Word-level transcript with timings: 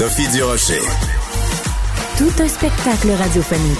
Sophie 0.00 0.28
Durocher. 0.28 0.80
Tout 2.16 2.42
un 2.42 2.48
spectacle 2.48 3.10
radiophonique. 3.10 3.78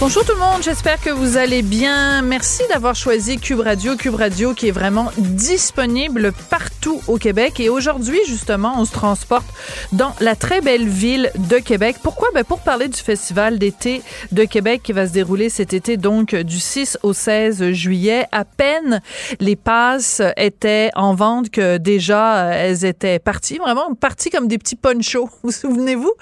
Bonjour 0.00 0.24
tout 0.24 0.32
le 0.32 0.40
monde, 0.40 0.64
j'espère 0.64 1.00
que 1.00 1.10
vous 1.10 1.36
allez 1.36 1.62
bien. 1.62 2.22
Merci 2.22 2.64
d'avoir 2.68 2.96
choisi 2.96 3.38
Cube 3.38 3.60
Radio, 3.60 3.94
Cube 3.94 4.16
Radio 4.16 4.52
qui 4.52 4.66
est 4.66 4.72
vraiment 4.72 5.12
disponible 5.16 6.32
partout 6.50 6.73
au 7.06 7.18
Québec. 7.18 7.60
Et 7.60 7.68
aujourd'hui, 7.68 8.18
justement, 8.26 8.74
on 8.78 8.84
se 8.84 8.92
transporte 8.92 9.46
dans 9.92 10.14
la 10.20 10.36
très 10.36 10.60
belle 10.60 10.86
ville 10.86 11.30
de 11.36 11.58
Québec. 11.58 11.96
Pourquoi? 12.02 12.28
Ben 12.34 12.44
pour 12.44 12.60
parler 12.60 12.88
du 12.88 12.98
Festival 13.00 13.58
d'été 13.58 14.02
de 14.32 14.44
Québec 14.44 14.82
qui 14.82 14.92
va 14.92 15.06
se 15.06 15.12
dérouler 15.12 15.48
cet 15.48 15.72
été, 15.72 15.96
donc 15.96 16.34
du 16.34 16.58
6 16.58 16.98
au 17.02 17.12
16 17.12 17.72
juillet. 17.72 18.26
À 18.32 18.44
peine 18.44 19.00
les 19.40 19.56
passes 19.56 20.20
étaient 20.36 20.90
en 20.94 21.14
vente 21.14 21.50
que 21.50 21.78
déjà 21.78 22.54
elles 22.54 22.84
étaient 22.84 23.18
parties, 23.18 23.58
vraiment 23.58 23.94
parties 23.94 24.30
comme 24.30 24.48
des 24.48 24.58
petits 24.58 24.76
ponchos. 24.76 25.30
Vous 25.42 25.52
souvenez-vous 25.52 26.12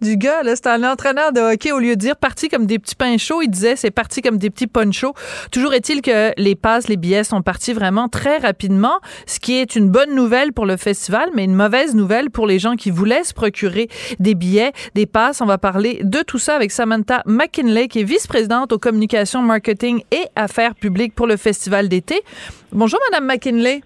du 0.00 0.16
gars, 0.16 0.42
là, 0.42 0.56
c'était 0.56 0.70
un 0.70 0.84
entraîneur 0.84 1.32
de 1.32 1.40
hockey, 1.40 1.72
au 1.72 1.78
lieu 1.78 1.96
de 1.96 2.00
dire 2.00 2.16
parties 2.16 2.48
comme 2.48 2.66
des 2.66 2.78
petits 2.78 2.94
pains 2.94 3.18
chauds, 3.18 3.42
il 3.42 3.48
disait 3.48 3.76
c'est 3.76 3.90
parti 3.90 4.22
comme 4.22 4.38
des 4.38 4.50
petits 4.50 4.66
ponchos. 4.66 5.14
Toujours 5.50 5.74
est-il 5.74 6.02
que 6.02 6.32
les 6.36 6.54
passes, 6.54 6.88
les 6.88 6.96
billets 6.96 7.24
sont 7.24 7.42
partis 7.42 7.72
vraiment 7.72 8.08
très 8.08 8.38
rapidement, 8.38 9.00
ce 9.26 9.40
qui 9.40 9.54
est 9.54 9.76
une 9.76 9.90
bonne 9.90 10.03
nouvelle 10.12 10.52
pour 10.52 10.66
le 10.66 10.76
festival, 10.76 11.30
mais 11.34 11.44
une 11.44 11.54
mauvaise 11.54 11.94
nouvelle 11.94 12.30
pour 12.30 12.46
les 12.46 12.58
gens 12.58 12.74
qui 12.74 12.90
voulaient 12.90 13.24
se 13.24 13.32
procurer 13.32 13.88
des 14.18 14.34
billets, 14.34 14.72
des 14.94 15.06
passes. 15.06 15.40
On 15.40 15.46
va 15.46 15.58
parler 15.58 16.00
de 16.02 16.20
tout 16.22 16.38
ça 16.38 16.56
avec 16.56 16.70
Samantha 16.70 17.22
McKinley, 17.26 17.88
qui 17.88 18.00
est 18.00 18.04
vice-présidente 18.04 18.72
aux 18.72 18.78
communications, 18.78 19.42
marketing 19.42 20.02
et 20.10 20.24
affaires 20.36 20.74
publiques 20.74 21.14
pour 21.14 21.26
le 21.26 21.36
festival 21.36 21.88
d'été. 21.88 22.22
Bonjour, 22.72 22.98
Madame 23.10 23.26
McKinley. 23.26 23.82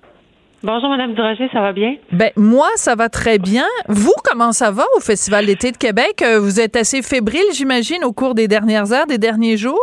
Bonjour, 0.63 0.89
Madame 0.89 1.15
Durocher, 1.15 1.49
ça 1.53 1.61
va 1.61 1.73
bien? 1.73 1.95
Ben, 2.11 2.33
moi, 2.35 2.67
ça 2.75 2.97
va 2.97 3.09
très 3.09 3.39
bien. 3.39 3.65
Vous, 3.87 4.15
comment 4.25 4.51
ça 4.51 4.73
va 4.73 4.85
au 4.97 5.01
Festival 5.01 5.47
d'été 5.47 5.71
de 5.71 5.77
Québec? 5.77 6.21
Euh, 6.23 6.41
Vous 6.41 6.59
êtes 6.59 6.75
assez 6.75 7.01
fébrile, 7.03 7.45
j'imagine, 7.53 8.03
au 8.03 8.13
cours 8.13 8.35
des 8.35 8.49
dernières 8.49 8.93
heures, 8.93 9.07
des 9.07 9.19
derniers 9.19 9.57
jours? 9.57 9.79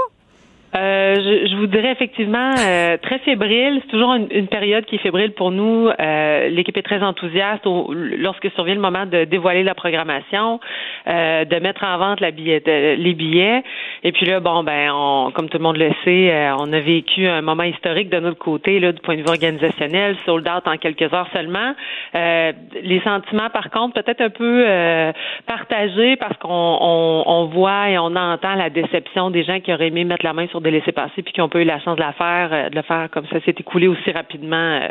Euh, 0.77 1.15
je, 1.15 1.47
je 1.51 1.55
vous 1.55 1.67
dirais 1.67 1.91
effectivement 1.91 2.53
euh, 2.59 2.97
très 3.01 3.19
fébrile. 3.19 3.79
C'est 3.83 3.91
toujours 3.91 4.13
une, 4.13 4.27
une 4.31 4.47
période 4.47 4.83
qui 4.85 4.95
est 4.95 4.99
fébrile 4.99 5.31
pour 5.31 5.51
nous. 5.51 5.87
Euh, 5.99 6.49
L'équipe 6.49 6.75
est 6.75 6.81
très 6.81 7.01
enthousiaste 7.01 7.65
au- 7.65 7.93
lorsque 7.93 8.49
survient 8.51 8.75
le 8.75 8.81
moment 8.81 9.05
de 9.05 9.23
dévoiler 9.23 9.63
la 9.63 9.73
programmation, 9.73 10.59
euh, 11.07 11.45
de 11.45 11.55
mettre 11.59 11.83
en 11.85 11.97
vente 11.97 12.19
la 12.19 12.31
billet, 12.31 12.59
de- 12.59 12.95
les 13.01 13.13
billets. 13.13 13.63
Et 14.03 14.11
puis 14.11 14.25
là, 14.25 14.39
bon, 14.41 14.63
ben, 14.63 14.91
on, 14.93 15.31
comme 15.31 15.47
tout 15.49 15.57
le 15.59 15.63
monde 15.63 15.77
le 15.77 15.91
sait, 16.03 16.31
euh, 16.33 16.55
on 16.57 16.71
a 16.73 16.79
vécu 16.81 17.25
un 17.27 17.41
moment 17.41 17.63
historique 17.63 18.09
de 18.09 18.19
notre 18.19 18.37
côté, 18.39 18.79
là, 18.81 18.91
du 18.91 18.99
point 19.01 19.15
de 19.15 19.21
vue 19.21 19.29
organisationnel, 19.29 20.17
sold 20.25 20.47
out 20.47 20.67
en 20.67 20.75
quelques 20.77 21.13
heures 21.13 21.29
seulement. 21.33 21.73
Les 22.13 23.01
sentiments, 23.03 23.49
par 23.49 23.69
contre, 23.69 24.01
peut-être 24.01 24.21
un 24.21 24.29
peu 24.29 24.65
partagés 25.47 26.15
parce 26.17 26.37
qu'on 26.37 26.49
on, 26.81 27.23
on 27.25 27.45
voit 27.45 27.89
et 27.89 27.97
on 27.97 28.15
entend 28.15 28.55
la 28.55 28.69
déception 28.69 29.30
des 29.31 29.43
gens 29.43 29.59
qui 29.59 29.73
auraient 29.73 29.87
aimé 29.87 30.03
mettre 30.03 30.25
la 30.25 30.33
main 30.33 30.47
sur 30.47 30.61
des 30.65 30.71
laissés-passer 30.71 31.21
puis 31.23 31.33
qui 31.33 31.39
n'ont 31.39 31.49
pas 31.49 31.61
eu 31.61 31.64
la 31.64 31.80
chance 31.80 31.95
de 31.95 32.02
la 32.02 32.14
faire, 32.14 32.49
euh, 32.52 32.70
de 32.70 32.76
le 32.76 32.81
faire 32.81 33.08
comme 33.11 33.26
ça 33.27 33.39
s'est 33.45 33.55
écoulé 33.58 33.87
aussi 33.87 34.11
rapidement 34.11 34.80
euh, 34.81 34.89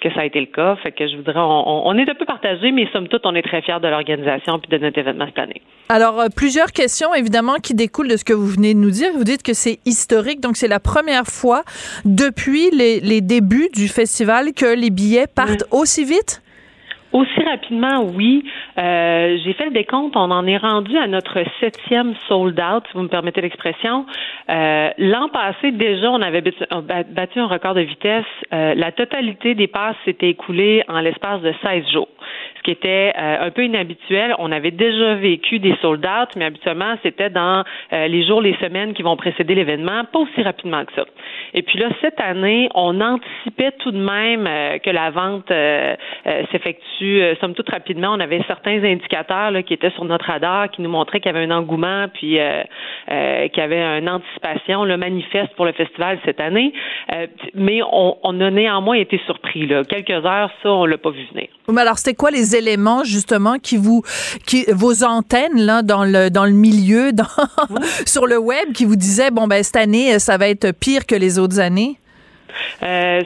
que 0.00 0.12
ça 0.12 0.20
a 0.20 0.24
été 0.24 0.40
le 0.40 0.46
cas. 0.46 0.76
Fait 0.82 0.92
que 0.92 1.08
je 1.08 1.16
voudrais, 1.16 1.38
on, 1.38 1.86
on 1.86 1.96
est 1.96 2.08
un 2.08 2.14
peu 2.14 2.24
partagés, 2.24 2.72
mais 2.72 2.86
somme 2.92 3.08
toute, 3.08 3.24
on 3.24 3.34
est 3.34 3.42
très 3.42 3.62
fiers 3.62 3.80
de 3.80 3.88
l'organisation 3.88 4.58
puis 4.58 4.68
de 4.68 4.78
notre 4.84 4.98
événement 4.98 5.26
cette 5.26 5.38
année. 5.38 5.62
Alors, 5.88 6.20
euh, 6.20 6.26
plusieurs 6.34 6.72
questions, 6.72 7.14
évidemment, 7.14 7.56
qui 7.56 7.74
découlent 7.74 8.08
de 8.08 8.16
ce 8.16 8.24
que 8.24 8.32
vous 8.32 8.46
venez 8.46 8.74
de 8.74 8.78
nous 8.78 8.90
dire. 8.90 9.08
Vous 9.14 9.24
dites 9.24 9.42
que 9.42 9.54
c'est 9.54 9.78
historique, 9.86 10.40
donc 10.40 10.56
c'est 10.56 10.68
la 10.68 10.80
première 10.80 11.26
fois 11.26 11.62
depuis 12.04 12.70
les, 12.70 13.00
les 13.00 13.20
débuts 13.20 13.68
du 13.74 13.88
festival 13.88 14.52
que 14.54 14.74
les 14.74 14.90
billets 14.90 15.26
partent 15.26 15.64
aussi 15.70 16.04
vite? 16.04 16.42
Aussi 17.12 17.42
rapidement, 17.42 18.04
oui. 18.14 18.44
Euh, 18.78 19.36
J'ai 19.44 19.52
fait 19.52 19.66
le 19.66 19.72
décompte. 19.72 20.16
On 20.16 20.30
en 20.30 20.46
est 20.46 20.56
rendu 20.56 20.96
à 20.96 21.06
notre 21.06 21.38
septième 21.60 22.14
sold 22.26 22.58
out, 22.58 22.84
si 22.88 22.94
vous 22.94 23.02
me 23.02 23.08
permettez 23.08 23.42
l'expression. 23.42 24.06
Euh, 24.48 24.90
L'an 24.98 25.28
passé, 25.28 25.72
déjà, 25.72 26.10
on 26.10 26.22
avait 26.22 26.42
battu 27.10 27.38
un 27.38 27.46
record 27.46 27.74
de 27.74 27.82
vitesse. 27.82 28.24
Euh, 28.52 28.74
la 28.74 28.92
totalité 28.92 29.54
des 29.54 29.66
passes 29.66 29.96
s'était 30.04 30.30
écoulée 30.30 30.82
en 30.88 31.00
l'espace 31.00 31.42
de 31.42 31.52
16 31.62 31.90
jours, 31.92 32.08
ce 32.56 32.62
qui 32.62 32.70
était 32.70 33.12
euh, 33.18 33.46
un 33.46 33.50
peu 33.50 33.64
inhabituel. 33.64 34.34
On 34.38 34.50
avait 34.50 34.70
déjà 34.70 35.14
vécu 35.14 35.58
des 35.58 35.76
sold 35.82 36.06
out, 36.06 36.30
mais 36.36 36.46
habituellement, 36.46 36.94
c'était 37.02 37.30
dans 37.30 37.62
euh, 37.92 38.08
les 38.08 38.26
jours, 38.26 38.40
les 38.40 38.56
semaines 38.56 38.94
qui 38.94 39.02
vont 39.02 39.16
précéder 39.16 39.54
l'événement, 39.54 40.04
pas 40.10 40.20
aussi 40.20 40.42
rapidement 40.42 40.84
que 40.86 40.92
ça. 40.94 41.04
Et 41.54 41.62
puis 41.62 41.78
là, 41.78 41.88
cette 42.00 42.20
année, 42.20 42.68
on 42.74 43.00
anticipait 43.00 43.72
tout 43.80 43.90
de 43.90 43.98
même 43.98 44.46
euh, 44.46 44.78
que 44.78 44.90
la 44.90 45.10
vente 45.10 45.50
euh, 45.50 45.94
s'effectue, 47.02 47.22
euh, 47.22 47.34
somme 47.40 47.54
toute 47.54 47.68
rapidement. 47.70 48.12
On 48.12 48.20
avait 48.20 48.42
certains 48.46 48.82
indicateurs 48.82 49.52
qui 49.66 49.74
étaient 49.74 49.90
sur 49.90 50.04
notre 50.04 50.26
radar, 50.26 50.70
qui 50.70 50.82
nous 50.82 50.90
montraient 50.90 51.20
qu'il 51.20 51.32
y 51.32 51.34
avait 51.34 51.44
un 51.44 51.50
engouement, 51.50 52.06
puis 52.12 52.38
euh, 52.38 52.62
euh, 53.10 53.48
qu'il 53.48 53.58
y 53.58 53.64
avait 53.64 53.98
une 53.98 54.08
anticipation 54.08 54.84
le 54.84 54.96
manifeste 54.96 55.54
pour 55.56 55.64
le 55.64 55.72
festival 55.72 56.18
cette 56.24 56.40
année. 56.40 56.72
Euh, 57.12 57.26
mais 57.54 57.80
on, 57.90 58.40
a 58.40 58.50
néanmoins 58.50 58.96
été 58.96 59.20
surpris. 59.26 59.68
Quelques 59.88 60.24
heures, 60.24 60.50
ça, 60.62 60.70
on 60.70 60.86
l'a 60.86 60.98
pas 60.98 61.10
vu 61.10 61.24
venir. 61.32 61.48
Mais 61.68 61.80
alors, 61.80 61.98
c'était 61.98 62.16
quoi 62.16 62.30
les 62.30 62.56
éléments, 62.56 63.04
justement, 63.04 63.58
qui 63.58 63.76
vous, 63.76 64.02
vos 64.72 65.04
antennes, 65.04 65.82
dans 65.84 66.04
le, 66.04 66.28
dans 66.28 66.44
le 66.44 66.52
milieu, 66.52 67.10
sur 68.06 68.26
le 68.26 68.38
web, 68.38 68.72
qui 68.74 68.84
vous 68.84 68.96
disaient, 68.96 69.30
bon, 69.30 69.46
ben, 69.46 69.62
cette 69.62 69.76
année, 69.76 70.18
ça 70.18 70.38
va 70.38 70.48
être 70.48 70.72
pire 70.78 71.06
que 71.06 71.14
les 71.14 71.38
autres 71.38 71.60
années? 71.60 71.96
Euh, 72.82 73.20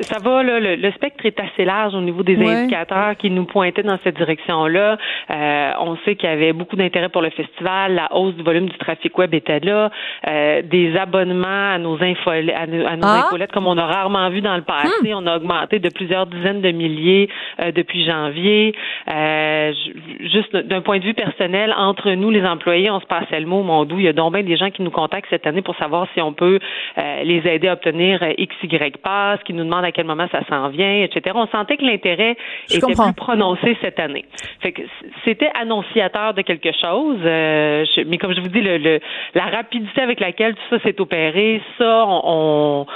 ça, 0.00 0.18
va, 0.22 0.42
là, 0.42 0.60
le, 0.60 0.76
le 0.76 0.90
spectre 0.92 1.24
est 1.26 1.38
assez 1.40 1.64
large 1.64 1.94
au 1.94 2.00
niveau 2.00 2.22
des 2.22 2.36
Ouais. 2.36 2.46
indicateurs 2.54 3.16
qui 3.16 3.30
nous 3.30 3.44
pointaient 3.44 3.82
dans 3.82 3.98
cette 4.02 4.16
direction-là. 4.16 4.96
Euh, 5.30 5.70
on 5.80 5.96
sait 6.04 6.16
qu'il 6.16 6.28
y 6.28 6.32
avait 6.32 6.52
beaucoup 6.52 6.76
d'intérêt 6.76 7.08
pour 7.08 7.22
le 7.22 7.30
festival, 7.30 7.94
la 7.94 8.14
hausse 8.14 8.34
du 8.34 8.42
volume 8.42 8.66
du 8.68 8.78
trafic 8.78 9.16
web 9.18 9.34
était 9.34 9.60
là, 9.60 9.90
euh, 10.28 10.62
des 10.62 10.96
abonnements 10.96 11.72
à 11.74 11.78
nos, 11.78 11.96
infole- 11.98 12.52
à 12.54 12.66
nos, 12.66 12.86
à 12.86 12.96
nos 12.96 13.06
Ah. 13.06 13.24
infolettes 13.26 13.52
comme 13.52 13.66
on 13.66 13.76
a 13.78 13.84
rarement 13.86 14.28
vu 14.30 14.40
dans 14.40 14.56
le 14.56 14.62
passé. 14.62 15.12
On 15.14 15.26
a 15.26 15.36
augmenté 15.36 15.78
de 15.78 15.88
plusieurs 15.90 16.26
dizaines 16.26 16.60
de 16.60 16.70
milliers 16.70 17.28
euh, 17.60 17.72
depuis 17.72 18.04
janvier. 18.04 18.74
Euh, 19.10 19.72
ju- 19.72 20.28
juste 20.32 20.56
d'un 20.56 20.80
point 20.80 20.98
de 20.98 21.04
vue 21.04 21.14
personnel, 21.14 21.74
entre 21.76 22.10
nous, 22.12 22.30
les 22.30 22.44
employés, 22.44 22.90
on 22.90 23.00
se 23.00 23.06
passait 23.06 23.40
le 23.40 23.46
mot, 23.46 23.62
mon 23.62 23.84
doux. 23.84 23.98
Il 23.98 24.04
y 24.04 24.08
a 24.08 24.12
donc 24.12 24.32
bien 24.34 24.42
des 24.42 24.56
gens 24.56 24.70
qui 24.70 24.82
nous 24.82 24.90
contactent 24.90 25.28
cette 25.30 25.46
année 25.46 25.62
pour 25.62 25.76
savoir 25.76 26.06
si 26.14 26.20
on 26.20 26.32
peut 26.32 26.58
euh, 26.98 27.22
les 27.24 27.42
aider 27.46 27.68
à 27.68 27.72
obtenir 27.74 28.22
euh, 28.50 28.64
X, 28.64 28.72
Y 28.72 28.96
pass, 28.98 29.40
qui 29.44 29.52
nous 29.52 29.64
demandent 29.64 29.84
à 29.84 29.92
quel 29.92 30.06
moment 30.06 30.26
ça 30.32 30.40
s'en 30.48 30.68
vient, 30.68 31.02
etc. 31.02 31.34
On 31.34 31.46
sentait 31.48 31.76
que 31.76 31.84
l'intérêt 31.84 32.36
était 32.68 32.80
comprends. 32.80 33.04
plus 33.12 33.14
prononcé 33.14 33.76
cette 33.80 33.98
année. 34.00 34.24
Fait 34.60 34.72
que 34.72 34.82
c- 34.82 34.88
c'était 35.24 35.50
annonciateur 35.60 36.34
de 36.34 36.42
quelque 36.42 36.70
chose, 36.80 37.18
euh, 37.24 37.84
je- 37.96 38.02
mais 38.02 38.18
comme 38.18 38.34
je 38.34 38.40
vous 38.40 38.48
dis, 38.48 38.60
le, 38.60 38.78
le- 38.78 39.00
la 39.34 39.44
rapidité 39.46 40.00
avec 40.00 40.20
laquelle 40.20 40.54
tout 40.54 40.76
ça 40.76 40.82
s'est 40.82 41.00
opéré, 41.00 41.62
ça, 41.78 42.04
on, 42.06 42.20
on, 42.24 42.86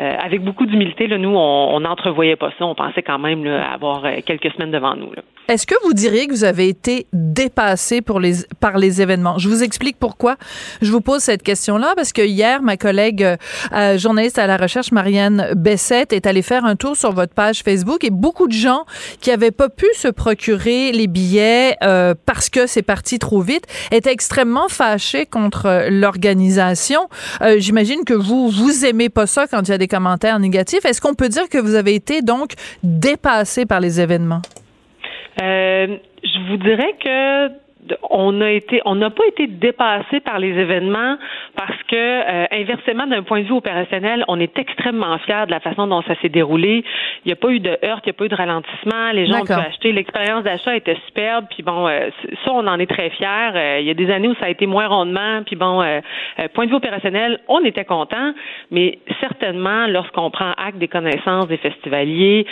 euh, 0.00 0.16
avec 0.22 0.42
beaucoup 0.42 0.66
d'humilité, 0.66 1.06
là, 1.06 1.18
nous, 1.18 1.34
on 1.36 1.80
n'entrevoyait 1.80 2.36
pas 2.36 2.50
ça. 2.58 2.66
On 2.66 2.74
pensait 2.74 3.02
quand 3.02 3.18
même 3.18 3.44
là, 3.44 3.72
avoir 3.72 4.04
euh, 4.04 4.16
quelques 4.24 4.50
semaines 4.52 4.70
devant 4.70 4.94
nous. 4.96 5.12
Là. 5.12 5.22
Est-ce 5.48 5.66
que 5.66 5.74
vous 5.84 5.92
diriez 5.92 6.26
que 6.26 6.32
vous 6.32 6.44
avez 6.44 6.68
été 6.68 7.06
dépassé 7.12 8.00
pour 8.00 8.18
les, 8.18 8.32
par 8.60 8.78
les 8.78 9.02
événements? 9.02 9.36
Je 9.38 9.48
vous 9.48 9.62
explique 9.62 9.98
pourquoi 10.00 10.36
je 10.80 10.90
vous 10.90 11.02
pose 11.02 11.20
cette 11.20 11.42
question-là, 11.42 11.92
parce 11.96 12.12
que 12.14 12.22
hier, 12.22 12.62
ma 12.62 12.76
collègue 12.78 13.22
euh, 13.22 13.98
journaliste 13.98 14.38
à 14.38 14.46
la 14.46 14.56
recherche, 14.56 14.90
Marianne 15.04 15.48
Bessette, 15.54 16.14
est 16.14 16.26
allée 16.26 16.40
faire 16.40 16.64
un 16.64 16.76
tour 16.76 16.96
sur 16.96 17.12
votre 17.12 17.34
page 17.34 17.62
Facebook 17.62 18.04
et 18.04 18.10
beaucoup 18.10 18.48
de 18.48 18.54
gens 18.54 18.86
qui 19.20 19.30
avaient 19.30 19.50
pas 19.50 19.68
pu 19.68 19.84
se 19.92 20.08
procurer 20.08 20.92
les 20.92 21.08
billets 21.08 21.76
euh, 21.82 22.14
parce 22.24 22.48
que 22.48 22.66
c'est 22.66 22.80
parti 22.82 23.18
trop 23.18 23.42
vite 23.42 23.66
étaient 23.92 24.10
extrêmement 24.10 24.68
fâchés 24.68 25.26
contre 25.26 25.88
l'organisation. 25.90 27.10
Euh, 27.42 27.56
J'imagine 27.58 28.06
que 28.06 28.14
vous, 28.14 28.48
vous 28.48 28.86
aimez 28.86 29.10
pas 29.10 29.26
ça 29.26 29.46
quand 29.46 29.68
il 29.68 29.72
y 29.72 29.74
a 29.74 29.78
des 29.78 29.88
commentaires 29.88 30.38
négatifs. 30.38 30.86
Est-ce 30.86 31.02
qu'on 31.02 31.12
peut 31.12 31.28
dire 31.28 31.50
que 31.50 31.58
vous 31.58 31.74
avez 31.74 31.94
été 31.94 32.22
donc 32.22 32.52
dépassé 32.82 33.66
par 33.66 33.80
les 33.80 34.00
événements? 34.00 34.40
Euh, 35.42 35.98
je 36.22 36.50
vous 36.50 36.56
dirais 36.56 36.94
que 37.04 37.63
on 38.10 38.40
a 38.40 38.50
été, 38.50 38.80
on 38.84 38.94
n'a 38.94 39.10
pas 39.10 39.26
été 39.26 39.46
dépassé 39.46 40.20
par 40.20 40.38
les 40.38 40.50
événements 40.50 41.16
parce 41.56 41.82
que, 41.88 41.96
euh, 41.96 42.46
inversement, 42.52 43.06
d'un 43.06 43.22
point 43.22 43.40
de 43.40 43.46
vue 43.46 43.52
opérationnel, 43.52 44.24
on 44.28 44.40
est 44.40 44.58
extrêmement 44.58 45.18
fiers 45.18 45.44
de 45.46 45.50
la 45.50 45.60
façon 45.60 45.86
dont 45.86 46.02
ça 46.02 46.14
s'est 46.22 46.28
déroulé. 46.28 46.84
Il 47.24 47.28
n'y 47.28 47.32
a 47.32 47.36
pas 47.36 47.50
eu 47.50 47.60
de 47.60 47.78
heurte, 47.84 48.02
il 48.06 48.08
n'y 48.08 48.10
a 48.10 48.12
pas 48.14 48.24
eu 48.24 48.28
de 48.28 48.34
ralentissement. 48.34 49.10
Les 49.12 49.26
gens 49.26 49.42
ont 49.42 49.46
pu 49.46 49.52
acheter. 49.52 49.92
L'expérience 49.92 50.44
d'achat 50.44 50.74
était 50.76 50.96
superbe. 51.06 51.46
Puis 51.50 51.62
bon, 51.62 51.86
euh, 51.86 52.08
ça, 52.44 52.52
on 52.52 52.66
en 52.66 52.78
est 52.78 52.90
très 52.90 53.10
fiers. 53.10 53.52
Euh, 53.54 53.78
il 53.80 53.86
y 53.86 53.90
a 53.90 53.94
des 53.94 54.10
années 54.10 54.28
où 54.28 54.34
ça 54.36 54.46
a 54.46 54.50
été 54.50 54.66
moins 54.66 54.86
rondement. 54.86 55.42
Puis 55.44 55.56
bon, 55.56 55.84
point 56.54 56.64
de 56.64 56.70
vue 56.70 56.76
opérationnel, 56.76 57.40
on 57.48 57.64
était 57.64 57.84
content. 57.84 58.32
Mais 58.70 58.98
certainement, 59.20 59.86
lorsqu'on 59.86 60.30
prend 60.30 60.52
acte 60.56 60.78
des 60.78 60.88
connaissances 60.88 61.48
des 61.48 61.58
festivaliers, 61.58 62.46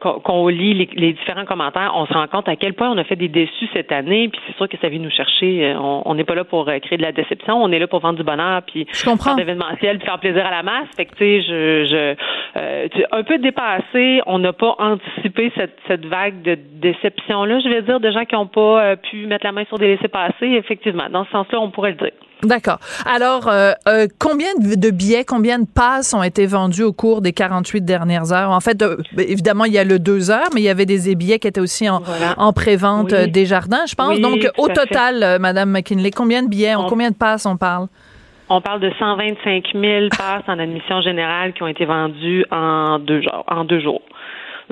qu'on 0.00 0.48
lit 0.48 0.74
les, 0.74 0.88
les, 0.94 1.12
différents 1.14 1.44
commentaires, 1.44 1.92
on 1.94 2.06
se 2.06 2.12
rend 2.12 2.26
compte 2.26 2.48
à 2.48 2.56
quel 2.56 2.74
point 2.74 2.90
on 2.90 2.98
a 2.98 3.04
fait 3.04 3.16
des 3.16 3.28
déçus 3.28 3.68
cette 3.72 3.92
année. 3.92 4.28
Puis 4.28 4.41
c'est 4.46 4.56
sûr 4.56 4.68
que 4.68 4.76
ça 4.78 4.88
vient 4.88 4.98
nous 4.98 5.10
chercher. 5.10 5.74
On 5.78 6.14
n'est 6.14 6.24
pas 6.24 6.34
là 6.34 6.44
pour 6.44 6.66
créer 6.66 6.96
de 6.96 7.02
la 7.02 7.12
déception. 7.12 7.62
On 7.62 7.70
est 7.72 7.78
là 7.78 7.86
pour 7.86 8.00
vendre 8.00 8.18
du 8.18 8.24
bonheur. 8.24 8.62
Puis 8.62 8.86
je 8.92 9.04
comprends. 9.04 9.34
d'événementiel, 9.34 9.98
puis 9.98 10.06
faire 10.06 10.18
plaisir 10.18 10.46
à 10.46 10.50
la 10.50 10.62
masse. 10.62 10.88
Fait 10.96 11.06
que 11.06 11.12
tu 11.12 11.18
sais, 11.18 11.42
je, 11.42 11.84
je 11.86 12.14
euh, 12.56 12.88
un 13.12 13.22
peu 13.22 13.38
dépassé. 13.38 14.20
On 14.26 14.38
n'a 14.38 14.52
pas 14.52 14.74
anticipé 14.78 15.52
cette, 15.56 15.78
cette 15.88 16.06
vague 16.06 16.42
de 16.42 16.54
déception 16.54 17.44
là. 17.44 17.60
Je 17.60 17.68
vais 17.68 17.82
dire 17.82 18.00
de 18.00 18.10
gens 18.10 18.24
qui 18.24 18.34
n'ont 18.34 18.46
pas 18.46 18.82
euh, 18.82 18.96
pu 18.96 19.26
mettre 19.26 19.46
la 19.46 19.52
main 19.52 19.64
sur 19.66 19.78
des 19.78 19.88
laissés 19.88 20.08
passer. 20.08 20.46
Effectivement, 20.46 21.08
dans 21.10 21.24
ce 21.24 21.30
sens-là, 21.30 21.60
on 21.60 21.70
pourrait 21.70 21.90
le 21.90 21.96
dire. 21.96 22.12
D'accord. 22.42 22.78
Alors, 23.06 23.46
euh, 23.46 23.72
euh, 23.86 24.08
combien 24.18 24.48
de 24.58 24.90
billets, 24.90 25.24
combien 25.24 25.60
de 25.60 25.66
passes 25.66 26.12
ont 26.12 26.24
été 26.24 26.46
vendus 26.46 26.82
au 26.82 26.92
cours 26.92 27.22
des 27.22 27.32
48 27.32 27.84
dernières 27.84 28.32
heures? 28.32 28.50
En 28.50 28.60
fait, 28.60 28.82
euh, 28.82 28.96
évidemment, 29.16 29.64
il 29.64 29.72
y 29.72 29.78
a 29.78 29.84
le 29.84 30.00
deux 30.00 30.30
heures, 30.30 30.48
mais 30.52 30.60
il 30.60 30.64
y 30.64 30.68
avait 30.68 30.86
des 30.86 31.14
billets 31.14 31.38
qui 31.38 31.46
étaient 31.46 31.60
aussi 31.60 31.88
en, 31.88 32.02
en 32.36 32.52
pré-vente 32.52 33.14
des 33.14 33.46
jardins, 33.46 33.84
je 33.88 33.94
pense. 33.94 34.18
Donc, 34.18 34.48
au 34.58 34.68
total, 34.68 35.38
Madame 35.38 35.70
McKinley, 35.70 36.10
combien 36.10 36.42
de 36.42 36.48
billets, 36.48 36.74
on, 36.74 36.86
combien 36.86 37.10
de 37.10 37.16
passes 37.16 37.46
on 37.46 37.56
parle? 37.56 37.86
On 38.48 38.60
parle 38.60 38.80
de 38.80 38.90
125 38.98 39.64
000 39.72 40.08
passes 40.10 40.42
en 40.48 40.58
admission 40.58 41.00
générale 41.00 41.52
qui 41.52 41.62
ont 41.62 41.68
été 41.68 41.84
vendues 41.84 42.44
en 42.50 42.98
deux 42.98 43.22
jours. 43.22 43.44
En 43.46 43.64
deux 43.64 43.80
jours. 43.80 44.02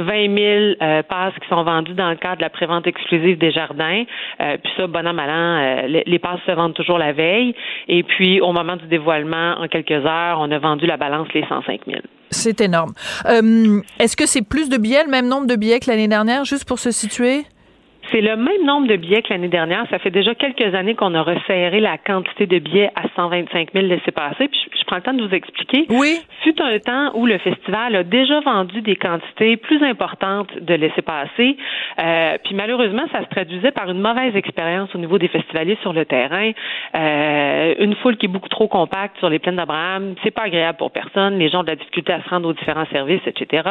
20 0.01 0.37
000 0.37 0.75
euh, 0.83 1.03
passes 1.03 1.35
qui 1.41 1.49
sont 1.49 1.63
vendues 1.63 1.95
dans 1.95 2.11
le 2.11 2.17
cadre 2.17 2.39
de 2.39 2.43
la 2.43 2.51
prévente 2.51 2.87
exclusive 2.87 3.39
des 3.39 3.51
jardins. 3.53 4.05
Euh, 4.41 4.57
puis 4.63 4.73
ça, 4.77 4.87
bon 4.87 5.07
an, 5.07 5.13
mal 5.13 5.31
euh, 5.31 6.03
les, 6.07 6.19
passes 6.19 6.41
se 6.47 6.53
vendent 6.53 6.75
toujours 6.75 6.99
la 6.99 7.13
veille. 7.13 7.55
Et 7.89 8.03
puis, 8.03 8.41
au 8.41 8.53
moment 8.53 8.77
du 8.77 8.87
dévoilement, 8.87 9.55
en 9.59 9.69
quelques 9.69 9.91
heures, 9.91 10.39
on 10.41 10.51
a 10.51 10.59
vendu 10.59 10.87
la 10.87 10.97
balance 10.97 11.29
les 11.35 11.45
105 11.47 11.81
000. 11.87 12.01
C'est 12.31 12.61
énorme. 12.61 12.93
Est-ce 13.99 14.17
que 14.17 14.27
c'est 14.27 14.47
plus 14.47 14.69
de 14.69 14.77
billets, 14.77 15.05
le 15.05 15.11
même 15.11 15.27
nombre 15.27 15.47
de 15.47 15.57
billets 15.57 15.81
que 15.81 15.91
l'année 15.91 16.09
dernière, 16.09 16.45
juste 16.45 16.67
pour 16.67 16.79
se 16.79 16.91
situer? 16.91 17.45
C'est 18.13 18.21
le 18.21 18.35
même 18.35 18.65
nombre 18.65 18.89
de 18.89 18.97
billets 18.97 19.23
que 19.23 19.33
l'année 19.33 19.49
dernière. 19.49 19.85
Ça 19.89 20.01
fait 20.01 20.11
déjà 20.11 20.35
quelques 20.35 20.75
années 20.75 20.95
qu'on 20.97 21.15
a 21.15 21.23
resserré 21.23 21.79
la 21.79 21.97
quantité 21.97 22.47
de 22.47 22.59
billets 22.59 22.91
à 22.97 23.03
125 23.15 23.69
000 23.73 23.87
laissés 23.87 24.11
passer. 24.11 24.49
Puis 24.49 24.61
je, 24.77 24.85
prends 24.85 24.97
le 24.97 25.03
temps 25.03 25.13
de 25.13 25.25
vous 25.25 25.33
expliquer. 25.33 25.87
Oui. 25.91 26.19
Fut 26.43 26.61
un 26.61 26.79
temps 26.81 27.13
où 27.15 27.27
le 27.27 27.39
festival 27.39 27.95
a 27.95 28.03
déjà 28.03 28.41
vendu 28.41 28.81
des 28.81 28.97
quantités 28.97 29.57
plus 29.57 29.81
importantes 29.85 30.51
de 30.61 30.75
laissés 30.75 31.03
passer. 31.03 31.57
Euh, 32.01 32.37
puis 32.43 32.55
malheureusement, 32.55 33.05
ça 33.13 33.21
se 33.21 33.29
traduisait 33.29 33.71
par 33.71 33.89
une 33.89 34.01
mauvaise 34.01 34.35
expérience 34.35 34.93
au 34.95 34.99
niveau 34.99 35.19
des 35.19 35.29
festivaliers 35.29 35.79
sur 35.83 35.93
le 35.93 36.05
terrain. 36.05 36.51
Euh, 36.97 37.75
une 37.79 37.95
foule 37.97 38.17
qui 38.17 38.27
est 38.27 38.31
beaucoup 38.31 38.49
trop 38.49 38.67
compacte 38.67 39.19
sur 39.19 39.31
les 39.31 39.39
plaines 39.39 39.57
d'Abraham, 39.57 40.15
c'est 40.25 40.33
pas 40.33 40.43
agréable 40.43 40.79
pour 40.79 40.91
personne. 40.91 41.39
Les 41.39 41.49
gens 41.49 41.61
ont 41.61 41.65
de 41.65 41.69
la 41.69 41.77
difficulté 41.77 42.13
à 42.13 42.23
se 42.23 42.29
rendre 42.29 42.49
aux 42.49 42.55
différents 42.55 42.87
services, 42.91 43.23
etc. 43.27 43.63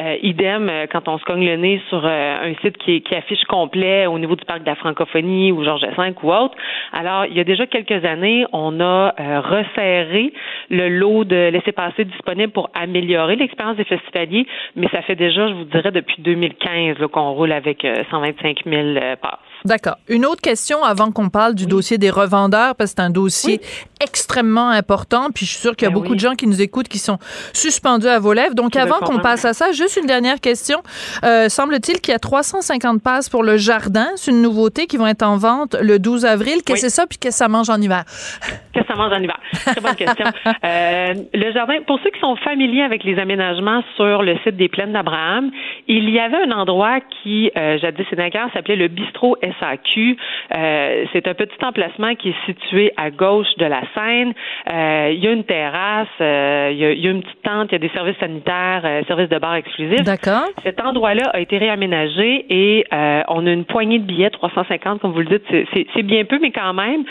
Euh, 0.00 0.16
idem 0.22 0.72
quand 0.90 1.06
on 1.06 1.18
se 1.18 1.24
cogne 1.24 1.46
le 1.46 1.56
nez 1.56 1.80
sur 1.88 2.04
un 2.04 2.52
site 2.62 2.78
qui, 2.78 3.02
qui 3.02 3.14
affiche 3.14 3.44
complet 3.44 3.75
au 4.06 4.18
niveau 4.18 4.36
du 4.36 4.44
parc 4.44 4.60
de 4.60 4.66
la 4.66 4.76
francophonie 4.76 5.52
ou 5.52 5.64
Georges 5.64 5.82
V 5.82 6.14
ou 6.22 6.32
autre. 6.32 6.54
Alors, 6.92 7.26
il 7.26 7.36
y 7.36 7.40
a 7.40 7.44
déjà 7.44 7.66
quelques 7.66 8.04
années, 8.04 8.46
on 8.52 8.80
a 8.80 9.14
euh, 9.18 9.40
resserré 9.40 10.32
le 10.70 10.88
lot 10.88 11.24
de 11.24 11.50
laissés-passer 11.50 12.04
disponible 12.04 12.52
pour 12.52 12.70
améliorer 12.74 13.36
l'expérience 13.36 13.76
des 13.76 13.84
festivaliers, 13.84 14.46
mais 14.74 14.88
ça 14.88 15.02
fait 15.02 15.16
déjà, 15.16 15.48
je 15.48 15.54
vous 15.54 15.64
dirais, 15.64 15.90
depuis 15.90 16.22
2015 16.22 16.96
qu'on 17.12 17.32
roule 17.32 17.52
avec 17.52 17.86
125 18.10 18.58
000 18.64 18.76
euh, 18.76 19.16
passes. 19.16 19.38
D'accord. 19.64 19.96
Une 20.08 20.24
autre 20.26 20.42
question 20.42 20.84
avant 20.84 21.10
qu'on 21.10 21.28
parle 21.28 21.54
du 21.54 21.66
dossier 21.66 21.98
des 21.98 22.10
revendeurs, 22.10 22.74
parce 22.76 22.94
que 22.94 23.00
c'est 23.00 23.06
un 23.06 23.10
dossier 23.10 23.60
extrêmement 24.00 24.68
important. 24.68 25.28
Puis 25.34 25.46
je 25.46 25.52
suis 25.52 25.60
sûre 25.60 25.76
qu'il 25.76 25.86
y 25.86 25.90
a 25.90 25.94
ben 25.94 26.00
beaucoup 26.00 26.14
de 26.14 26.20
gens 26.20 26.34
qui 26.34 26.46
nous 26.46 26.60
écoutent 26.60 26.88
qui 26.88 26.98
sont 26.98 27.18
suspendus 27.52 28.08
à 28.08 28.18
vos 28.18 28.32
lèvres. 28.32 28.54
Donc 28.54 28.76
avant 28.76 28.98
qu'on 28.98 29.18
passe 29.18 29.44
à 29.44 29.52
ça, 29.52 29.72
juste 29.72 29.98
une 30.00 30.06
dernière 30.06 30.40
question. 30.40 30.82
Euh, 31.24 31.48
semble-t-il 31.48 32.00
qu'il 32.00 32.12
y 32.12 32.14
a 32.14 32.18
350 32.18 33.02
passes 33.02 33.28
pour 33.28 33.42
le 33.42 33.56
jardin. 33.56 34.08
C'est 34.16 34.30
une 34.30 34.42
nouveauté 34.42 34.86
qui 34.86 34.96
vont 34.96 35.06
être 35.06 35.22
en 35.22 35.36
vente 35.36 35.76
le 35.80 35.98
12 35.98 36.24
avril. 36.24 36.62
Qu'est-ce 36.64 36.82
que 36.82 36.88
c'est 36.88 36.90
ça? 36.90 37.06
Puis 37.06 37.18
qu'est-ce 37.18 37.38
que 37.38 37.44
ça 37.44 37.48
mange 37.48 37.70
en 37.70 37.80
hiver? 37.80 38.04
Qu'est-ce 38.72 38.86
que 38.86 38.92
ça 38.92 38.98
mange 38.98 39.12
en 39.12 39.22
hiver? 39.22 39.38
Très 39.52 39.80
bonne 39.80 39.94
question. 39.94 40.26
Euh, 40.64 41.14
le 41.32 41.52
jardin, 41.52 41.74
pour 41.86 41.98
ceux 42.00 42.10
qui 42.10 42.20
sont 42.20 42.36
familiers 42.36 42.82
avec 42.82 43.04
les 43.04 43.18
aménagements 43.18 43.82
sur 43.96 44.22
le 44.22 44.36
site 44.44 44.56
des 44.56 44.68
Plaines 44.68 44.92
d'Abraham, 44.92 45.50
il 45.88 46.10
y 46.10 46.18
avait 46.18 46.36
un 46.36 46.50
endroit 46.50 47.00
qui, 47.22 47.50
euh, 47.56 47.78
jadis 47.78 48.06
sénateur, 48.10 48.50
s'appelait 48.52 48.76
le 48.76 48.88
bistrot 48.88 49.36
SAQ. 49.60 50.16
Euh, 50.54 51.04
c'est 51.12 51.26
un 51.26 51.34
petit 51.34 51.64
emplacement 51.64 52.14
qui 52.14 52.30
est 52.30 52.46
situé 52.46 52.92
à 52.96 53.10
gauche 53.10 53.54
de 53.58 53.64
la 53.64 53.82
Seine. 53.94 54.32
Euh, 54.68 55.10
il 55.12 55.22
y 55.22 55.26
a 55.26 55.32
une 55.32 55.44
terrasse, 55.44 56.08
euh, 56.20 56.70
il, 56.72 56.78
y 56.78 57.06
a, 57.06 57.10
une 57.10 57.22
petite 57.22 57.42
tente, 57.42 57.68
il 57.70 57.72
y 57.72 57.76
a 57.76 57.78
des 57.78 57.90
services 57.90 58.18
sanitaires, 58.18 58.82
services 59.06 59.28
de 59.28 59.38
bar 59.38 59.54
exclusifs. 59.54 60.02
D'accord. 60.02 60.48
Cet 60.62 60.80
endroit-là 60.80 61.30
a 61.32 61.40
été 61.40 61.58
réaménagé 61.58 62.46
et 62.50 62.84
on 63.28 63.46
a 63.46 63.50
une 63.50 63.64
poignée 63.64 63.98
de 63.98 64.04
billets, 64.04 64.30
350 64.30 65.00
comme 65.00 65.12
vous 65.12 65.20
le 65.20 65.38
dites, 65.38 65.66
c'est 65.72 66.02
bien 66.02 66.24
peu, 66.24 66.38
mais 66.40 66.50
quand 66.50 66.74
même, 66.74 67.04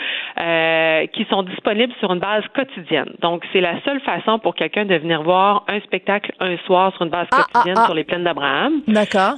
qui 1.08 1.24
sont 1.30 1.42
disponibles 1.42 1.92
sur 2.00 2.12
une 2.12 2.20
base 2.20 2.44
quotidienne. 2.54 3.10
Donc, 3.20 3.44
c'est 3.52 3.60
la 3.60 3.80
seule 3.82 4.00
façon 4.00 4.38
pour 4.38 4.54
quelqu'un 4.54 4.84
de 4.84 4.94
venir 4.94 5.22
voir 5.22 5.64
un 5.68 5.80
spectacle 5.80 6.32
un 6.40 6.56
soir 6.66 6.92
sur 6.94 7.02
une 7.02 7.10
base 7.10 7.26
ah, 7.32 7.38
ah, 7.38 7.44
quotidienne 7.52 7.78
ah. 7.80 7.84
sur 7.86 7.94
les 7.94 8.04
plaines 8.04 8.24
d'Abraham. 8.24 8.80
D'accord 8.86 9.34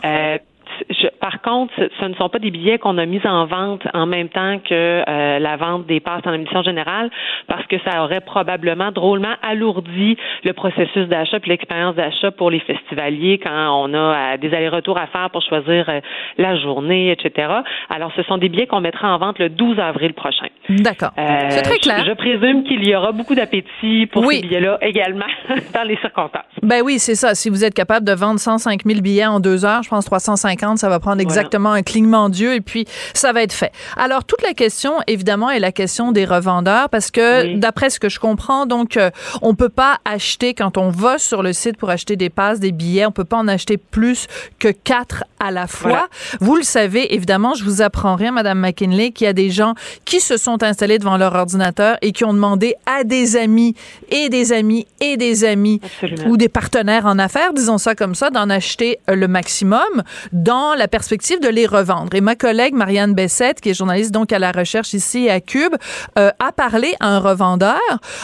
ce 1.77 2.05
ne 2.05 2.15
sont 2.15 2.29
pas 2.29 2.39
des 2.39 2.51
billets 2.51 2.79
qu'on 2.79 2.99
a 2.99 3.07
mis 3.07 3.21
en 3.27 3.47
vente 3.47 3.83
en 3.95 4.07
même 4.07 4.29
temps 4.29 4.59
que 4.59 5.03
euh, 5.09 5.39
la 5.39 5.57
vente 5.57 5.87
des 5.87 6.01
passes 6.01 6.27
en 6.27 6.33
émission 6.33 6.63
générale, 6.63 7.11
parce 7.47 7.67
que 7.67 7.77
ça 7.87 8.05
aurait 8.05 8.21
probablement 8.21 8.93
drôlement 8.93 9.35
alourdi 9.43 10.17
le 10.45 10.53
processus 10.53 11.09
d'achat 11.09 11.41
puis 11.41 11.51
l'expérience 11.51 11.95
d'achat 11.95 12.31
pour 12.33 12.51
les 12.51 12.61
festivaliers 12.61 13.39
quand 13.39 13.85
on 13.85 13.95
a 13.95 13.99
euh, 14.35 14.37
des 14.37 14.53
allers-retours 14.55 14.99
à 14.99 15.07
faire 15.07 15.31
pour 15.31 15.43
choisir 15.43 15.89
euh, 15.89 16.01
la 16.37 16.57
journée, 16.57 17.11
etc. 17.11 17.49
Alors, 17.89 18.13
ce 18.15 18.23
sont 18.25 18.37
des 18.37 18.49
billets 18.49 18.67
qu'on 18.67 18.81
mettra 18.81 19.15
en 19.15 19.19
vente 19.19 19.39
le 19.39 19.49
12 19.49 19.79
avril 19.79 20.13
prochain. 20.13 20.49
D'accord. 20.69 21.13
C'est 21.17 21.63
très 21.63 21.79
clair. 21.79 22.05
Je, 22.07 22.13
présume 22.13 22.65
qu'il 22.65 22.87
y 22.87 22.95
aura 22.95 23.13
beaucoup 23.13 23.35
d'appétit 23.35 24.07
pour 24.13 24.31
ces 24.31 24.41
billets-là 24.41 24.79
également 24.83 25.27
dans 25.75 25.83
les 25.83 25.97
circonstances. 25.99 26.43
Ben 26.63 26.83
oui, 26.85 26.99
c'est 26.99 27.15
ça. 27.15 27.35
Si 27.35 27.49
vous 27.49 27.65
êtes 27.65 27.75
capable 27.75 28.07
de 28.07 28.13
vendre 28.13 28.41
105 28.41 28.85
000 28.85 29.01
billets 29.01 29.27
en 29.27 29.41
deux 29.41 29.65
heures, 29.65 29.83
je 29.83 29.89
pense 29.89 30.05
350 30.05 30.79
ça 30.79 30.89
va 30.89 31.01
prendre 31.01 31.21
exactement 31.21 31.73
un 31.73 31.83
clignement 31.83 32.29
d'yeux 32.29 32.55
et 32.55 32.61
puis 32.61 32.87
ça 33.15 33.33
va 33.33 33.43
être 33.43 33.53
fait. 33.53 33.73
Alors, 33.97 34.25
toute 34.25 34.43
la 34.43 34.53
question, 34.53 34.95
évidemment, 35.07 35.51
est 35.51 35.59
la 35.59 35.73
question 35.73 36.13
des 36.13 36.25
revendeurs 36.25 36.89
parce 36.89 37.11
que, 37.11 37.57
d'après 37.57 37.91
ce 37.91 38.01
que 38.01 38.09
je 38.09 38.19
comprends, 38.19 38.67
donc, 38.67 38.97
euh, 38.97 39.11
on 39.43 39.55
peut 39.55 39.69
pas 39.69 39.99
acheter, 40.05 40.55
quand 40.55 40.77
on 40.77 40.91
va 40.91 41.19
sur 41.19 41.43
le 41.43 41.53
site 41.53 41.77
pour 41.77 41.91
acheter 41.91 42.17
des 42.17 42.31
passes, 42.31 42.61
des 42.61 42.73
billets, 42.73 43.07
on 43.07 43.13
peut 43.13 43.25
pas 43.25 43.37
en 43.37 43.49
acheter 43.49 43.77
plus 43.77 44.27
que 44.59 44.69
quatre 44.69 45.25
à 45.41 45.51
la 45.51 45.67
fois. 45.67 46.09
Vous 46.41 46.57
le 46.57 46.63
savez, 46.63 47.15
évidemment, 47.15 47.55
je 47.55 47.65
vous 47.65 47.83
apprends 47.83 48.17
rien, 48.17 48.33
Madame 48.33 48.61
McKinley, 48.61 49.13
qu'il 49.13 49.27
y 49.27 49.29
a 49.29 49.33
des 49.33 49.51
gens 49.51 49.75
qui 50.05 50.21
se 50.21 50.37
sont 50.37 50.58
installés 50.63 50.99
devant 50.99 51.17
leur 51.17 51.35
ordinateur 51.35 51.97
et 52.03 52.13
qui 52.13 52.25
ont 52.25 52.35
demandé 52.35 52.75
à 52.87 53.05
des 53.05 53.37
amis 53.37 53.75
et 54.11 54.29
des 54.29 54.53
amis 54.53 54.87
et 55.01 55.17
des 55.17 55.45
amis 55.45 55.81
ou 56.27 56.37
des 56.37 56.49
partenaires 56.49 57.07
en 57.07 57.19
affaires, 57.19 57.53
disons 57.53 57.79
ça 57.79 57.95
comme 57.95 58.15
ça, 58.15 58.31
d'en 58.31 58.51
acheter 58.51 58.99
le 59.09 59.29
maximum 59.29 60.03
dans 60.33 60.75
la 60.75 60.89
perspective 60.89 61.41
de 61.41 61.49
les 61.49 61.67
revendre. 61.67 62.15
Et 62.15 62.21
ma 62.21 62.35
collègue 62.37 62.75
Marianne 62.75 63.15
Bessette, 63.15 63.61
qui 63.61 63.71
est 63.71 63.75
journaliste 63.75 64.13
donc 64.13 64.33
à 64.33 64.39
la 64.39 64.53
recherche 64.53 64.95
ici 64.95 65.29
à 65.29 65.41
Cube, 65.41 65.75
euh, 66.19 66.31
a 66.39 66.53
parlé 66.53 66.95
à 67.01 67.09
un 67.09 67.19
revendeur 67.19 67.79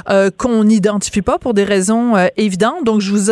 euh, 0.08 0.30
qu'on 0.36 0.64
n'identifie 0.64 1.22
pas 1.22 1.38
pour 1.38 1.54
des 1.54 1.64
raisons 1.64 2.16
euh, 2.16 2.26
évidentes. 2.36 2.84
Donc, 2.84 3.00
je 3.00 3.10
vous, 3.10 3.30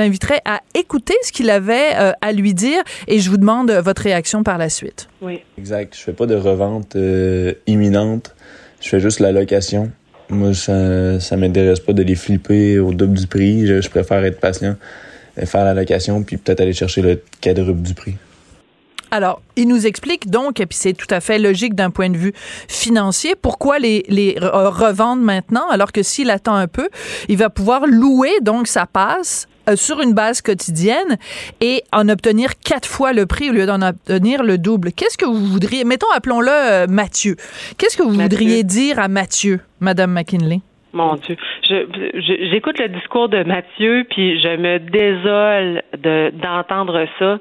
inviterai 0.00 0.40
à 0.44 0.60
écouter 0.74 1.14
ce 1.22 1.32
qu'il 1.32 1.50
avait 1.50 2.14
à 2.20 2.32
lui 2.32 2.54
dire 2.54 2.82
et 3.06 3.18
je 3.18 3.30
vous 3.30 3.36
demande 3.36 3.70
votre 3.70 4.02
réaction 4.02 4.42
par 4.42 4.58
la 4.58 4.68
suite. 4.68 5.08
Oui. 5.20 5.40
Exact. 5.58 5.94
Je 5.96 6.02
fais 6.02 6.12
pas 6.12 6.26
de 6.26 6.34
revente 6.34 6.96
imminente. 7.66 8.19
Je 8.80 8.88
fais 8.88 9.00
juste 9.00 9.20
la 9.20 9.32
location. 9.32 9.90
Moi, 10.28 10.54
ça, 10.54 11.20
ça 11.20 11.36
m'intéresse 11.36 11.80
pas 11.80 11.92
de 11.92 12.02
les 12.02 12.14
flipper 12.14 12.78
au 12.78 12.92
double 12.92 13.18
du 13.18 13.26
prix. 13.26 13.66
Je, 13.66 13.88
préfère 13.88 14.24
être 14.24 14.40
patient 14.40 14.76
faire 15.46 15.64
la 15.64 15.74
location, 15.74 16.22
puis 16.22 16.36
peut-être 16.36 16.60
aller 16.60 16.72
chercher 16.72 17.02
le 17.02 17.22
quadruple 17.40 17.82
du 17.82 17.94
prix. 17.94 18.14
Alors, 19.12 19.42
il 19.56 19.66
nous 19.66 19.86
explique 19.86 20.30
donc, 20.30 20.60
et 20.60 20.66
puis 20.66 20.78
c'est 20.78 20.92
tout 20.92 21.06
à 21.10 21.20
fait 21.20 21.38
logique 21.38 21.74
d'un 21.74 21.90
point 21.90 22.10
de 22.10 22.16
vue 22.16 22.32
financier, 22.68 23.34
pourquoi 23.34 23.80
les, 23.80 24.04
les 24.08 24.36
revendre 24.40 25.22
maintenant, 25.22 25.68
alors 25.68 25.90
que 25.90 26.02
s'il 26.02 26.30
attend 26.30 26.54
un 26.54 26.68
peu, 26.68 26.88
il 27.28 27.36
va 27.36 27.50
pouvoir 27.50 27.86
louer 27.86 28.30
donc 28.40 28.68
sa 28.68 28.86
passe 28.86 29.48
sur 29.76 30.00
une 30.00 30.14
base 30.14 30.42
quotidienne 30.42 31.18
et 31.60 31.84
en 31.92 32.08
obtenir 32.08 32.58
quatre 32.58 32.88
fois 32.88 33.12
le 33.12 33.26
prix 33.26 33.50
au 33.50 33.52
lieu 33.52 33.66
d'en 33.66 33.82
obtenir 33.82 34.42
le 34.42 34.58
double. 34.58 34.92
Qu'est-ce 34.92 35.18
que 35.18 35.24
vous 35.24 35.46
voudriez, 35.46 35.84
mettons, 35.84 36.10
appelons-le 36.14 36.50
euh, 36.50 36.86
Mathieu. 36.88 37.36
Qu'est-ce 37.78 37.96
que 37.96 38.02
vous 38.02 38.14
voudriez 38.14 38.64
dire 38.64 38.98
à 38.98 39.08
Mathieu, 39.08 39.60
Madame 39.80 40.12
McKinley? 40.12 40.60
Mon 40.92 41.14
Dieu. 41.14 41.36
J'écoute 41.62 42.80
le 42.80 42.88
discours 42.88 43.28
de 43.28 43.44
Mathieu, 43.44 44.04
puis 44.10 44.40
je 44.40 44.56
me 44.56 44.78
désole 44.78 45.82
d'entendre 46.32 47.06
ça. 47.18 47.38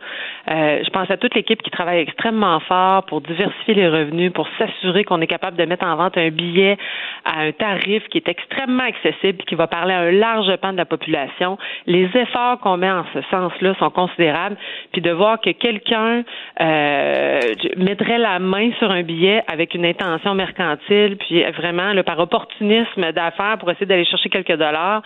Euh, 0.51 0.83
je 0.83 0.89
pense 0.91 1.09
à 1.09 1.17
toute 1.17 1.33
l'équipe 1.33 1.61
qui 1.63 1.71
travaille 1.71 1.99
extrêmement 1.99 2.59
fort 2.59 3.05
pour 3.05 3.21
diversifier 3.21 3.73
les 3.73 3.87
revenus, 3.87 4.31
pour 4.33 4.47
s'assurer 4.59 5.03
qu'on 5.03 5.19
est 5.21 5.27
capable 5.27 5.57
de 5.57 5.65
mettre 5.65 5.85
en 5.85 5.95
vente 5.95 6.17
un 6.17 6.29
billet 6.29 6.77
à 7.25 7.41
un 7.41 7.51
tarif 7.51 8.03
qui 8.09 8.19
est 8.19 8.29
extrêmement 8.29 8.83
accessible, 8.83 9.43
qui 9.45 9.55
va 9.55 9.65
parler 9.65 9.93
à 9.93 9.99
un 10.01 10.11
large 10.11 10.55
pan 10.57 10.71
de 10.71 10.77
la 10.77 10.85
population. 10.85 11.57
Les 11.87 12.09
efforts 12.15 12.59
qu'on 12.59 12.77
met 12.77 12.91
en 12.91 13.05
ce 13.13 13.21
sens-là 13.31 13.73
sont 13.79 13.89
considérables, 13.89 14.57
puis 14.91 15.01
de 15.01 15.11
voir 15.11 15.41
que 15.41 15.51
quelqu'un 15.51 16.23
euh, 16.61 17.39
mettrait 17.77 18.19
la 18.19 18.37
main 18.37 18.71
sur 18.77 18.91
un 18.91 19.01
billet 19.01 19.43
avec 19.47 19.73
une 19.73 19.85
intention 19.85 20.35
mercantile, 20.35 21.17
puis 21.17 21.43
vraiment 21.57 21.93
par 22.03 22.19
opportunisme 22.19 23.11
d'affaires 23.11 23.38
pour 23.59 23.71
essayer 23.71 23.85
d'aller 23.85 24.05
chercher 24.05 24.29
quelques 24.29 24.57
dollars, 24.57 25.01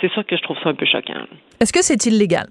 c'est 0.00 0.10
sûr 0.12 0.24
que 0.24 0.36
je 0.36 0.42
trouve 0.42 0.56
ça 0.62 0.70
un 0.70 0.74
peu 0.74 0.86
choquant. 0.86 1.26
Est-ce 1.60 1.72
que 1.72 1.82
c'est 1.82 2.06
illégal? 2.06 2.46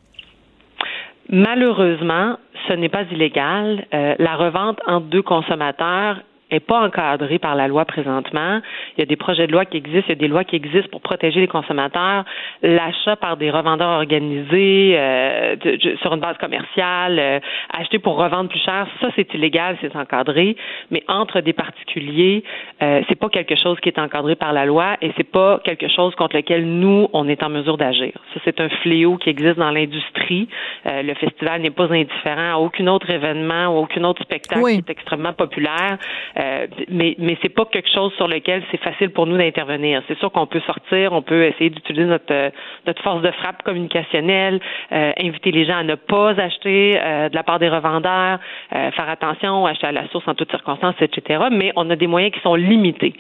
Malheureusement, 1.30 2.38
ce 2.68 2.74
n'est 2.74 2.90
pas 2.90 3.04
illégal. 3.12 3.86
Euh, 3.94 4.16
la 4.20 4.36
revente 4.36 4.80
entre 4.88 5.08
deux 5.08 5.22
consommateurs 5.22 6.22
n'est 6.52 6.60
pas 6.60 6.86
encadré 6.86 7.40
par 7.40 7.56
la 7.56 7.68
loi 7.68 7.86
présentement. 7.86 8.62
Il 8.98 9.00
y 9.00 9.04
a 9.04 9.06
des 9.06 9.16
projets 9.16 9.48
de 9.48 9.52
loi 9.52 9.66
qui 9.66 9.78
existent, 9.78 10.06
il 10.08 10.10
y 10.10 10.12
a 10.14 10.16
des 10.16 10.28
lois 10.28 10.44
qui 10.44 10.56
existent 10.56 10.90
pour 10.92 11.02
protéger 11.02 11.40
les 11.40 11.48
consommateurs. 11.48 12.24
L'achat 12.62 13.16
par 13.16 13.38
des 13.38 13.50
revendeurs 13.50 13.90
organisés 13.90 14.96
euh, 14.98 15.56
sur 16.02 16.14
une 16.14 16.20
base 16.20 16.38
commerciale, 16.38 17.20
euh, 17.20 17.40
acheter 17.74 18.00
pour 18.00 18.16
revendre 18.18 18.50
plus 18.50 18.60
cher, 18.60 18.88
ça 19.02 19.08
c'est 19.16 19.34
illégal, 19.34 19.78
c'est 19.82 19.96
encadré. 19.96 20.56
Mais 20.92 21.04
entre 21.08 21.42
des 21.42 21.54
particuliers, 21.54 22.44
euh, 22.82 23.02
c'est 23.08 23.20
pas 23.20 23.30
quelque 23.30 23.56
chose 23.56 23.80
qui 23.80 23.90
est 23.90 24.00
encadré 24.00 24.36
par 24.36 24.54
la 24.54 24.66
loi 24.66 24.98
et 25.02 25.12
c'est 25.18 25.30
pas 25.30 25.60
quelque 25.64 25.88
chose 25.88 26.14
contre 26.16 26.36
lequel 26.36 26.66
nous 26.66 27.08
on 27.14 27.28
est 27.28 27.42
en 27.44 27.50
mesure 27.50 27.78
d'agir. 27.78 28.14
Ça 28.34 28.40
c'est 28.44 28.60
un 28.60 28.70
fléau 28.70 29.18
qui 29.18 29.30
existe 29.30 29.58
dans 29.58 29.72
l'industrie. 29.72 30.48
Euh, 30.86 31.02
le 31.02 31.14
festival 31.16 31.62
n'est 31.62 31.70
pas 31.72 31.92
indifférent 31.92 32.54
à 32.54 32.58
aucun 32.58 32.88
autre 32.88 33.10
événement 33.10 33.68
ou 33.68 33.84
aucun 33.84 34.04
autre 34.04 34.22
spectacle 34.24 34.64
qui 34.64 34.78
est 34.78 34.90
extrêmement 34.90 35.34
populaire. 35.34 35.98
Euh, 36.38 36.68
mais 36.90 37.16
mais 37.18 37.38
c'est 37.42 37.54
pas 37.54 37.66
quelque 37.66 37.90
chose 37.90 38.14
sur 38.16 38.28
lequel 38.28 38.64
c'est 38.72 38.82
facile 38.82 39.10
pour 39.12 39.26
nous 39.26 39.38
d'intervenir. 39.38 40.02
C'est 40.08 40.18
sûr 40.20 40.32
qu'on 40.32 40.48
peut 40.48 40.62
sortir, 40.62 41.14
on 41.14 41.22
peut 41.22 41.46
essayer 41.46 41.70
d'utiliser 41.70 42.06
notre 42.06 42.32
euh, 42.32 42.50
notre 42.86 43.02
force 43.02 43.22
de 43.22 43.32
frappe 43.32 43.64
communicationnelle, 43.64 44.60
euh, 44.92 45.12
inviter 45.18 45.52
les 45.52 45.66
gens 45.66 45.78
à 45.78 45.84
ne 45.84 45.96
pas 45.96 46.32
acheter 46.32 46.94
de 46.96 47.36
la 47.36 47.44
part 47.44 47.60
des 47.60 47.70
revendeurs, 47.70 48.40
faire 48.70 49.10
attention, 49.10 49.66
acheter 49.66 49.88
à 49.88 49.92
la 49.92 50.08
source 50.10 50.28
en 50.28 50.34
toutes 50.34 50.50
circonstances, 50.50 50.96
etc. 51.02 51.46
Mais 51.52 51.72
on 51.76 51.90
a 51.90 51.96
des 51.96 52.08
moyens 52.08 52.34
qui 52.34 52.42
sont 52.42 52.56
limités 52.56 53.14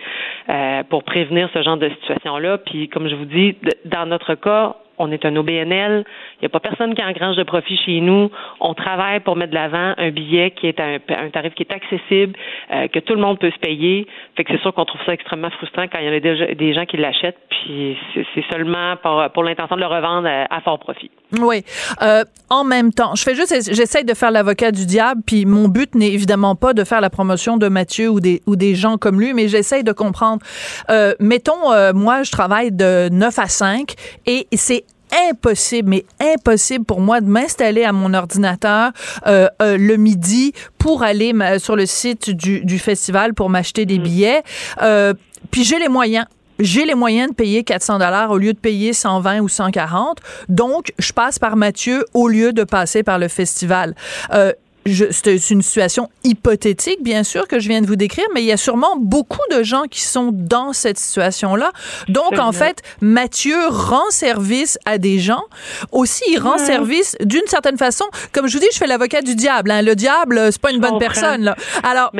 pour 0.89 1.03
prévenir 1.03 1.49
ce 1.53 1.61
genre 1.61 1.77
de 1.77 1.89
situation-là. 1.89 2.57
Puis 2.59 2.89
comme 2.89 3.07
je 3.07 3.15
vous 3.15 3.25
dis, 3.25 3.55
dans 3.85 4.05
notre 4.05 4.35
cas, 4.35 4.75
on 4.97 5.11
est 5.11 5.25
un 5.25 5.35
OBNL. 5.35 6.05
Il 6.37 6.41
n'y 6.41 6.45
a 6.45 6.49
pas 6.49 6.59
personne 6.59 6.95
qui 6.95 7.03
engrange 7.03 7.35
de 7.35 7.43
profit 7.43 7.77
chez 7.85 8.01
nous. 8.01 8.29
On 8.59 8.73
travaille 8.73 9.19
pour 9.19 9.35
mettre 9.35 9.51
de 9.51 9.55
l'avant 9.55 9.93
un 9.97 10.11
billet 10.11 10.51
qui 10.51 10.67
est 10.67 10.79
un, 10.79 10.99
tarif 11.29 11.53
qui 11.55 11.63
est 11.63 11.73
accessible, 11.73 12.37
euh, 12.71 12.87
que 12.87 12.99
tout 12.99 13.13
le 13.13 13.21
monde 13.21 13.39
peut 13.39 13.51
se 13.51 13.59
payer. 13.59 14.07
Fait 14.35 14.43
que 14.43 14.53
c'est 14.53 14.61
sûr 14.61 14.73
qu'on 14.73 14.85
trouve 14.85 15.01
ça 15.05 15.13
extrêmement 15.13 15.49
frustrant 15.51 15.85
quand 15.87 15.99
il 15.99 16.05
y 16.05 16.09
en 16.09 16.13
a 16.13 16.55
des, 16.55 16.73
gens 16.73 16.85
qui 16.85 16.97
l'achètent, 16.97 17.37
puis 17.49 17.97
c'est 18.33 18.45
seulement 18.51 18.95
pour, 18.97 19.43
l'intention 19.43 19.75
de 19.75 19.81
le 19.81 19.87
revendre 19.87 20.27
à, 20.27 20.61
fort 20.61 20.79
profit. 20.79 21.11
Oui. 21.39 21.63
Euh, 22.01 22.23
en 22.49 22.63
même 22.63 22.91
temps, 22.91 23.15
je 23.15 23.23
fais 23.23 23.35
juste, 23.35 23.53
j'essaie 23.73 24.03
de 24.03 24.13
faire 24.13 24.31
l'avocat 24.31 24.71
du 24.71 24.85
diable, 24.85 25.21
puis 25.25 25.45
mon 25.45 25.67
but 25.67 25.95
n'est 25.95 26.11
évidemment 26.11 26.55
pas 26.55 26.73
de 26.73 26.83
faire 26.83 27.01
la 27.01 27.09
promotion 27.09 27.57
de 27.57 27.67
Mathieu 27.67 28.09
ou 28.09 28.19
des, 28.19 28.75
gens 28.75 28.97
comme 28.97 29.19
lui, 29.19 29.33
mais 29.33 29.47
j'essaie 29.47 29.83
de 29.83 29.91
comprendre. 29.91 30.41
Euh, 30.89 31.13
mettons, 31.19 31.71
moi, 31.93 32.23
je 32.23 32.31
travaille 32.31 32.71
de 32.71 33.09
9 33.09 33.39
à 33.39 33.47
5 33.47 33.93
et 34.25 34.47
c'est 34.53 34.84
impossible, 35.29 35.89
mais 35.89 36.05
impossible 36.19 36.85
pour 36.85 37.01
moi 37.01 37.21
de 37.21 37.27
m'installer 37.27 37.83
à 37.83 37.91
mon 37.91 38.13
ordinateur 38.13 38.91
euh, 39.27 39.47
euh, 39.61 39.77
le 39.77 39.97
midi 39.97 40.53
pour 40.77 41.03
aller 41.03 41.33
sur 41.59 41.75
le 41.75 41.85
site 41.85 42.29
du, 42.29 42.63
du 42.63 42.79
festival 42.79 43.33
pour 43.33 43.49
m'acheter 43.49 43.85
des 43.85 43.99
mm. 43.99 44.03
billets. 44.03 44.43
Euh, 44.81 45.13
puis 45.51 45.63
j'ai 45.63 45.79
les 45.79 45.89
moyens 45.89 46.25
j'ai 46.59 46.85
les 46.85 46.95
moyens 46.95 47.31
de 47.31 47.35
payer 47.35 47.63
400 47.63 47.99
dollars 47.99 48.31
au 48.31 48.37
lieu 48.37 48.53
de 48.53 48.57
payer 48.57 48.93
120 48.93 49.41
ou 49.41 49.49
140. 49.49 50.19
Donc, 50.47 50.93
je 50.99 51.11
passe 51.11 51.37
par 51.37 51.55
Mathieu 51.55 52.05
au 52.13 52.27
lieu 52.27 52.53
de 52.53 52.63
passer 52.63 53.03
par 53.03 53.19
le 53.19 53.27
festival. 53.27 53.93
Euh, 54.33 54.53
c'est 54.85 55.49
une 55.49 55.63
situation 55.63 56.09
hypothétique, 56.23 57.01
bien 57.01 57.23
sûr, 57.23 57.47
que 57.47 57.59
je 57.59 57.67
viens 57.67 57.81
de 57.81 57.87
vous 57.87 57.95
décrire, 57.95 58.25
mais 58.35 58.43
il 58.43 58.45
y 58.45 58.51
a 58.51 58.57
sûrement 58.57 58.95
beaucoup 58.97 59.41
de 59.51 59.63
gens 59.63 59.85
qui 59.89 60.01
sont 60.01 60.29
dans 60.31 60.73
cette 60.73 60.99
situation-là. 60.99 61.71
Donc, 62.07 62.37
en 62.37 62.51
fait, 62.51 62.83
Mathieu 63.01 63.57
rend 63.69 64.09
service 64.11 64.77
à 64.85 64.99
des 64.99 65.17
gens. 65.17 65.43
Aussi, 65.91 66.23
il 66.29 66.37
rend 66.37 66.59
service 66.59 67.15
d'une 67.21 67.47
certaine 67.47 67.77
façon. 67.77 68.05
Comme 68.31 68.47
je 68.47 68.53
vous 68.53 68.59
dis, 68.59 68.69
je 68.71 68.77
fais 68.77 68.85
l'avocat 68.85 69.21
du 69.21 69.33
diable. 69.33 69.71
Hein. 69.71 69.81
Le 69.81 69.95
diable, 69.95 70.39
c'est 70.51 70.61
pas 70.61 70.71
une 70.71 70.81
bonne 70.81 70.99
personne. 70.99 71.41
Là. 71.41 71.55
Alors, 71.81 72.11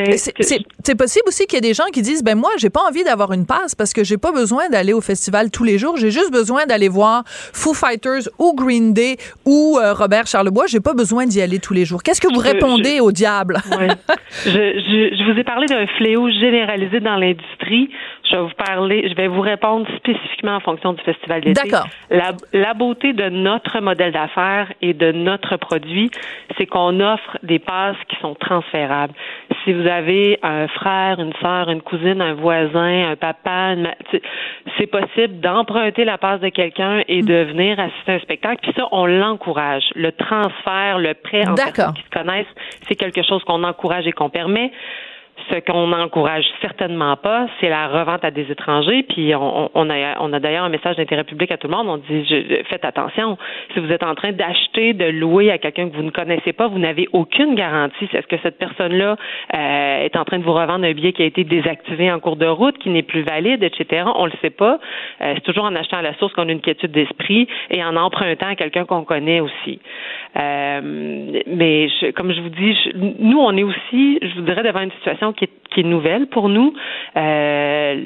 c'est 0.83 0.95
possible 0.95 1.25
aussi 1.27 1.45
qu'il 1.45 1.57
y 1.57 1.59
ait 1.59 1.69
des 1.69 1.75
gens 1.75 1.85
qui 1.93 2.01
disent, 2.01 2.23
ben 2.23 2.35
moi, 2.35 2.49
j'ai 2.57 2.71
pas 2.71 2.81
envie 2.81 3.03
d'avoir 3.03 3.31
une 3.33 3.45
passe 3.45 3.75
parce 3.75 3.93
que 3.93 4.03
j'ai 4.03 4.17
pas 4.17 4.31
besoin 4.31 4.69
d'aller 4.69 4.93
au 4.93 5.01
festival 5.01 5.51
tous 5.51 5.63
les 5.63 5.77
jours. 5.77 5.97
J'ai 5.97 6.11
juste 6.11 6.31
besoin 6.31 6.65
d'aller 6.65 6.89
voir 6.89 7.23
Foo 7.53 7.75
Fighters 7.75 8.23
ou 8.39 8.55
Green 8.55 8.93
Day 8.93 9.17
ou 9.45 9.77
euh, 9.79 9.93
Robert 9.93 10.25
Charlebois. 10.25 10.65
J'ai 10.65 10.79
pas 10.79 10.93
besoin 10.93 11.27
d'y 11.27 11.41
aller 11.41 11.59
tous 11.59 11.73
les 11.73 11.85
jours. 11.85 12.01
Qu'est-ce 12.01 12.21
que 12.21 12.33
vous 12.33 12.39
répondez 12.55 12.99
au 12.99 13.11
diable. 13.11 13.57
je, 14.45 14.49
je, 14.49 15.15
je, 15.15 15.31
vous 15.31 15.39
ai 15.39 15.43
parlé 15.43 15.67
d'un 15.67 15.85
fléau 15.97 16.29
généralisé 16.29 16.99
dans 16.99 17.15
l'industrie. 17.15 17.89
Je 18.29 18.35
vais 18.35 18.41
vous 18.41 18.49
parler, 18.57 19.07
je 19.09 19.15
vais 19.15 19.27
vous 19.27 19.41
répondre 19.41 19.87
spécifiquement 19.97 20.55
en 20.55 20.59
fonction 20.59 20.93
du 20.93 21.03
festival 21.03 21.41
d'été. 21.41 21.69
D'accord. 21.69 21.87
La, 22.09 22.31
la 22.53 22.73
beauté 22.73 23.13
de 23.13 23.29
notre 23.29 23.79
modèle 23.79 24.11
d'affaires 24.11 24.71
et 24.81 24.93
de 24.93 25.11
notre 25.11 25.57
produit, 25.57 26.09
c'est 26.57 26.65
qu'on 26.65 26.99
offre 26.99 27.37
des 27.43 27.59
passes 27.59 27.97
qui 28.09 28.15
sont 28.21 28.35
transférables. 28.35 29.13
Si 29.63 29.73
vous 29.73 29.87
avez 29.87 30.39
un 30.43 30.67
frère, 30.67 31.19
une 31.19 31.33
sœur, 31.41 31.69
une 31.69 31.81
cousine, 31.81 32.21
un 32.21 32.33
voisin, 32.33 33.11
un 33.11 33.15
papa, 33.15 33.75
c'est 34.77 34.87
possible 34.87 35.39
d'emprunter 35.39 36.05
la 36.05 36.17
passe 36.17 36.41
de 36.41 36.49
quelqu'un 36.49 37.01
et 37.07 37.21
de 37.21 37.43
venir 37.43 37.79
assister 37.79 38.11
à 38.11 38.15
un 38.15 38.19
spectacle. 38.19 38.59
Puis 38.61 38.73
ça, 38.75 38.87
on 38.91 39.05
l'encourage. 39.05 39.83
Le 39.95 40.11
transfert, 40.11 40.99
le 40.99 41.13
prêt 41.13 41.47
en 41.47 41.55
personnes 41.55 41.93
qui 41.93 42.03
se 42.03 42.09
connaissent, 42.09 42.53
c'est 42.87 42.95
quelque 42.95 43.23
chose 43.23 43.43
qu'on 43.43 43.63
encourage 43.63 44.07
et 44.07 44.11
qu'on 44.11 44.29
permet. 44.29 44.71
Ce 45.51 45.59
qu'on 45.59 45.87
n'encourage 45.87 46.45
certainement 46.61 47.15
pas, 47.17 47.47
c'est 47.59 47.69
la 47.69 47.87
revente 47.87 48.25
à 48.25 48.31
des 48.31 48.49
étrangers. 48.51 49.03
Puis 49.03 49.35
on, 49.35 49.69
on 49.73 49.89
a, 49.89 50.19
on 50.19 50.33
a 50.33 50.39
d'ailleurs 50.39 50.65
un 50.65 50.69
message 50.69 50.95
d'intérêt 50.95 51.23
public 51.23 51.51
à 51.51 51.57
tout 51.57 51.67
le 51.67 51.75
monde. 51.75 51.87
On 51.87 51.97
dit 51.97 52.25
faites 52.69 52.85
attention. 52.85 53.37
Si 53.73 53.79
vous 53.79 53.91
êtes 53.91 54.03
en 54.03 54.15
train 54.15 54.31
d'acheter, 54.31 54.93
de 54.93 55.05
louer 55.05 55.51
à 55.51 55.57
quelqu'un 55.57 55.89
que 55.89 55.95
vous 55.95 56.03
ne 56.03 56.09
connaissez 56.09 56.53
pas, 56.53 56.67
vous 56.67 56.79
n'avez 56.79 57.07
aucune 57.13 57.55
garantie. 57.55 58.07
Est-ce 58.11 58.27
que 58.27 58.37
cette 58.41 58.57
personne-là 58.57 59.15
euh, 59.53 60.03
est 60.03 60.15
en 60.15 60.25
train 60.25 60.39
de 60.39 60.43
vous 60.43 60.53
revendre 60.53 60.85
un 60.85 60.93
billet 60.93 61.13
qui 61.13 61.21
a 61.21 61.25
été 61.25 61.43
désactivé 61.43 62.11
en 62.11 62.19
cours 62.19 62.35
de 62.35 62.47
route, 62.47 62.77
qui 62.77 62.89
n'est 62.89 63.03
plus 63.03 63.21
valide, 63.21 63.63
etc. 63.63 64.03
On 64.15 64.25
le 64.25 64.33
sait 64.41 64.49
pas. 64.49 64.79
Euh, 65.21 65.33
c'est 65.35 65.43
toujours 65.43 65.65
en 65.65 65.75
achetant 65.75 65.97
à 65.97 66.01
la 66.01 66.15
source 66.15 66.33
qu'on 66.33 66.47
a 66.49 66.51
une 66.51 66.61
quiétude 66.61 66.91
d'esprit 66.91 67.47
et 67.69 67.83
en 67.83 67.95
empruntant 67.95 68.47
à 68.47 68.55
quelqu'un 68.55 68.85
qu'on 68.85 69.03
connaît 69.03 69.39
aussi. 69.39 69.79
Euh, 70.37 70.81
mais 71.47 71.87
comme 72.15 72.33
je 72.33 72.41
vous 72.41 72.49
dis, 72.49 72.77
nous 73.19 73.39
on 73.39 73.55
est 73.55 73.63
aussi, 73.63 74.19
je 74.21 74.35
vous 74.35 74.45
dirais, 74.45 74.63
devant 74.63 74.81
une 74.81 74.91
situation 74.91 75.33
qui 75.35 75.45
est, 75.45 75.51
qui 75.71 75.81
est 75.81 75.83
nouvelle 75.83 76.27
pour 76.27 76.49
nous. 76.49 76.73
Euh, 77.17 78.01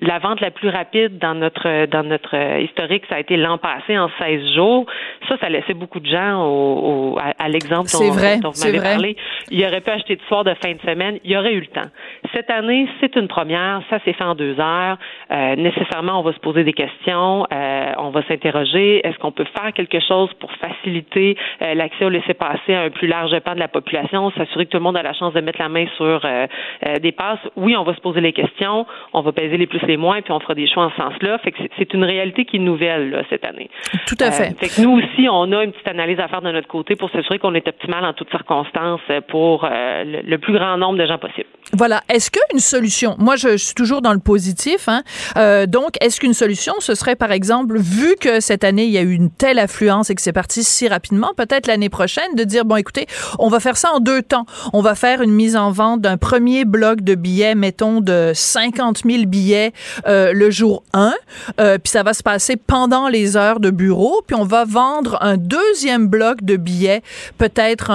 la 0.00 0.18
vente 0.18 0.40
la 0.40 0.50
plus 0.50 0.68
rapide 0.68 1.18
dans 1.18 1.34
notre 1.34 1.86
dans 1.86 2.02
notre 2.02 2.34
historique, 2.60 3.04
ça 3.08 3.16
a 3.16 3.20
été 3.20 3.36
l'an 3.36 3.58
passé 3.58 3.98
en 3.98 4.10
16 4.20 4.54
jours. 4.54 4.86
Ça, 5.28 5.36
ça 5.40 5.48
laissait 5.48 5.74
beaucoup 5.74 6.00
de 6.00 6.06
gens 6.06 6.44
au, 6.44 7.18
à, 7.18 7.48
l'exemple 7.48 7.88
dont, 7.92 8.10
vrai, 8.10 8.38
dont 8.38 8.50
vous 8.50 8.64
m'avez 8.64 8.80
parlé. 8.80 9.16
Il 9.50 9.64
aurait 9.64 9.80
pu 9.80 9.90
acheter 9.90 10.16
de 10.16 10.22
soir 10.22 10.44
de 10.44 10.54
fin 10.54 10.72
de 10.72 10.80
semaine. 10.80 11.18
Il 11.24 11.30
y 11.30 11.36
aurait 11.36 11.54
eu 11.54 11.60
le 11.60 11.66
temps. 11.66 11.88
Cette 12.34 12.50
année, 12.50 12.88
c'est 13.00 13.16
une 13.16 13.28
première. 13.28 13.82
Ça 13.90 13.98
s'est 14.04 14.12
fait 14.12 14.24
en 14.24 14.34
deux 14.34 14.58
heures. 14.58 14.98
Euh, 15.30 15.56
nécessairement, 15.56 16.18
on 16.20 16.22
va 16.22 16.32
se 16.32 16.40
poser 16.40 16.64
des 16.64 16.72
questions. 16.72 17.46
Euh, 17.52 17.92
on 17.98 18.10
va 18.10 18.22
s'interroger. 18.24 19.06
Est-ce 19.06 19.18
qu'on 19.18 19.32
peut 19.32 19.46
faire 19.56 19.72
quelque 19.72 20.00
chose 20.00 20.30
pour 20.34 20.50
faciliter 20.52 21.36
euh, 21.62 21.74
l'accès 21.74 22.04
au 22.04 22.08
laisser-passer 22.08 22.74
à 22.74 22.82
un 22.82 22.90
plus 22.90 23.08
large 23.08 23.38
pan 23.40 23.54
de 23.54 23.60
la 23.60 23.68
population, 23.68 24.30
s'assurer 24.32 24.66
que 24.66 24.70
tout 24.70 24.76
le 24.76 24.82
monde 24.82 24.96
a 24.96 25.02
la 25.02 25.12
chance 25.12 25.32
de 25.34 25.40
mettre 25.40 25.60
la 25.60 25.68
main 25.68 25.86
sur 25.96 26.20
euh, 26.24 26.46
euh, 26.86 26.98
des 26.98 27.12
passes. 27.12 27.40
Oui, 27.56 27.76
on 27.76 27.84
va 27.84 27.94
se 27.94 28.00
poser 28.00 28.20
les 28.20 28.32
questions, 28.32 28.86
on 29.12 29.20
va 29.20 29.32
peser 29.32 29.56
les 29.56 29.66
plus 29.66 29.82
les 29.82 29.96
moins, 29.96 30.22
puis 30.22 30.32
on 30.32 30.40
fera 30.40 30.54
des 30.54 30.66
choix 30.68 30.84
en 30.84 30.90
ce 30.90 30.96
sens-là. 30.96 31.38
Fait 31.38 31.52
que 31.52 31.58
c'est 31.78 31.92
une 31.94 32.04
réalité 32.04 32.44
qui 32.44 32.56
est 32.56 32.60
nouvelle 32.60 33.24
cette 33.30 33.44
année. 33.44 33.70
Tout 34.06 34.16
à 34.20 34.30
fait. 34.30 34.58
fait 34.58 34.68
que 34.68 34.80
nous 34.80 34.98
aussi, 34.98 35.28
on 35.30 35.50
a 35.52 35.64
une 35.64 35.72
petite 35.72 35.88
analyse 35.88 36.20
à 36.20 36.28
faire 36.28 36.42
de 36.42 36.50
notre 36.50 36.68
côté 36.68 36.96
pour 36.96 37.10
s'assurer 37.10 37.38
qu'on 37.38 37.54
est 37.54 37.66
optimal 37.66 38.04
en 38.04 38.12
toutes 38.12 38.30
circonstances 38.30 39.00
pour 39.28 39.68
le, 39.70 40.36
plus 40.38 40.52
grand 40.54 40.76
nombre 40.76 40.98
de 40.98 41.06
gens 41.06 41.18
possible. 41.18 41.48
Voilà. 41.74 42.02
Est-ce 42.10 42.30
qu'une 42.30 42.60
solution, 42.60 43.16
moi 43.18 43.36
je, 43.36 43.56
suis 43.56 43.72
toujours 43.72 44.02
dans 44.02 44.12
le 44.12 44.18
positif, 44.18 44.88
hein, 44.88 45.02
euh, 45.38 45.64
donc 45.64 45.92
est-ce 46.02 46.20
qu'une 46.20 46.34
solution, 46.34 46.74
ce 46.80 46.94
serait 46.94 47.16
par 47.16 47.32
exemple, 47.32 47.78
vu 47.78 48.16
que 48.20 48.40
cette 48.40 48.62
année 48.62 48.84
il 48.84 48.90
y 48.90 48.98
a 48.98 49.00
eu 49.00 49.12
une 49.12 49.30
telle 49.30 49.58
affluence 49.58 50.10
et 50.10 50.14
que 50.14 50.20
c'est 50.20 50.34
parti 50.34 50.64
si 50.64 50.86
rapidement, 50.86 51.32
peut-être 51.34 51.66
l'année 51.66 51.88
prochaine 51.88 52.34
de 52.34 52.44
dire, 52.44 52.66
bon 52.66 52.76
écoutez, 52.76 53.06
on 53.38 53.48
va 53.48 53.58
faire 53.58 53.78
ça 53.78 53.90
en 53.92 54.00
deux 54.00 54.20
temps. 54.20 54.44
On 54.74 54.82
va 54.82 54.94
faire 54.94 55.22
une 55.22 55.32
mise 55.32 55.56
en 55.56 55.70
vente 55.70 56.02
d'un 56.02 56.18
premier 56.18 56.66
bloc 56.66 57.00
de 57.00 57.14
billets, 57.14 57.54
mettons 57.54 58.02
de 58.02 58.32
50 58.34 59.04
000 59.06 59.24
billets 59.24 59.72
euh, 60.06 60.34
le 60.34 60.50
jour 60.50 60.82
1, 60.92 61.14
euh, 61.58 61.78
puis 61.78 61.90
ça 61.90 62.02
va 62.02 62.12
se 62.12 62.22
passer 62.22 62.56
pendant 62.56 63.08
les 63.08 63.38
heures 63.38 63.60
de 63.60 63.70
bureau, 63.70 64.22
puis 64.26 64.36
on 64.36 64.44
va 64.44 64.66
vendre 64.66 65.16
un 65.22 65.38
deuxième 65.38 66.06
bloc 66.06 66.42
de 66.42 66.56
billets, 66.56 67.00
peut-être 67.38 67.90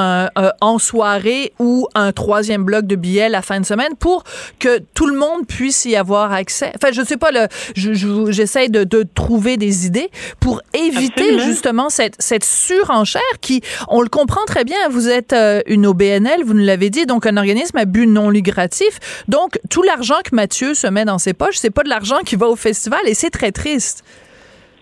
en 0.62 0.80
soirée 0.80 1.54
ou 1.60 1.88
un 1.94 2.12
troisième 2.12 2.64
bloc 2.64 2.88
de 2.88 2.96
billets 2.96 3.30
la 3.30 3.44
fin 3.44 3.60
de 3.60 3.67
semaine 3.68 3.96
pour 4.00 4.24
que 4.60 4.80
tout 4.94 5.08
le 5.08 5.18
monde 5.18 5.46
puisse 5.48 5.86
y 5.86 5.96
avoir 5.96 6.32
accès. 6.34 6.72
Enfin, 6.76 6.92
je 6.92 7.04
sais 7.04 7.18
pas, 7.18 7.32
le, 7.32 7.48
j'essaie 7.76 8.70
de, 8.70 8.84
de, 8.84 9.04
trouver 9.04 9.58
des 9.58 9.86
idées 9.86 10.10
pour 10.40 10.62
éviter 10.74 11.40
justement 11.40 11.90
cette, 11.90 12.16
cette 12.20 12.44
surenchère 12.44 13.22
qui, 13.42 13.62
on 13.88 14.02
le 14.02 14.10
comprend 14.10 14.46
très 14.46 14.64
bien, 14.64 14.78
vous 14.90 15.10
êtes 15.10 15.34
euh, 15.34 15.62
une 15.68 15.86
OBNL, 15.86 16.44
vous 16.46 16.54
nous 16.54 16.66
l'avez 16.66 16.90
dit, 16.90 17.06
donc 17.06 17.26
un 17.26 17.38
organisme 17.38 17.78
à 17.78 17.86
but 17.86 18.08
non 18.08 18.30
lucratif. 18.30 19.00
Donc, 19.28 19.60
tout 19.70 19.84
l'argent 19.84 20.18
que 20.24 20.36
Mathieu 20.36 20.74
se 20.74 20.88
met 20.88 21.06
dans 21.06 21.18
ses 21.18 21.34
poches, 21.34 21.58
c'est 21.58 21.70
pas 21.70 21.84
de 21.84 21.90
l'argent 21.90 22.20
qui 22.26 22.36
va 22.36 22.48
au 22.48 22.56
festival 22.56 23.00
et 23.06 23.14
c'est 23.14 23.30
très 23.30 23.52
triste. 23.52 24.04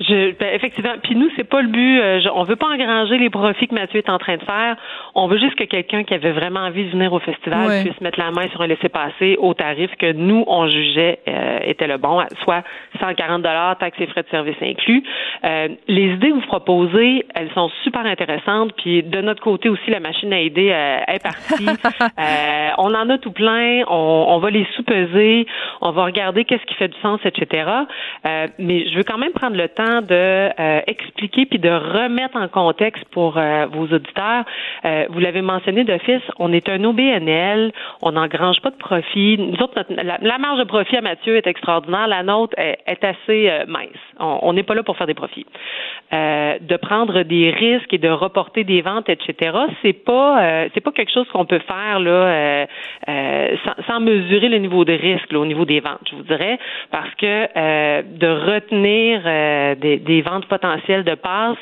Je, 0.02 0.32
ben, 0.38 0.54
effectivement. 0.54 0.94
Puis 1.02 1.16
nous, 1.16 1.30
c'est 1.36 1.46
pas 1.46 1.62
le 1.62 1.70
but. 1.70 2.00
Euh, 2.00 2.20
on 2.34 2.44
veut 2.44 2.58
pas 2.58 2.68
engranger 2.68 3.18
les 3.18 3.30
profits 3.30 3.68
que 3.68 3.76
Mathieu 3.76 4.00
est 4.00 4.10
en 4.10 4.18
train 4.18 4.36
de 4.36 4.44
faire. 4.44 4.76
On 5.14 5.28
veut 5.28 5.38
juste 5.38 5.56
que 5.56 5.64
quelqu'un 5.64 6.04
qui 6.04 6.14
avait 6.14 6.34
vraiment 6.34 6.62
envie 6.62 6.86
de 6.86 6.90
venir 6.90 7.14
au 7.14 7.20
festival 7.20 7.84
puisse 7.84 8.00
mettre 8.02 8.20
la 8.20 8.32
main 8.32 8.50
sur 8.50 8.62
un 8.62 8.68
laissez-passer 8.68 9.38
au 9.40 9.54
tarif 9.54 9.90
que 9.98 10.12
nous 10.12 10.44
on 10.48 10.68
jugeait 10.68 11.20
euh, 11.28 11.60
était 11.64 11.88
le 11.88 11.98
bon, 11.98 12.22
soit 12.44 12.64
140 13.00 13.42
dollars, 13.42 13.78
taxes 13.78 14.00
et 14.02 14.08
frais 14.08 14.24
de 14.24 14.30
service 14.30 14.58
inclus. 14.62 15.04
Euh, 15.46 15.70
les 15.88 16.14
idées 16.14 16.30
que 16.30 16.36
vous 16.36 16.42
proposez, 16.42 17.26
elles 17.34 17.52
sont 17.54 17.70
super 17.84 18.06
intéressantes. 18.06 18.74
Puis 18.78 19.02
de 19.02 19.22
notre 19.22 19.42
côté 19.42 19.70
aussi, 19.70 19.90
la 19.90 20.02
machine 20.02 20.34
à 20.34 20.40
aider 20.40 20.72
euh, 20.72 21.00
est 21.08 21.24
partie. 21.24 21.66
on 22.78 22.94
en 22.94 23.10
a 23.10 23.18
tout 23.18 23.32
plein. 23.32 23.84
On, 23.88 24.26
on 24.28 24.40
va 24.40 24.50
les 24.50 24.68
sous-peser. 24.76 25.48
On 25.82 25.92
va 25.92 26.04
regarder 26.04 26.44
qu'est-ce 26.44 26.66
qui 26.66 26.76
fait 26.76 26.90
du 26.90 27.00
sens, 27.02 27.22
etc. 27.24 27.70
mais 28.60 28.90
je 28.90 28.98
veux 28.98 29.04
quand 29.04 29.18
même 29.18 29.32
prendre 29.32 29.56
le 29.56 29.70
temps 29.70 29.85
de 29.86 30.50
euh, 30.60 30.82
expliquer 30.88 31.46
puis 31.46 31.60
de 31.60 31.70
remettre 31.70 32.38
en 32.38 32.48
contexte 32.48 33.06
pour 33.12 33.38
euh, 33.38 33.66
vos 33.72 33.84
auditeurs. 33.84 34.46
Euh, 34.84 35.06
vous 35.10 35.20
l'avez 35.20 35.42
mentionné 35.42 35.84
d'office, 35.84 36.22
on 36.40 36.52
est 36.54 36.70
un 36.70 36.84
OBNL, 36.84 37.72
on 38.02 38.14
n'engrange 38.14 38.62
pas 38.62 38.72
de 38.72 38.78
profit. 38.78 39.38
Nous 39.38 39.62
autres, 39.62 39.86
la, 39.90 40.38
marge 40.38 40.60
de 40.60 40.64
profit 40.64 40.98
à 40.98 41.02
Mathieu 41.02 41.38
est 41.38 41.48
extraordinaire, 41.48 42.08
la 42.08 42.24
nôtre 42.24 42.56
est, 42.58 43.04
assez 43.04 43.52
mince. 43.68 43.88
On 44.20 44.54
n'est 44.54 44.64
pas 44.64 44.74
là 44.74 44.84
pour 44.84 44.98
faire 44.98 45.08
des 45.08 45.14
profits. 45.14 45.46
de 46.12 46.78
prendre 46.78 47.24
des 47.24 47.52
risques 47.52 47.94
et 47.94 47.98
de 47.98 48.10
reporter 48.10 48.64
des 48.64 48.82
ventes, 48.82 49.10
etc. 49.10 49.58
C'est 49.82 49.94
pas 49.94 50.68
c'est 50.74 50.82
pas 50.82 50.92
quelque 50.92 51.12
chose 51.12 51.28
qu'on 51.30 51.46
peut 51.46 51.60
faire 51.60 52.00
là 52.00 52.66
sans, 53.88 54.00
mesurer 54.00 54.50
le 54.50 54.58
niveau 54.58 54.86
de 54.86 54.94
risque 54.94 55.34
au 55.34 55.46
niveau 55.46 55.66
des 55.66 55.80
ventes, 55.80 56.08
je 56.10 56.16
vous 56.16 56.24
dirais, 56.24 56.58
parce 56.92 57.14
que 57.16 58.02
de 58.02 58.28
retenir 58.52 59.22
des, 59.76 60.22
ventes 60.22 60.46
potentielles 60.48 61.04
de 61.04 61.16
passes, 61.16 61.58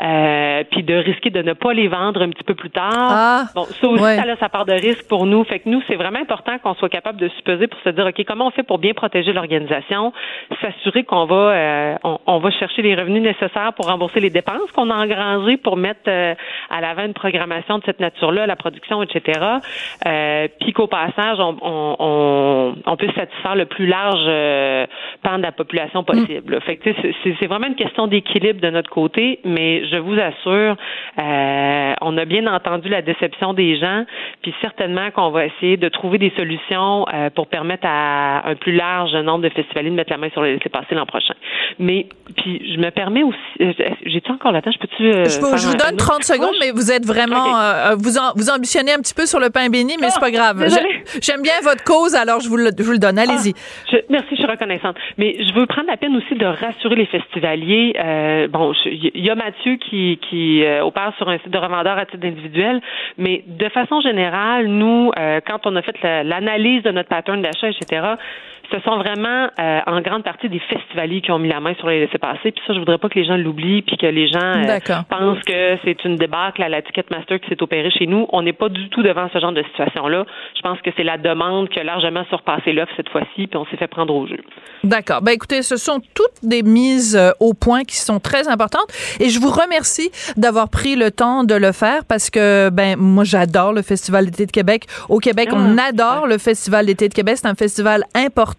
euh, 0.00 0.64
puis 0.72 0.82
de 0.82 0.94
risquer 0.94 1.30
de 1.30 1.40
ne 1.40 1.52
pas 1.52 1.72
les 1.72 1.86
vendre 1.86 2.20
un 2.20 2.30
petit 2.30 2.42
peu 2.42 2.54
plus 2.54 2.70
tard. 2.70 2.90
Ah, 2.92 3.44
bon, 3.54 3.64
ça 3.64 3.86
aussi, 3.86 4.02
ça 4.02 4.22
a 4.22 4.36
sa 4.36 4.48
part 4.48 4.64
de 4.64 4.72
risque 4.72 5.06
pour 5.08 5.24
nous. 5.24 5.44
Fait 5.44 5.60
que 5.60 5.68
nous, 5.68 5.82
c'est 5.86 5.94
vraiment 5.94 6.18
important 6.18 6.58
qu'on 6.58 6.74
soit 6.74 6.88
capable 6.88 7.20
de 7.20 7.28
supposer 7.28 7.68
pour 7.68 7.78
se 7.80 7.90
dire, 7.90 8.04
OK, 8.04 8.24
comment 8.26 8.48
on 8.48 8.50
fait 8.50 8.64
pour 8.64 8.78
bien 8.78 8.92
protéger 8.92 9.32
l'organisation, 9.32 10.12
s'assurer 10.60 11.04
qu'on 11.04 11.26
va 11.26 11.34
euh, 11.34 11.94
on, 12.26 12.38
va 12.38 12.50
chercher 12.50 12.82
les 12.82 12.96
revenus 12.96 13.22
nécessaires 13.22 13.72
pour 13.74 13.86
rembourser 13.86 14.18
les 14.18 14.30
dépenses 14.30 14.70
qu'on 14.72 14.90
a 14.90 14.94
engrangées 14.94 15.56
pour 15.58 15.76
mettre 15.76 16.08
euh, 16.08 16.34
à 16.70 16.80
l'avant 16.80 17.04
une 17.04 17.14
programmation 17.14 17.78
de 17.78 17.84
cette 17.84 18.00
nature-là, 18.00 18.46
la 18.46 18.56
production, 18.56 19.02
etc. 19.02 19.40
puis 20.60 20.72
qu'au 20.72 20.88
passage, 20.88 21.38
on, 21.38 21.56
on, 21.62 22.74
on, 22.84 22.96
peut 22.96 23.08
satisfaire 23.14 23.54
le 23.54 23.66
plus 23.66 23.86
large 23.86 24.24
pan 25.22 25.38
de 25.38 25.42
la 25.42 25.52
population 25.52 26.02
possible. 26.02 26.60
Fait 26.62 26.76
que 26.76 26.90
c'est 27.22 27.46
vraiment 27.46 27.68
une 27.68 27.76
question 27.76 28.06
d'équilibre 28.06 28.60
de 28.60 28.70
notre 28.70 28.90
côté, 28.90 29.40
mais 29.44 29.83
je 29.90 29.96
vous 29.96 30.18
assure, 30.18 30.76
euh, 31.18 31.94
on 32.00 32.18
a 32.18 32.24
bien 32.24 32.46
entendu 32.46 32.88
la 32.88 33.02
déception 33.02 33.54
des 33.54 33.76
gens, 33.78 34.04
puis 34.42 34.54
certainement 34.60 35.10
qu'on 35.10 35.30
va 35.30 35.46
essayer 35.46 35.76
de 35.76 35.88
trouver 35.88 36.18
des 36.18 36.32
solutions 36.36 37.06
euh, 37.12 37.30
pour 37.30 37.46
permettre 37.46 37.86
à 37.86 38.48
un 38.48 38.54
plus 38.54 38.74
large 38.74 39.14
nombre 39.14 39.44
de 39.44 39.48
festivaliers 39.48 39.90
de 39.90 39.94
mettre 39.94 40.10
la 40.10 40.18
main 40.18 40.30
sur 40.30 40.42
le 40.42 40.54
laisser 40.54 40.68
passer 40.68 40.94
l'an 40.94 41.06
prochain. 41.06 41.34
Mais 41.78 42.06
puis 42.36 42.74
je 42.74 42.80
me 42.80 42.90
permets 42.90 43.22
aussi, 43.22 43.38
euh, 43.60 43.72
j'ai-tu 44.04 44.30
encore 44.30 44.52
la 44.52 44.62
temps, 44.62 44.72
je 44.72 44.78
peux-tu 44.78 45.04
je, 45.04 45.66
vous 45.68 45.76
donne 45.76 45.96
30 45.96 46.22
secondes, 46.24 46.54
mais 46.60 46.70
vous 46.70 46.90
êtes 46.90 47.06
vraiment, 47.06 47.94
vous 47.96 48.10
vous 48.36 48.50
ambitionnez 48.50 48.92
un 48.92 48.98
petit 48.98 49.14
peu 49.14 49.26
sur 49.26 49.40
le 49.40 49.50
pain 49.50 49.68
béni, 49.68 49.96
mais 50.00 50.10
c'est 50.10 50.20
pas 50.20 50.30
grave. 50.30 50.64
J'aime 51.22 51.42
bien 51.42 51.54
votre 51.62 51.84
cause, 51.84 52.14
alors 52.14 52.40
je 52.40 52.48
vous 52.48 52.56
le, 52.56 52.70
je 52.76 52.82
vous 52.82 52.92
le 52.92 52.98
donne. 52.98 53.18
Allez-y. 53.18 53.54
Ah, 53.92 53.96
merci, 54.10 54.28
je 54.32 54.36
suis 54.36 54.46
reconnaissante. 54.46 54.96
Mais 55.18 55.36
je 55.38 55.54
veux 55.54 55.66
prendre 55.66 55.88
la 55.88 55.96
peine 55.96 56.16
aussi 56.16 56.34
de 56.34 56.46
rassurer 56.46 56.96
les 56.96 57.06
festivaliers. 57.06 57.94
bon, 58.50 58.72
il 58.86 59.24
y 59.24 59.30
a 59.30 59.34
Mathieu 59.34 59.73
qui, 59.78 60.18
qui 60.28 60.64
euh, 60.64 60.84
opère 60.84 61.12
sur 61.16 61.28
un 61.28 61.38
site 61.38 61.50
de 61.50 61.58
revendeur 61.58 61.98
à 61.98 62.06
titre 62.06 62.26
individuel, 62.26 62.80
mais 63.18 63.44
de 63.46 63.68
façon 63.68 64.00
générale, 64.00 64.66
nous, 64.66 65.10
euh, 65.18 65.40
quand 65.46 65.66
on 65.66 65.76
a 65.76 65.82
fait 65.82 65.96
l'analyse 66.24 66.82
de 66.82 66.90
notre 66.90 67.08
pattern 67.08 67.42
d'achat, 67.42 67.68
etc., 67.68 68.14
ce 68.70 68.80
sont 68.80 68.96
vraiment 68.98 69.48
euh, 69.58 69.80
en 69.86 70.00
grande 70.00 70.22
partie 70.22 70.48
des 70.48 70.58
festivaliers 70.58 71.20
qui 71.20 71.30
ont 71.30 71.38
mis 71.38 71.48
la 71.48 71.60
main 71.60 71.74
sur 71.74 71.88
les 71.88 72.00
laissés-passer. 72.00 72.52
Puis 72.52 72.62
ça, 72.66 72.72
je 72.72 72.78
voudrais 72.78 72.98
pas 72.98 73.08
que 73.08 73.18
les 73.18 73.24
gens 73.24 73.36
l'oublient, 73.36 73.82
puis 73.82 73.96
que 73.96 74.06
les 74.06 74.28
gens 74.28 74.38
euh, 74.40 74.78
pensent 75.08 75.42
que 75.44 75.78
c'est 75.84 76.04
une 76.04 76.16
débâcle 76.16 76.62
à 76.62 76.68
la 76.68 76.82
Ticketmaster 76.82 77.40
qui 77.40 77.48
s'est 77.48 77.62
opérée 77.62 77.90
chez 77.90 78.06
nous. 78.06 78.26
On 78.32 78.42
n'est 78.42 78.52
pas 78.52 78.68
du 78.68 78.88
tout 78.88 79.02
devant 79.02 79.28
ce 79.32 79.38
genre 79.38 79.52
de 79.52 79.62
situation-là. 79.62 80.24
Je 80.56 80.62
pense 80.62 80.80
que 80.80 80.90
c'est 80.96 81.04
la 81.04 81.18
demande 81.18 81.68
qui 81.68 81.80
a 81.80 81.84
largement 81.84 82.24
surpassé 82.28 82.72
l'offre 82.72 82.92
cette 82.96 83.08
fois-ci, 83.10 83.46
puis 83.46 83.56
on 83.56 83.66
s'est 83.66 83.76
fait 83.76 83.86
prendre 83.86 84.14
au 84.14 84.26
jeu. 84.26 84.38
D'accord. 84.82 85.22
Ben 85.22 85.32
écoutez, 85.32 85.62
ce 85.62 85.76
sont 85.76 86.00
toutes 86.14 86.42
des 86.42 86.62
mises 86.62 87.16
euh, 87.16 87.30
au 87.40 87.54
point 87.54 87.84
qui 87.84 87.96
sont 87.96 88.20
très 88.20 88.48
importantes, 88.48 88.88
et 89.20 89.28
je 89.28 89.38
vous 89.40 89.50
remercie 89.50 90.10
d'avoir 90.36 90.68
pris 90.70 90.96
le 90.96 91.10
temps 91.10 91.44
de 91.44 91.54
le 91.54 91.72
faire 91.72 92.04
parce 92.08 92.30
que 92.30 92.70
ben 92.70 92.96
moi 92.96 93.24
j'adore 93.24 93.72
le 93.72 93.82
Festival 93.82 94.26
d'été 94.26 94.46
de 94.46 94.52
Québec. 94.52 94.84
Au 95.08 95.18
Québec, 95.18 95.50
on 95.52 95.76
ah, 95.78 95.88
adore 95.88 96.26
le 96.26 96.38
Festival 96.38 96.86
d'été 96.86 97.08
de 97.08 97.14
Québec. 97.14 97.36
C'est 97.36 97.48
un 97.48 97.54
festival 97.54 98.04
important 98.14 98.53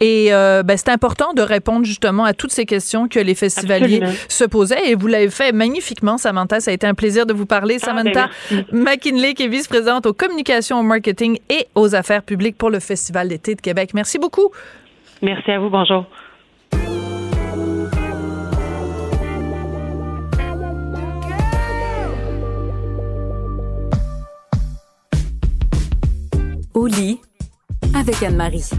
et 0.00 0.28
euh, 0.32 0.62
ben, 0.62 0.76
c'est 0.76 0.90
important 0.90 1.32
de 1.34 1.42
répondre 1.42 1.84
justement 1.84 2.24
à 2.24 2.32
toutes 2.32 2.52
ces 2.52 2.66
questions 2.66 3.08
que 3.08 3.18
les 3.18 3.34
festivaliers 3.34 4.02
se 4.28 4.44
posaient. 4.44 4.90
Et 4.90 4.94
vous 4.94 5.06
l'avez 5.06 5.30
fait 5.30 5.52
magnifiquement, 5.52 6.18
Samantha. 6.18 6.60
Ça 6.60 6.70
a 6.70 6.74
été 6.74 6.86
un 6.86 6.94
plaisir 6.94 7.26
de 7.26 7.32
vous 7.32 7.46
parler. 7.46 7.78
Ah, 7.82 7.86
Samantha 7.86 8.28
ben, 8.50 8.64
McKinley, 8.72 9.34
qui 9.34 9.44
est 9.44 9.48
vice-présidente 9.48 10.06
aux 10.06 10.12
communications, 10.12 10.80
au 10.80 10.82
marketing 10.82 11.38
et 11.48 11.66
aux 11.74 11.94
affaires 11.94 12.22
publiques 12.22 12.56
pour 12.56 12.70
le 12.70 12.80
Festival 12.80 13.28
d'été 13.28 13.54
de 13.54 13.60
Québec. 13.60 13.90
Merci 13.94 14.18
beaucoup. 14.18 14.50
Merci 15.22 15.50
à 15.50 15.58
vous. 15.58 15.70
Bonjour. 15.70 16.06
Au 26.74 26.86
lit 26.86 27.20
avec 27.92 28.22
Anne-Marie. 28.22 28.70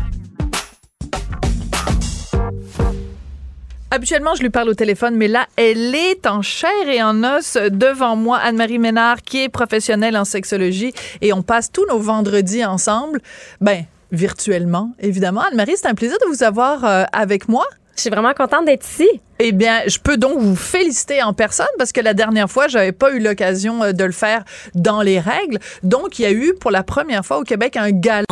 Habituellement, 3.91 4.35
je 4.35 4.43
lui 4.43 4.51
parle 4.51 4.69
au 4.69 4.75
téléphone, 4.75 5.15
mais 5.15 5.27
là, 5.27 5.47
elle 5.55 5.95
est 5.95 6.27
en 6.27 6.43
chair 6.43 6.69
et 6.87 7.01
en 7.01 7.23
os 7.23 7.57
devant 7.71 8.15
moi, 8.15 8.37
Anne-Marie 8.37 8.77
Ménard, 8.77 9.23
qui 9.23 9.43
est 9.43 9.49
professionnelle 9.49 10.15
en 10.15 10.25
sexologie, 10.25 10.93
et 11.21 11.33
on 11.33 11.41
passe 11.41 11.71
tous 11.71 11.87
nos 11.87 11.97
vendredis 11.97 12.63
ensemble, 12.63 13.19
ben, 13.61 13.85
virtuellement, 14.11 14.91
évidemment. 14.99 15.41
Anne-Marie, 15.41 15.73
c'est 15.75 15.87
un 15.87 15.95
plaisir 15.95 16.17
de 16.21 16.27
vous 16.27 16.43
avoir 16.43 16.85
euh, 16.85 17.03
avec 17.11 17.49
moi. 17.49 17.65
Je 17.95 18.01
suis 18.01 18.09
vraiment 18.11 18.33
contente 18.35 18.65
d'être 18.65 18.87
ici. 18.87 19.09
Eh 19.39 19.51
bien, 19.51 19.81
je 19.87 19.97
peux 19.97 20.17
donc 20.17 20.39
vous 20.39 20.55
féliciter 20.55 21.23
en 21.23 21.33
personne 21.33 21.67
parce 21.79 21.91
que 21.91 21.99
la 21.99 22.13
dernière 22.13 22.49
fois, 22.49 22.67
j'avais 22.67 22.91
pas 22.91 23.11
eu 23.11 23.19
l'occasion 23.19 23.83
euh, 23.83 23.91
de 23.91 24.03
le 24.03 24.11
faire 24.11 24.43
dans 24.75 25.01
les 25.01 25.19
règles. 25.19 25.57
Donc, 25.81 26.19
il 26.19 26.21
y 26.21 26.25
a 26.25 26.31
eu 26.31 26.53
pour 26.53 26.69
la 26.69 26.83
première 26.83 27.25
fois 27.25 27.39
au 27.39 27.43
Québec 27.43 27.75
un 27.75 27.89
gala. 27.89 28.25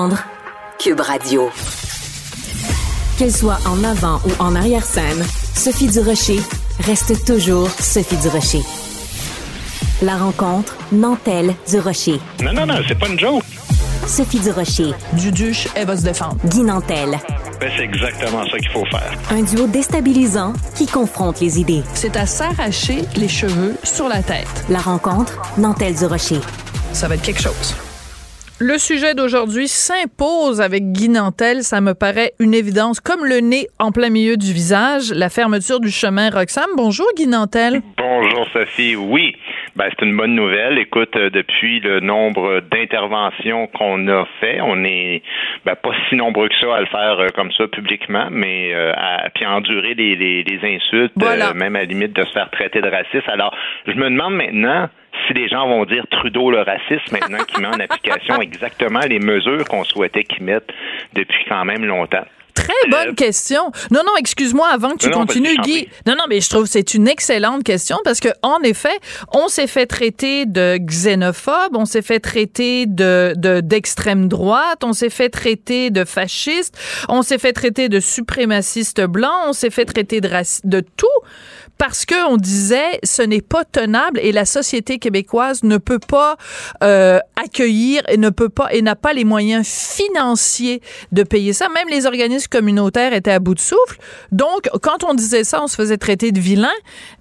Cube 0.78 1.00
Radio. 1.00 1.50
Qu'elle 3.18 3.34
soit 3.34 3.58
en 3.66 3.84
avant 3.84 4.22
ou 4.28 4.32
en 4.44 4.56
arrière-scène, 4.56 5.26
Sophie 5.56 5.88
Durocher 5.88 6.40
reste 6.82 7.26
toujours 7.26 7.68
Sophie 7.72 8.16
Durocher. 8.18 8.62
La 10.04 10.18
rencontre 10.18 10.78
Nantel-Durocher. 10.92 12.20
Non, 12.44 12.54
non, 12.54 12.68
non, 12.68 12.76
c'est 12.88 12.98
pas 13.00 13.08
une 13.08 13.20
joke. 13.20 13.44
Sophie 14.06 14.40
Durocher. 14.40 14.92
Duduche, 15.14 15.68
elle 15.74 15.88
va 15.88 15.98
se 15.98 16.04
défendre. 16.04 16.38
Guy 16.46 16.62
Nantel. 16.62 17.18
Ben, 17.60 17.72
c'est 17.76 17.86
exactement 17.86 18.44
ça 18.52 18.60
qu'il 18.60 18.70
faut 18.70 18.86
faire. 18.86 19.12
Un 19.32 19.42
duo 19.42 19.66
déstabilisant 19.66 20.54
qui 20.76 20.86
confronte 20.86 21.40
les 21.40 21.60
idées. 21.60 21.82
C'est 21.96 22.16
à 22.18 22.28
s'arracher 22.28 23.02
les 23.16 23.28
cheveux 23.28 23.76
sur 23.84 24.08
la 24.08 24.22
tête. 24.22 24.66
La 24.70 24.80
rencontre 24.80 25.42
Nantel-Durocher. 25.58 26.40
Ça 26.94 27.08
va 27.08 27.16
être 27.16 27.24
quelque 27.24 27.42
chose. 27.42 27.76
Le 28.60 28.80
sujet 28.80 29.14
d'aujourd'hui 29.14 29.68
s'impose 29.68 30.62
avec 30.62 30.92
Guy 30.92 31.10
Nantel, 31.10 31.62
ça 31.62 31.80
me 31.80 31.94
paraît 31.94 32.32
une 32.40 32.56
évidence, 32.56 33.00
comme 33.00 33.24
le 33.24 33.38
nez 33.40 33.68
en 33.78 33.92
plein 33.92 34.10
milieu 34.10 34.36
du 34.36 34.52
visage, 34.52 35.14
la 35.14 35.30
fermeture 35.30 35.80
du 35.80 35.92
chemin 35.92 36.32
Roxham. 36.32 36.66
Bonjour 36.76 37.06
Guy 37.16 37.28
Nantel. 37.28 37.82
Bonjour 37.98 38.48
Sophie, 38.52 38.96
oui. 38.96 39.36
Ben, 39.76 39.86
c'est 39.92 40.04
une 40.04 40.18
bonne 40.18 40.34
nouvelle. 40.34 40.80
Écoute, 40.80 41.16
euh, 41.18 41.30
depuis 41.30 41.82
le 41.82 42.00
nombre 42.00 42.62
d'interventions 42.62 43.68
qu'on 43.68 44.08
a 44.08 44.26
fait, 44.40 44.60
on 44.60 44.84
est 44.84 45.22
ben, 45.64 45.76
pas 45.76 45.92
si 46.10 46.16
nombreux 46.16 46.50
que 46.50 46.56
ça 46.60 46.78
à 46.78 46.80
le 46.80 46.88
faire 46.88 47.20
euh, 47.20 47.28
comme 47.36 47.52
ça 47.52 47.68
publiquement, 47.68 48.30
mais 48.32 48.74
euh, 48.74 48.92
à 48.98 49.30
puis 49.36 49.46
endurer 49.46 49.94
les, 49.94 50.16
les, 50.16 50.60
insultes, 50.64 51.14
même 51.16 51.76
à 51.76 51.80
la 51.80 51.86
limite 51.86 52.14
de 52.14 52.24
se 52.24 52.32
faire 52.32 52.50
traiter 52.50 52.82
de 52.82 52.90
raciste. 52.90 53.30
Alors, 53.30 53.56
je 53.86 53.94
me 53.94 54.10
demande 54.10 54.34
maintenant 54.34 54.90
si 55.26 55.34
les 55.34 55.48
gens 55.48 55.68
vont 55.68 55.86
dire 55.86 56.06
Trudeau 56.10 56.52
le 56.52 56.62
raciste 56.62 57.12
maintenant 57.12 57.44
qu'il 57.46 57.62
met 57.62 57.68
en 57.68 57.80
application 57.80 58.42
exactement 58.42 59.00
les 59.00 59.20
mesures 59.20 59.66
qu'on 59.66 59.84
souhaitait 59.84 60.24
qu'il 60.24 60.44
mette 60.44 60.70
depuis 61.14 61.46
quand 61.48 61.66
même 61.66 61.86
longtemps. 61.86 62.26
Très 62.58 62.90
bonne 62.90 63.14
question. 63.14 63.72
Non, 63.92 64.02
non, 64.06 64.14
excuse-moi 64.18 64.68
avant 64.68 64.92
que 64.92 64.98
tu 64.98 65.12
continues, 65.12 65.58
Guy. 65.64 65.88
Non, 66.08 66.16
non, 66.18 66.24
mais 66.28 66.42
je 66.42 66.50
trouve 66.50 66.64
que 66.64 66.70
c'est 66.70 66.96
une 66.96 67.08
excellente 67.08 67.64
question 67.64 67.98
parce 68.04 68.20
que 68.20 68.30
en 68.42 68.60
effet, 68.62 68.98
on 69.32 69.48
s'est 69.48 69.68
fait 69.68 69.86
traiter 69.86 70.46
de 70.46 70.78
xénophobe, 70.78 71.76
on 71.76 71.86
s'est 71.86 72.02
fait 72.02 72.20
traiter 72.20 72.86
de 72.88 73.34
d'extrême 73.62 74.28
droite, 74.28 74.84
on 74.84 74.94
s'est 74.94 75.12
fait 75.12 75.30
traiter 75.30 75.92
de 75.92 76.04
fasciste, 76.04 76.78
on 77.10 77.22
s'est 77.22 77.38
fait 77.38 77.54
traiter 77.54 77.90
de 77.90 78.00
suprémaciste 78.00 79.02
blanc, 79.02 79.36
on 79.48 79.54
s'est 79.54 79.70
fait 79.70 79.86
traiter 79.86 80.20
de 80.20 80.30
de 80.64 80.80
tout 80.80 81.08
parce 81.78 82.06
que 82.06 82.28
on 82.28 82.38
disait 82.38 83.00
ce 83.04 83.22
n'est 83.22 83.42
pas 83.42 83.66
tenable 83.66 84.20
et 84.22 84.32
la 84.32 84.46
société 84.46 85.00
québécoise 85.00 85.64
ne 85.64 85.78
peut 85.78 86.00
pas 86.00 86.38
euh, 86.84 87.20
accueillir 87.36 88.02
et 88.08 88.18
ne 88.18 88.30
peut 88.30 88.50
pas 88.50 88.74
et 88.74 88.82
n'a 88.82 88.96
pas 88.96 89.14
les 89.14 89.26
moyens 89.26 89.68
financiers 89.68 90.82
de 91.12 91.24
payer 91.24 91.54
ça. 91.54 91.70
Même 91.70 91.88
les 91.90 92.06
organismes 92.06 92.50
communautaires 92.50 93.14
étaient 93.14 93.32
à 93.32 93.40
bout 93.40 93.56
de 93.56 93.60
souffle. 93.60 94.00
Donc, 94.32 94.70
quand 94.82 95.04
on 95.04 95.14
disait 95.14 95.44
ça, 95.44 95.62
on 95.64 95.68
se 95.68 95.76
faisait 95.76 95.98
traiter 95.98 96.32
de 96.32 96.40
vilain. 96.40 96.68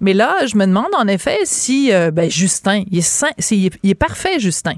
Mais 0.01 0.13
là, 0.13 0.45
je 0.45 0.57
me 0.57 0.65
demande 0.65 0.93
en 0.95 1.07
effet 1.07 1.39
si 1.43 1.91
euh, 1.93 2.11
ben, 2.11 2.29
Justin, 2.29 2.83
il 2.91 2.99
est, 2.99 3.79
il 3.83 3.89
est 3.89 3.95
parfait, 3.95 4.39
Justin. 4.39 4.75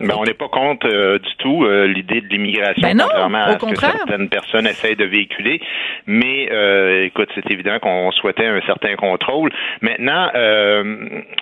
Ben, 0.00 0.14
on 0.16 0.24
n'est 0.24 0.34
pas 0.34 0.48
contre 0.48 0.88
euh, 0.88 1.18
du 1.18 1.36
tout 1.36 1.64
euh, 1.64 1.86
l'idée 1.86 2.22
de 2.22 2.28
l'immigration, 2.28 2.80
ben 2.82 2.96
contrairement 2.98 3.44
à 3.44 3.58
ce 3.58 3.66
que 3.66 3.76
certaines 3.76 4.28
personnes 4.30 4.66
essayent 4.66 4.96
de 4.96 5.04
véhiculer. 5.04 5.60
Mais 6.06 6.48
euh, 6.50 7.02
écoute, 7.02 7.28
c'est 7.34 7.50
évident 7.50 7.78
qu'on 7.80 8.10
souhaitait 8.12 8.46
un 8.46 8.62
certain 8.62 8.96
contrôle. 8.96 9.50
Maintenant, 9.82 10.30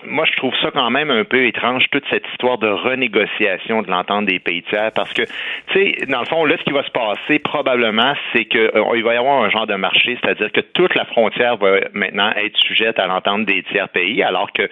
moi, 0.06 0.24
je 0.24 0.36
trouve 0.36 0.54
ça 0.60 0.70
quand 0.72 0.90
même 0.90 1.10
un 1.10 1.24
peu 1.24 1.46
étrange, 1.46 1.84
toute 1.90 2.04
cette 2.10 2.24
histoire 2.32 2.58
de 2.58 2.68
renégociation 2.68 3.82
de 3.82 3.90
l'entente 3.90 4.26
des 4.26 4.40
pays 4.40 4.62
tiers, 4.62 4.90
parce 4.92 5.12
que, 5.12 5.22
tu 5.22 5.74
sais, 5.74 6.06
dans 6.06 6.20
le 6.20 6.26
fond, 6.26 6.44
là, 6.44 6.56
ce 6.58 6.64
qui 6.64 6.72
va 6.72 6.82
se 6.82 6.90
passer 6.90 7.38
probablement, 7.38 8.14
c'est 8.32 8.44
que 8.46 8.72
il 8.96 9.04
va 9.04 9.14
y 9.14 9.16
avoir 9.16 9.42
un 9.42 9.50
genre 9.50 9.66
de 9.66 9.76
marché, 9.76 10.18
c'est-à-dire 10.20 10.50
que 10.50 10.60
toute 10.60 10.94
la 10.96 11.04
frontière 11.04 11.56
va 11.56 11.76
maintenant 11.92 12.32
être 12.36 12.56
sujette 12.58 12.98
à 12.98 13.06
l'entente 13.06 13.44
des 13.44 13.62
tiers 13.64 13.88
pays, 13.88 14.22
alors 14.22 14.52
que 14.52 14.68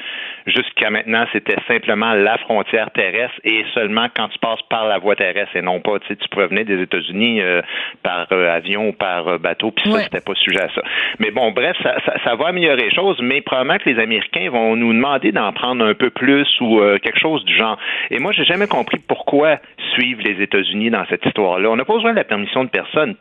jusqu'à 0.46 0.90
maintenant, 0.90 1.25
c'était 1.33 1.57
simplement 1.68 2.14
la 2.14 2.38
frontière 2.38 2.90
terrestre 2.90 3.38
et 3.44 3.64
seulement 3.76 4.06
quand 4.14 4.28
tu 4.28 4.38
passes 4.38 4.62
par 4.70 4.86
la 4.86 4.98
voie 4.98 5.16
terrestre 5.16 5.54
et 5.54 5.62
non 5.62 5.80
pas, 5.80 5.98
tu 6.00 6.08
sais, 6.08 6.16
tu 6.16 6.28
venir 6.36 6.64
des 6.64 6.82
États-Unis 6.82 7.40
euh, 7.40 7.62
par 8.02 8.26
euh, 8.32 8.50
avion 8.50 8.88
ou 8.88 8.92
par 8.92 9.28
euh, 9.28 9.38
bateau, 9.38 9.70
puis 9.70 9.90
ça, 9.90 10.00
c'était 10.04 10.20
pas 10.20 10.34
sujet 10.34 10.60
à 10.60 10.68
ça. 10.74 10.82
Mais 11.18 11.30
bon, 11.30 11.52
bref, 11.52 11.76
ça, 11.82 11.96
ça, 12.24 12.34
va 12.34 12.48
améliorer 12.48 12.82
les 12.82 12.94
choses, 12.94 13.18
mais 13.20 13.40
probablement 13.40 13.78
que 13.78 13.88
les 13.88 14.00
Américains 14.00 14.50
vont 14.50 14.76
nous 14.76 14.92
demander 14.92 15.32
d'en 15.32 15.52
prendre 15.52 15.84
un 15.84 15.94
peu 15.94 16.10
plus 16.10 16.48
ou 16.60 16.80
quelque 17.02 17.18
chose 17.18 17.44
du 17.44 17.54
genre. 17.56 17.78
Et 18.10 18.18
moi, 18.18 18.32
j'ai 18.32 18.44
jamais 18.44 18.66
compris 18.66 18.98
pourquoi 19.06 19.58
suivre 19.94 20.22
les 20.24 20.42
États-Unis 20.42 20.90
dans 20.90 21.04
cette 21.06 21.24
histoire-là. 21.24 21.70
On 21.70 21.76
n'a 21.76 21.84
pas 21.84 21.94
besoin 21.94 22.12
de 22.12 22.16
la 22.16 22.24
permission 22.24 22.64
de 22.64 22.70
personne. 22.70 23.14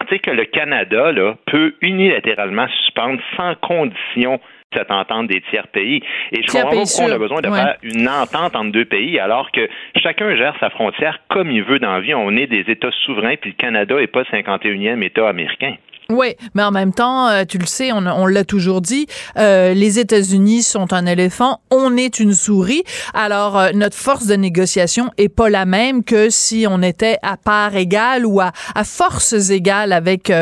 Tu 0.00 0.06
sais 0.08 0.18
que 0.18 0.30
le 0.30 0.44
Canada 0.44 1.12
là, 1.12 1.34
peut 1.46 1.74
unilatéralement 1.80 2.66
suspendre 2.68 3.20
sans 3.36 3.54
condition 3.56 4.40
cette 4.74 4.90
entente 4.90 5.28
des 5.28 5.40
tiers 5.50 5.68
pays. 5.68 6.02
Et 6.32 6.42
je 6.42 6.46
comprends 6.52 6.70
pas 6.70 6.76
pourquoi 6.76 7.04
on 7.04 7.12
a 7.12 7.18
besoin 7.18 7.40
de 7.40 7.50
faire 7.50 7.76
une 7.82 8.08
entente 8.08 8.56
entre 8.56 8.72
deux 8.72 8.84
pays 8.84 9.18
alors 9.18 9.50
que 9.50 9.68
chacun 10.02 10.34
gère 10.36 10.54
sa 10.60 10.70
frontière 10.70 11.20
comme 11.28 11.50
il 11.50 11.62
veut 11.62 11.78
dans 11.78 11.92
la 11.92 12.00
vie. 12.00 12.14
On 12.14 12.36
est 12.36 12.46
des 12.46 12.64
États 12.70 12.90
souverains, 13.04 13.36
puis 13.40 13.50
le 13.50 13.56
Canada 13.56 13.94
n'est 13.96 14.06
pas 14.06 14.20
le 14.20 14.38
51e 14.38 15.02
État 15.02 15.28
américain. 15.28 15.74
Oui, 16.10 16.36
mais 16.54 16.62
en 16.62 16.70
même 16.70 16.92
temps, 16.92 17.28
euh, 17.28 17.44
tu 17.48 17.58
le 17.58 17.66
sais, 17.66 17.90
on, 17.92 18.26
l'a 18.26 18.44
toujours 18.44 18.80
dit, 18.80 19.06
euh, 19.38 19.72
les 19.72 19.98
États-Unis 19.98 20.62
sont 20.62 20.92
un 20.92 21.06
éléphant, 21.06 21.60
on 21.70 21.96
est 21.96 22.20
une 22.20 22.34
souris. 22.34 22.82
Alors, 23.14 23.58
euh, 23.58 23.70
notre 23.74 23.96
force 23.96 24.26
de 24.26 24.34
négociation 24.34 25.10
est 25.16 25.28
pas 25.28 25.48
la 25.48 25.64
même 25.64 26.04
que 26.04 26.28
si 26.28 26.66
on 26.68 26.82
était 26.82 27.18
à 27.22 27.36
part 27.36 27.76
égale 27.76 28.26
ou 28.26 28.40
à, 28.40 28.52
à 28.74 28.84
forces 28.84 29.50
égales 29.50 29.92
avec 29.92 30.32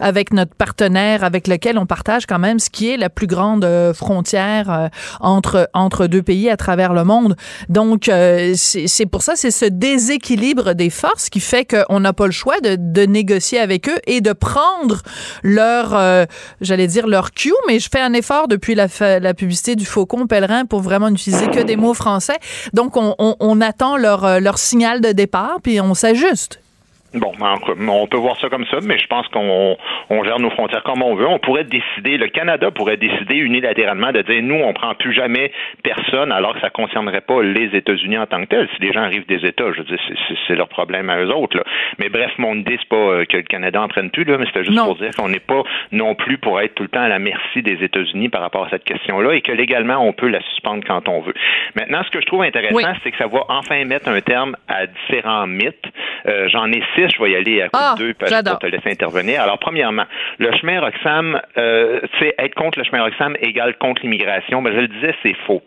avec 0.00 0.32
notre 0.32 0.54
partenaire 0.54 1.24
avec 1.24 1.46
lequel 1.46 1.78
on 1.78 1.86
partage 1.86 2.26
quand 2.26 2.38
même 2.38 2.58
ce 2.58 2.70
qui 2.70 2.90
est 2.90 2.96
la 2.96 3.10
plus 3.10 3.26
grande 3.26 3.66
frontière 3.94 4.90
entre 5.20 5.68
entre 5.74 6.06
deux 6.06 6.22
pays 6.22 6.50
à 6.50 6.56
travers 6.56 6.92
le 6.92 7.04
monde. 7.04 7.36
Donc, 7.68 8.10
c'est 8.54 9.06
pour 9.06 9.22
ça, 9.22 9.34
c'est 9.36 9.50
ce 9.50 9.64
déséquilibre 9.66 10.74
des 10.74 10.90
forces 10.90 11.28
qui 11.30 11.40
fait 11.40 11.64
qu'on 11.64 12.00
n'a 12.00 12.12
pas 12.12 12.26
le 12.26 12.32
choix 12.32 12.60
de, 12.60 12.76
de 12.78 13.02
négocier 13.02 13.58
avec 13.58 13.88
eux 13.88 13.98
et 14.06 14.20
de 14.20 14.32
prendre 14.32 15.02
leur, 15.42 15.94
euh, 15.94 16.24
j'allais 16.60 16.86
dire 16.86 17.06
leur 17.06 17.32
cue, 17.32 17.52
mais 17.66 17.78
je 17.78 17.88
fais 17.90 18.00
un 18.00 18.12
effort 18.12 18.48
depuis 18.48 18.74
la, 18.74 18.88
publicité 19.34 19.76
du 19.76 19.86
Faucon 19.86 20.26
Pèlerin 20.26 20.64
pour 20.64 20.80
vraiment 20.80 21.10
n'utiliser 21.10 21.48
que 21.48 21.60
des 21.60 21.76
mots 21.76 21.94
français. 21.94 22.38
Donc, 22.72 22.96
on, 22.96 23.14
on, 23.18 23.36
on 23.40 23.60
attend 23.60 23.96
leur, 23.96 24.24
euh, 24.24 24.40
leur 24.40 24.58
signal 24.58 25.00
de 25.00 25.12
départ, 25.12 25.58
puis 25.62 25.80
on 25.80 25.94
s'ajuste. 25.94 26.60
Bon, 27.12 27.32
on 27.40 28.06
peut 28.06 28.18
voir 28.18 28.38
ça 28.40 28.48
comme 28.48 28.66
ça, 28.66 28.78
mais 28.82 28.96
je 28.96 29.06
pense 29.08 29.26
qu'on 29.28 29.76
on 30.10 30.24
gère 30.24 30.38
nos 30.38 30.50
frontières 30.50 30.84
comme 30.84 31.02
on 31.02 31.16
veut. 31.16 31.26
On 31.26 31.40
pourrait 31.40 31.64
décider, 31.64 32.16
le 32.16 32.28
Canada 32.28 32.70
pourrait 32.70 32.98
décider 32.98 33.34
unilatéralement 33.34 34.12
de 34.12 34.22
dire 34.22 34.40
nous, 34.42 34.54
on 34.54 34.72
prend 34.72 34.94
plus 34.94 35.12
jamais 35.12 35.50
personne, 35.82 36.30
alors 36.30 36.54
que 36.54 36.60
ça 36.60 36.70
concernerait 36.70 37.20
pas 37.20 37.42
les 37.42 37.76
États-Unis 37.76 38.16
en 38.16 38.26
tant 38.26 38.40
que 38.42 38.46
tels. 38.46 38.68
Si 38.76 38.82
les 38.82 38.92
gens 38.92 39.02
arrivent 39.02 39.26
des 39.26 39.44
États, 39.44 39.72
je 39.72 39.78
veux 39.78 39.84
dire, 39.84 39.98
c'est 40.46 40.54
leur 40.54 40.68
problème 40.68 41.10
à 41.10 41.18
eux 41.18 41.30
autres. 41.34 41.56
Là. 41.56 41.64
Mais 41.98 42.10
bref, 42.10 42.30
mon 42.38 42.54
idée, 42.54 42.78
c'est 42.78 42.88
pas 42.88 42.96
euh, 42.96 43.24
que 43.24 43.38
le 43.38 43.42
Canada 43.42 43.82
en 43.82 43.88
prenne 43.88 44.10
plus, 44.10 44.22
là, 44.22 44.38
mais 44.38 44.46
c'était 44.46 44.64
juste 44.64 44.78
pour 44.78 44.94
dire 44.94 45.10
qu'on 45.16 45.28
n'est 45.28 45.40
pas 45.40 45.64
non 45.90 46.14
plus 46.14 46.38
pour 46.38 46.60
être 46.60 46.76
tout 46.76 46.84
le 46.84 46.90
temps 46.90 47.02
à 47.02 47.08
la 47.08 47.18
merci 47.18 47.62
des 47.62 47.82
États-Unis 47.82 48.28
par 48.28 48.40
rapport 48.40 48.66
à 48.66 48.70
cette 48.70 48.84
question-là 48.84 49.34
et 49.34 49.40
que 49.40 49.50
légalement, 49.50 49.96
on 49.96 50.12
peut 50.12 50.28
la 50.28 50.40
suspendre 50.42 50.84
quand 50.86 51.08
on 51.08 51.22
veut. 51.22 51.34
Maintenant, 51.74 52.02
ce 52.04 52.10
que 52.10 52.20
je 52.20 52.26
trouve 52.26 52.42
intéressant, 52.42 52.94
c'est 53.02 53.10
que 53.10 53.18
ça 53.18 53.26
va 53.26 53.40
enfin 53.48 53.84
mettre 53.84 54.08
un 54.08 54.20
terme 54.20 54.56
à 54.68 54.86
différents 54.86 55.48
mythes. 55.48 55.74
Euh, 56.28 56.48
j'en 56.48 56.70
ai 56.70 56.82
je 57.08 57.22
vais 57.22 57.30
y 57.30 57.36
aller 57.36 57.62
à 57.62 57.68
coup 57.68 57.78
ah, 57.80 57.94
de 57.98 58.04
deux 58.04 58.14
pour 58.14 58.58
te 58.58 58.66
laisser 58.66 58.90
intervenir. 58.90 59.42
Alors, 59.42 59.58
premièrement, 59.58 60.04
le 60.38 60.52
chemin 60.56 60.80
Roxham, 60.80 61.40
euh, 61.56 62.00
être 62.38 62.54
contre 62.54 62.78
le 62.78 62.84
chemin 62.84 63.02
Roxham 63.02 63.36
égale 63.40 63.76
contre 63.78 64.02
l'immigration. 64.02 64.62
Ben, 64.62 64.72
je 64.74 64.80
le 64.80 64.88
disais, 64.88 65.14
c'est 65.22 65.36
faux 65.46 65.62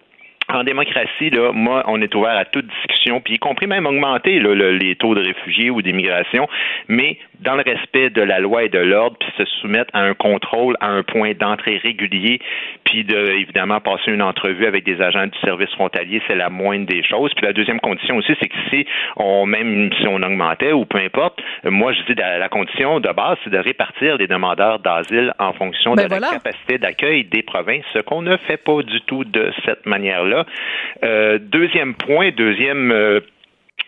en 0.49 0.63
démocratie, 0.63 1.29
là, 1.29 1.51
moi, 1.53 1.83
on 1.87 2.01
est 2.01 2.13
ouvert 2.15 2.37
à 2.37 2.45
toute 2.45 2.67
discussion, 2.67 3.21
puis 3.21 3.35
y 3.35 3.39
compris 3.39 3.67
même 3.67 3.85
augmenter 3.85 4.39
les 4.39 4.95
taux 4.95 5.15
de 5.15 5.21
réfugiés 5.21 5.69
ou 5.69 5.81
d'immigration, 5.81 6.47
mais 6.87 7.17
dans 7.43 7.55
le 7.55 7.63
respect 7.63 8.09
de 8.09 8.21
la 8.21 8.39
loi 8.39 8.63
et 8.63 8.69
de 8.69 8.79
l'ordre, 8.79 9.17
puis 9.19 9.29
se 9.37 9.45
soumettre 9.61 9.91
à 9.93 10.01
un 10.01 10.13
contrôle, 10.13 10.75
à 10.79 10.87
un 10.87 11.03
point 11.03 11.33
d'entrée 11.33 11.77
régulier, 11.77 12.39
puis 12.83 13.03
de 13.03 13.31
évidemment 13.39 13.79
passer 13.79 14.11
une 14.11 14.21
entrevue 14.21 14.65
avec 14.65 14.83
des 14.83 15.01
agents 15.01 15.27
du 15.27 15.37
service 15.39 15.69
frontalier, 15.71 16.21
c'est 16.27 16.35
la 16.35 16.49
moindre 16.49 16.85
des 16.85 17.03
choses. 17.03 17.31
Puis 17.35 17.45
la 17.45 17.53
deuxième 17.53 17.79
condition 17.79 18.17
aussi, 18.17 18.33
c'est 18.39 18.47
que 18.47 18.55
si 18.69 18.85
on 19.17 19.45
même 19.45 19.91
si 19.99 20.07
on 20.07 20.21
augmentait 20.21 20.71
ou 20.71 20.85
peu 20.85 20.99
importe, 20.99 21.41
moi 21.63 21.93
je 21.93 22.01
dis 22.03 22.19
la, 22.19 22.37
la 22.37 22.49
condition 22.49 22.99
de 22.99 23.09
base, 23.09 23.37
c'est 23.43 23.49
de 23.49 23.57
répartir 23.57 24.17
les 24.17 24.27
demandeurs 24.27 24.79
d'asile 24.79 25.33
en 25.39 25.53
fonction 25.53 25.95
ben 25.95 26.07
de 26.07 26.11
la 26.15 26.19
capacité 26.19 26.77
d'accueil 26.77 27.25
des 27.25 27.41
provinces, 27.43 27.85
ce 27.93 27.99
qu'on 27.99 28.21
ne 28.21 28.37
fait 28.37 28.57
pas 28.57 28.81
du 28.83 29.01
tout 29.01 29.23
de 29.23 29.51
cette 29.65 29.85
manière-là. 29.85 30.45
Euh, 31.03 31.39
deuxième 31.39 31.95
point, 31.95 32.31
deuxième 32.31 32.91
euh, 32.91 33.19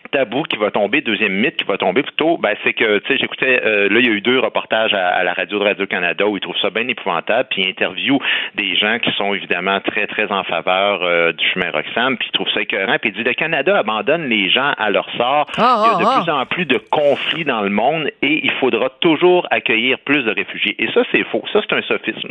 tabou 0.08 0.42
qui 0.44 0.56
va 0.56 0.70
tomber, 0.70 1.00
deuxième 1.00 1.32
mythe 1.32 1.56
qui 1.56 1.64
va 1.64 1.78
tomber 1.78 2.02
plutôt, 2.02 2.38
ben, 2.38 2.54
c'est 2.64 2.72
que, 2.72 2.98
tu 2.98 3.12
sais, 3.12 3.18
j'écoutais, 3.18 3.60
euh, 3.64 3.88
là, 3.88 4.00
il 4.00 4.06
y 4.06 4.08
a 4.08 4.12
eu 4.12 4.20
deux 4.20 4.38
reportages 4.38 4.94
à, 4.94 5.22
la 5.24 5.32
radio 5.32 5.58
de 5.58 5.64
Radio-Canada 5.64 6.26
où 6.26 6.36
ils 6.36 6.40
trouvent 6.40 6.58
ça 6.60 6.70
bien 6.70 6.86
épouvantable, 6.88 7.48
puis 7.50 7.62
ils 7.62 7.68
interviewent 7.68 8.20
des 8.54 8.76
gens 8.76 8.98
qui 8.98 9.10
sont 9.12 9.34
évidemment 9.34 9.80
très, 9.80 10.06
très 10.06 10.30
en 10.30 10.44
faveur 10.44 11.02
euh, 11.02 11.32
du 11.32 11.44
chemin 11.48 11.70
Roxham, 11.70 12.16
puis 12.16 12.28
ils 12.28 12.32
trouvent 12.32 12.52
ça 12.52 12.60
écœurant, 12.60 12.96
puis 13.00 13.10
ils 13.10 13.16
disent, 13.16 13.24
le 13.24 13.34
Canada 13.34 13.78
abandonne 13.78 14.28
les 14.28 14.50
gens 14.50 14.72
à 14.78 14.90
leur 14.90 15.08
sort. 15.16 15.46
Ah, 15.58 15.84
il 15.84 15.92
y 15.92 15.94
a 15.94 15.98
de 15.98 16.08
ah, 16.08 16.20
plus 16.22 16.32
en 16.32 16.46
plus 16.46 16.66
de 16.66 16.78
conflits 16.78 17.44
dans 17.44 17.62
le 17.62 17.70
monde 17.70 18.10
et 18.22 18.40
il 18.44 18.52
faudra 18.52 18.90
toujours 19.00 19.46
accueillir 19.50 19.98
plus 20.00 20.22
de 20.24 20.30
réfugiés. 20.30 20.76
Et 20.78 20.90
ça, 20.92 21.02
c'est 21.12 21.24
faux. 21.24 21.42
Ça, 21.52 21.60
c'est 21.68 21.76
un 21.76 21.82
sophisme. 21.82 22.28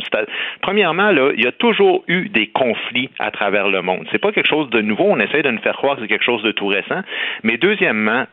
Premièrement, 0.62 1.10
là, 1.10 1.32
il 1.36 1.44
y 1.44 1.46
a 1.46 1.52
toujours 1.52 2.04
eu 2.08 2.28
des 2.28 2.48
conflits 2.48 3.10
à 3.18 3.30
travers 3.30 3.68
le 3.68 3.82
monde. 3.82 4.06
C'est 4.12 4.18
pas 4.18 4.32
quelque 4.32 4.48
chose 4.48 4.70
de 4.70 4.80
nouveau. 4.80 5.04
On 5.08 5.20
essaie 5.20 5.42
de 5.42 5.50
nous 5.50 5.60
faire 5.60 5.76
croire 5.76 5.96
que 5.96 6.02
c'est 6.02 6.08
quelque 6.08 6.24
chose 6.24 6.42
de 6.42 6.52
tout 6.52 6.66
récent. 6.66 7.02
Mais 7.42 7.56
deuxièmement, 7.66 8.26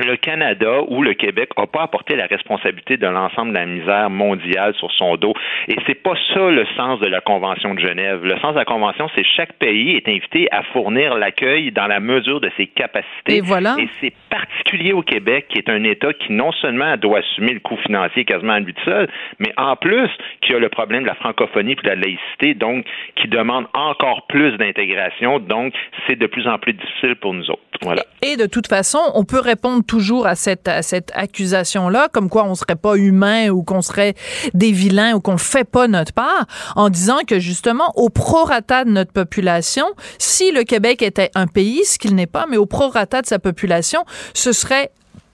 le 0.00 0.16
Canada 0.16 0.82
ou 0.88 1.02
le 1.02 1.14
Québec 1.14 1.50
n'a 1.58 1.66
pas 1.66 1.82
apporté 1.82 2.16
la 2.16 2.26
responsabilité 2.26 2.96
de 2.96 3.06
l'ensemble 3.06 3.50
de 3.50 3.58
la 3.58 3.66
misère 3.66 4.10
mondiale 4.10 4.74
sur 4.78 4.90
son 4.92 5.16
dos. 5.16 5.34
Et 5.68 5.76
c'est 5.86 6.02
pas 6.02 6.14
ça 6.34 6.50
le 6.50 6.66
sens 6.76 7.00
de 7.00 7.06
la 7.06 7.20
Convention 7.20 7.74
de 7.74 7.80
Genève. 7.80 8.24
Le 8.24 8.38
sens 8.40 8.52
de 8.52 8.58
la 8.58 8.64
Convention, 8.64 9.08
c'est 9.14 9.24
chaque 9.24 9.52
pays 9.54 9.96
est 9.96 10.08
invité 10.08 10.48
à 10.50 10.62
fournir 10.72 11.14
l'accueil 11.16 11.72
dans 11.72 11.86
la 11.86 12.00
mesure 12.00 12.40
de 12.40 12.50
ses 12.56 12.66
capacités. 12.66 13.36
Et 13.36 13.40
voilà. 13.40 13.76
Et 13.78 13.88
c'est 14.00 14.12
particulier 14.30 14.92
au 14.92 15.02
Québec, 15.02 15.46
qui 15.48 15.58
est 15.58 15.68
un 15.68 15.84
État 15.84 16.12
qui 16.12 16.32
non 16.32 16.52
seulement 16.52 16.96
doit 16.96 17.18
assumer 17.18 17.52
le 17.52 17.60
coût 17.60 17.76
financier 17.76 18.24
quasiment 18.24 18.54
à 18.54 18.60
lui 18.60 18.74
seul, 18.84 19.08
mais 19.38 19.52
en 19.56 19.76
plus 19.76 20.08
qui 20.40 20.54
a 20.54 20.58
le 20.58 20.68
problème 20.68 21.02
de 21.02 21.08
la 21.08 21.14
francophonie 21.14 21.72
et 21.72 21.74
de 21.74 21.88
la 21.88 21.94
laïcité, 21.94 22.54
donc 22.54 22.86
qui 23.16 23.28
demande 23.28 23.66
encore 23.74 24.26
plus 24.26 24.56
d'intégration. 24.56 25.38
Donc, 25.38 25.74
c'est 26.06 26.16
de 26.16 26.26
plus 26.26 26.46
en 26.46 26.58
plus 26.58 26.72
difficile 26.72 27.16
pour 27.16 27.34
nous 27.34 27.48
autres. 27.50 27.62
Voilà. 27.82 28.02
Et 28.22 28.36
de 28.36 28.46
toute 28.46 28.68
façon, 28.68 28.98
on 29.14 29.24
peut 29.24 29.40
répondre 29.40 29.81
toujours 29.82 30.26
à 30.26 30.34
cette, 30.34 30.68
à 30.68 30.82
cette 30.82 31.10
accusation-là, 31.14 32.08
comme 32.12 32.28
quoi 32.28 32.44
on 32.44 32.54
serait 32.54 32.76
pas 32.76 32.96
humain 32.96 33.48
ou 33.48 33.62
qu'on 33.62 33.82
serait 33.82 34.14
des 34.54 34.72
vilains 34.72 35.14
ou 35.14 35.20
qu'on 35.20 35.38
fait 35.38 35.64
pas 35.64 35.88
notre 35.88 36.12
part, 36.12 36.46
en 36.76 36.90
disant 36.90 37.18
que 37.26 37.38
justement, 37.38 37.92
au 37.96 38.08
prorata 38.08 38.84
de 38.84 38.90
notre 38.90 39.12
population, 39.12 39.86
si 40.18 40.52
le 40.52 40.64
Québec 40.64 41.02
était 41.02 41.30
un 41.34 41.46
pays, 41.46 41.84
ce 41.84 41.98
qu'il 41.98 42.14
n'est 42.14 42.26
pas, 42.26 42.46
mais 42.48 42.56
au 42.56 42.66
prorata 42.66 43.22
de 43.22 43.26
sa 43.26 43.38
population, 43.38 44.04
ce 44.34 44.52
serait 44.52 44.90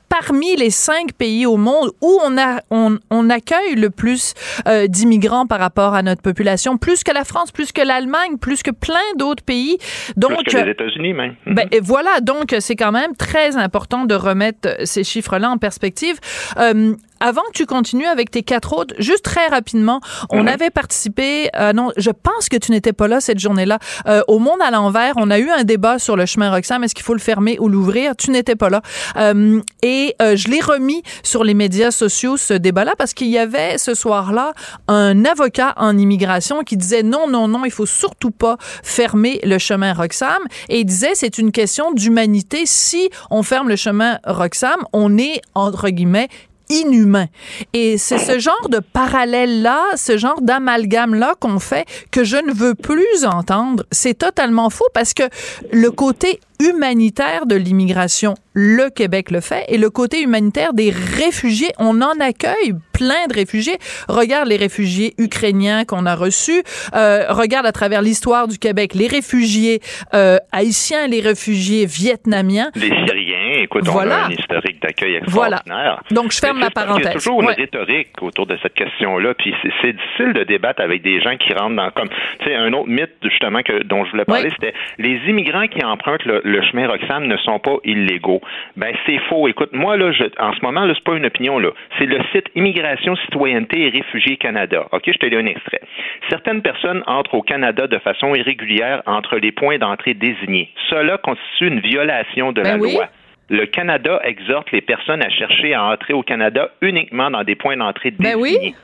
parmi 0.09 0.57
les 0.57 0.71
cinq 0.71 1.13
pays 1.13 1.47
au 1.47 1.57
monde 1.57 1.91
où 2.01 2.19
on, 2.25 2.39
a, 2.39 2.63
on, 2.71 2.99
on 3.11 3.31
accueille 3.31 3.75
le 3.75 3.91
plus 3.91 4.35
euh, 4.67 4.87
d'immigrants 4.87 5.47
par 5.47 5.59
rapport 5.59 5.95
à 5.95 6.03
notre 6.03 6.23
population, 6.23 6.79
plus 6.79 7.05
que 7.05 7.13
la 7.13 7.25
France, 7.25 7.51
plus 7.51 7.73
que 7.73 7.83
l'Allemagne, 7.83 8.39
plus 8.39 8.63
que 8.63 8.71
plein 8.71 8.97
d'autres 9.17 9.45
pays. 9.45 9.79
Donc, 10.17 10.45
plus 10.45 10.53
que 10.53 10.57
les 10.65 10.71
États-Unis 10.73 11.13
même. 11.13 11.37
Ben, 11.47 11.69
et 11.71 11.81
voilà, 11.81 12.21
donc 12.21 12.55
c'est 12.61 12.77
quand 12.77 12.93
même 12.93 13.15
très 13.17 13.57
important 13.57 14.05
de 14.05 14.15
remettre 14.15 14.69
ces 14.85 15.05
chiffres-là 15.05 15.51
en 15.51 15.59
perspective. 15.59 16.19
Euh, 16.59 16.95
avant 17.21 17.43
que 17.43 17.53
tu 17.53 17.67
continues 17.67 18.07
avec 18.07 18.31
tes 18.31 18.43
quatre 18.43 18.73
autres, 18.73 18.95
juste 18.99 19.25
très 19.25 19.47
rapidement, 19.49 20.01
on 20.31 20.43
mhm. 20.43 20.49
avait 20.49 20.71
participé, 20.71 21.51
euh, 21.57 21.73
non, 21.73 21.91
je 21.97 22.11
pense 22.11 22.49
que 22.49 22.57
tu 22.57 22.73
n'étais 22.73 22.93
pas 22.93 23.09
là 23.09 23.21
cette 23.21 23.39
journée-là, 23.39 23.79
euh, 24.07 24.23
au 24.29 24.39
Monde 24.39 24.61
à 24.63 24.71
l'envers, 24.71 25.15
on 25.17 25.31
a 25.31 25.39
eu 25.39 25.51
un 25.51 25.65
débat 25.65 25.99
sur 25.99 26.17
le 26.17 26.27
chemin 26.27 26.51
Roxham, 26.51 26.85
est-ce 26.85 26.95
qu'il 26.95 27.05
faut 27.05 27.15
le 27.15 27.21
fermer 27.21 27.59
ou 27.61 27.69
l'ouvrir? 27.69 28.17
Tu 28.17 28.31
n'étais 28.31 28.57
pas 28.57 28.71
là. 28.71 28.83
Euh, 29.17 29.61
et 29.83 30.15
euh, 30.23 30.37
je 30.37 30.49
l'ai 30.49 30.61
remis 30.61 31.03
sur 31.23 31.45
les 31.45 31.55
médias 31.55 31.91
sociaux, 31.91 32.37
ce 32.37 32.55
débat-là, 32.55 32.95
parce 32.97 33.15
qu'il 33.15 33.29
y 33.29 33.39
avait 33.39 33.79
ce 33.79 33.95
soir-là 33.95 34.53
un 34.87 35.25
avocat 35.25 35.75
en 35.77 35.97
immigration 35.97 36.63
qui 36.63 36.77
disait 36.77 37.03
non, 37.03 37.29
non, 37.29 37.49
non, 37.49 37.65
il 37.65 37.71
faut 37.71 37.87
surtout 37.87 38.31
pas 38.31 38.57
fermer 38.83 39.41
le 39.45 39.59
chemin 39.59 39.93
Roxham. 39.93 40.39
Et 40.69 40.81
il 40.81 40.85
disait 40.85 41.13
c'est 41.15 41.39
une 41.39 41.53
question 41.53 41.93
d'humanité. 41.93 42.63
Si 42.65 43.11
on 43.31 43.43
ferme 43.43 43.69
le 43.69 43.77
chemin 43.77 44.19
Roxham, 44.25 44.79
on 44.93 45.19
est, 45.19 45.41
entre 45.55 45.89
guillemets, 45.89 46.29
inhumain. 46.71 47.27
Et 47.73 47.99
c'est 47.99 48.19
ce 48.19 48.39
genre 48.39 48.69
de 48.69 48.79
parallèle-là, 48.79 49.83
ce 49.97 50.17
genre 50.19 50.41
d'amalgame-là 50.41 51.35
qu'on 51.41 51.59
fait 51.59 51.87
que 52.11 52.25
je 52.25 52.37
ne 52.37 52.53
veux 52.53 52.75
plus 52.75 53.25
entendre. 53.25 53.85
C'est 53.91 54.19
totalement 54.19 54.71
faux 54.71 54.89
parce 54.95 55.15
que 55.15 55.25
le 55.73 55.91
côté 55.91 56.41
humanitaire 56.61 57.47
de 57.47 57.55
l'immigration, 57.55 58.35
le 58.53 58.91
Québec 58.91 59.31
le 59.31 59.41
fait, 59.41 59.65
et 59.69 59.79
le 59.79 59.91
côté 59.91 60.23
humanitaire 60.23 60.73
des 60.73 60.91
réfugiés, 60.91 61.71
on 61.79 62.03
en 62.03 62.19
accueille 62.21 62.75
plein 62.93 63.27
de 63.29 63.35
réfugiés. 63.35 63.79
Regarde 64.09 64.49
les 64.49 64.57
réfugiés 64.57 65.15
ukrainiens 65.19 65.85
qu'on 65.85 66.05
a 66.07 66.17
reçus, 66.17 66.63
euh, 66.95 67.27
regarde 67.29 67.67
à 67.67 67.73
travers 67.73 68.03
l'histoire 68.03 68.49
du 68.49 68.59
Québec 68.59 68.95
les 68.95 69.07
réfugiés 69.07 69.81
euh, 70.15 70.39
haïtiens, 70.51 71.07
les 71.07 71.21
réfugiés 71.21 71.87
vietnamiens. 71.87 72.71
Les 72.75 72.89
Syriens, 72.89 73.63
écoute, 73.63 73.87
voilà. 73.87 74.17
on 74.17 74.23
a 74.23 74.27
un 74.27 74.31
historique 74.31 74.83
d'accueil 74.83 75.15
extraordinaire. 75.15 75.63
Voilà. 75.67 76.01
Donc, 76.11 76.33
je 76.33 76.39
ferme 76.39 76.59
ma 76.59 76.71
parenthèse. 76.71 77.05
Il 77.05 77.09
y 77.09 77.11
a 77.11 77.15
toujours 77.15 77.43
une 77.43 77.49
rhétorique 77.51 78.21
autour 78.21 78.47
de 78.47 78.59
cette 78.63 78.75
question-là, 78.75 79.35
puis 79.35 79.55
c'est 79.81 79.93
difficile 79.93 80.33
de 80.33 80.43
débattre 80.43 80.83
avec 80.83 81.03
des 81.03 81.21
gens 81.21 81.37
qui 81.37 81.53
rentrent 81.53 81.77
dans, 81.77 81.91
comme, 81.93 82.09
tu 82.41 82.47
sais, 82.47 82.57
un 82.57 82.73
autre 82.73 82.89
mythe, 82.89 83.15
justement, 83.23 83.63
que, 83.63 83.85
dont 83.85 84.05
je 84.05 84.11
voulais 84.11 84.25
parler, 84.25 84.51
c'était 84.51 84.75
les 84.99 85.21
immigrants 85.29 85.69
qui 85.69 85.85
empruntent 85.85 86.25
le, 86.25 86.43
le 86.49 86.63
chemin 86.63 86.89
Roxham 86.89 87.27
ne 87.27 87.37
sont 87.39 87.59
pas 87.59 87.77
illégaux. 87.85 88.41
Ben 88.77 88.95
c'est 89.07 89.19
faux. 89.29 89.49
Écoute, 89.49 89.71
moi 89.73 89.97
là, 89.97 90.13
je, 90.13 90.25
en 90.39 90.53
ce 90.53 90.61
moment 90.63 90.85
là, 90.85 90.95
c'est 90.95 91.05
pas 91.05 91.17
une 91.17 91.27
opinion 91.27 91.59
là. 91.59 91.71
C'est 91.99 92.07
le 92.07 92.19
site 92.33 92.47
Immigration, 92.55 93.17
Citoyenneté 93.17 93.87
et 93.87 93.91
Réfugiés 93.91 94.37
Canada. 94.37 94.87
Ok, 94.93 95.05
je 95.07 95.19
te 95.19 95.27
lis 95.27 95.37
un 95.37 95.47
extrait. 95.47 95.81
Certaines 96.29 96.63
personnes 96.63 97.03
entrent 97.07 97.35
au 97.35 97.43
Canada 97.43 97.87
de 97.87 97.99
façon 97.99 98.35
irrégulière 98.35 99.03
entre 99.07 99.37
les 99.37 99.53
points 99.53 99.79
d'entrée 99.79 100.15
désignés. 100.15 100.71
Cela 100.91 101.19
constitue 101.19 101.69
une 101.69 101.81
violation 101.81 102.53
de 102.53 102.63
ben 102.63 102.81
la 102.81 102.93
loi. 102.93 103.07
Le 103.51 103.65
Canada 103.67 104.21
exhorte 104.25 104.71
les 104.73 104.83
personnes 104.83 105.23
à 105.23 105.31
chercher 105.31 105.73
à 105.75 105.85
entrer 105.85 106.13
au 106.13 106.23
Canada 106.23 106.71
uniquement 106.83 107.31
dans 107.31 107.45
des 107.45 107.55
points 107.55 107.77
d'entrée 107.77 108.11
désignés. 108.11 108.35
Ben 108.35 108.41
oui. 108.41 108.75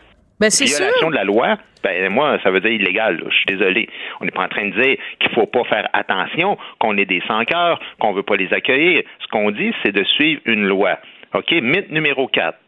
Ben, 0.40 0.50
Violation 0.50 1.10
de 1.10 1.14
la 1.14 1.24
loi, 1.24 1.58
ben 1.84 2.08
moi, 2.08 2.38
ça 2.42 2.50
veut 2.50 2.60
dire 2.60 2.72
illégal. 2.72 3.22
Je 3.28 3.36
suis 3.36 3.46
désolé. 3.46 3.88
On 4.20 4.24
n'est 4.24 4.30
pas 4.30 4.44
en 4.44 4.48
train 4.48 4.66
de 4.66 4.82
dire 4.82 4.96
qu'il 5.20 5.30
faut 5.32 5.46
pas 5.46 5.64
faire 5.64 5.88
attention, 5.92 6.56
qu'on 6.80 6.96
est 6.96 7.04
des 7.04 7.22
sans-cœurs, 7.28 7.78
qu'on 8.00 8.12
veut 8.12 8.22
pas 8.22 8.36
les 8.36 8.52
accueillir. 8.52 9.02
Ce 9.20 9.28
qu'on 9.28 9.50
dit, 9.50 9.72
c'est 9.84 9.92
de 9.92 10.02
suivre 10.02 10.40
une 10.46 10.66
loi. 10.66 10.98
OK? 11.34 11.52
Mythe 11.52 11.90
numéro 11.90 12.26
4. 12.26 12.58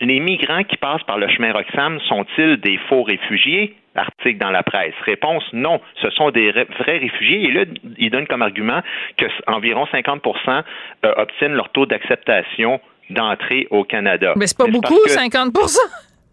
Les 0.00 0.20
migrants 0.20 0.64
qui 0.64 0.76
passent 0.76 1.02
par 1.02 1.18
le 1.18 1.28
chemin 1.28 1.52
Roxham 1.52 2.00
sont-ils 2.08 2.56
des 2.58 2.78
faux 2.88 3.02
réfugiés? 3.02 3.74
Article 3.96 4.38
dans 4.38 4.50
la 4.50 4.62
presse. 4.62 4.94
Réponse 5.04 5.44
non, 5.52 5.80
ce 6.02 6.10
sont 6.10 6.30
des 6.30 6.50
vrais 6.50 6.98
réfugiés. 6.98 7.48
Et 7.48 7.52
là, 7.52 7.64
il 7.98 8.10
donne 8.10 8.26
comme 8.26 8.42
argument 8.42 8.80
que 9.16 9.26
environ 9.46 9.84
50% 9.84 10.62
euh, 11.04 11.12
obtiennent 11.16 11.54
leur 11.54 11.68
taux 11.70 11.86
d'acceptation 11.86 12.80
d'entrée 13.10 13.68
au 13.70 13.84
Canada. 13.84 14.32
Mais 14.36 14.46
c'est 14.46 14.58
pas 14.58 14.66
beaucoup, 14.66 14.98
50 15.06 15.52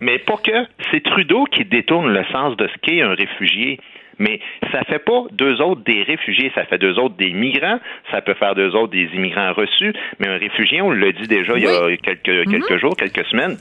mais 0.01 0.19
pas 0.19 0.37
que. 0.43 0.65
C'est 0.91 1.03
Trudeau 1.03 1.45
qui 1.45 1.63
détourne 1.63 2.11
le 2.11 2.25
sens 2.31 2.57
de 2.57 2.67
ce 2.67 2.77
qu'est 2.81 3.01
un 3.01 3.13
réfugié. 3.13 3.79
Mais 4.19 4.39
ça 4.71 4.83
fait 4.83 4.99
pas 4.99 5.23
deux 5.31 5.61
autres 5.61 5.81
des 5.83 6.03
réfugiés, 6.03 6.51
ça 6.53 6.65
fait 6.65 6.77
deux 6.77 6.99
autres 6.99 7.15
des 7.15 7.31
migrants, 7.31 7.79
ça 8.11 8.21
peut 8.21 8.35
faire 8.35 8.53
deux 8.53 8.75
autres 8.75 8.91
des 8.91 9.09
immigrants 9.15 9.51
reçus, 9.53 9.93
mais 10.19 10.27
un 10.27 10.37
réfugié, 10.37 10.81
on 10.81 10.91
l'a 10.91 11.11
dit 11.11 11.27
déjà 11.27 11.53
il 11.55 11.63
y 11.63 11.67
a 11.67 11.97
quelques, 11.97 12.47
quelques 12.49 12.71
mhm. 12.71 12.77
jours, 12.77 12.95
quelques 12.95 13.25
semaines, 13.27 13.57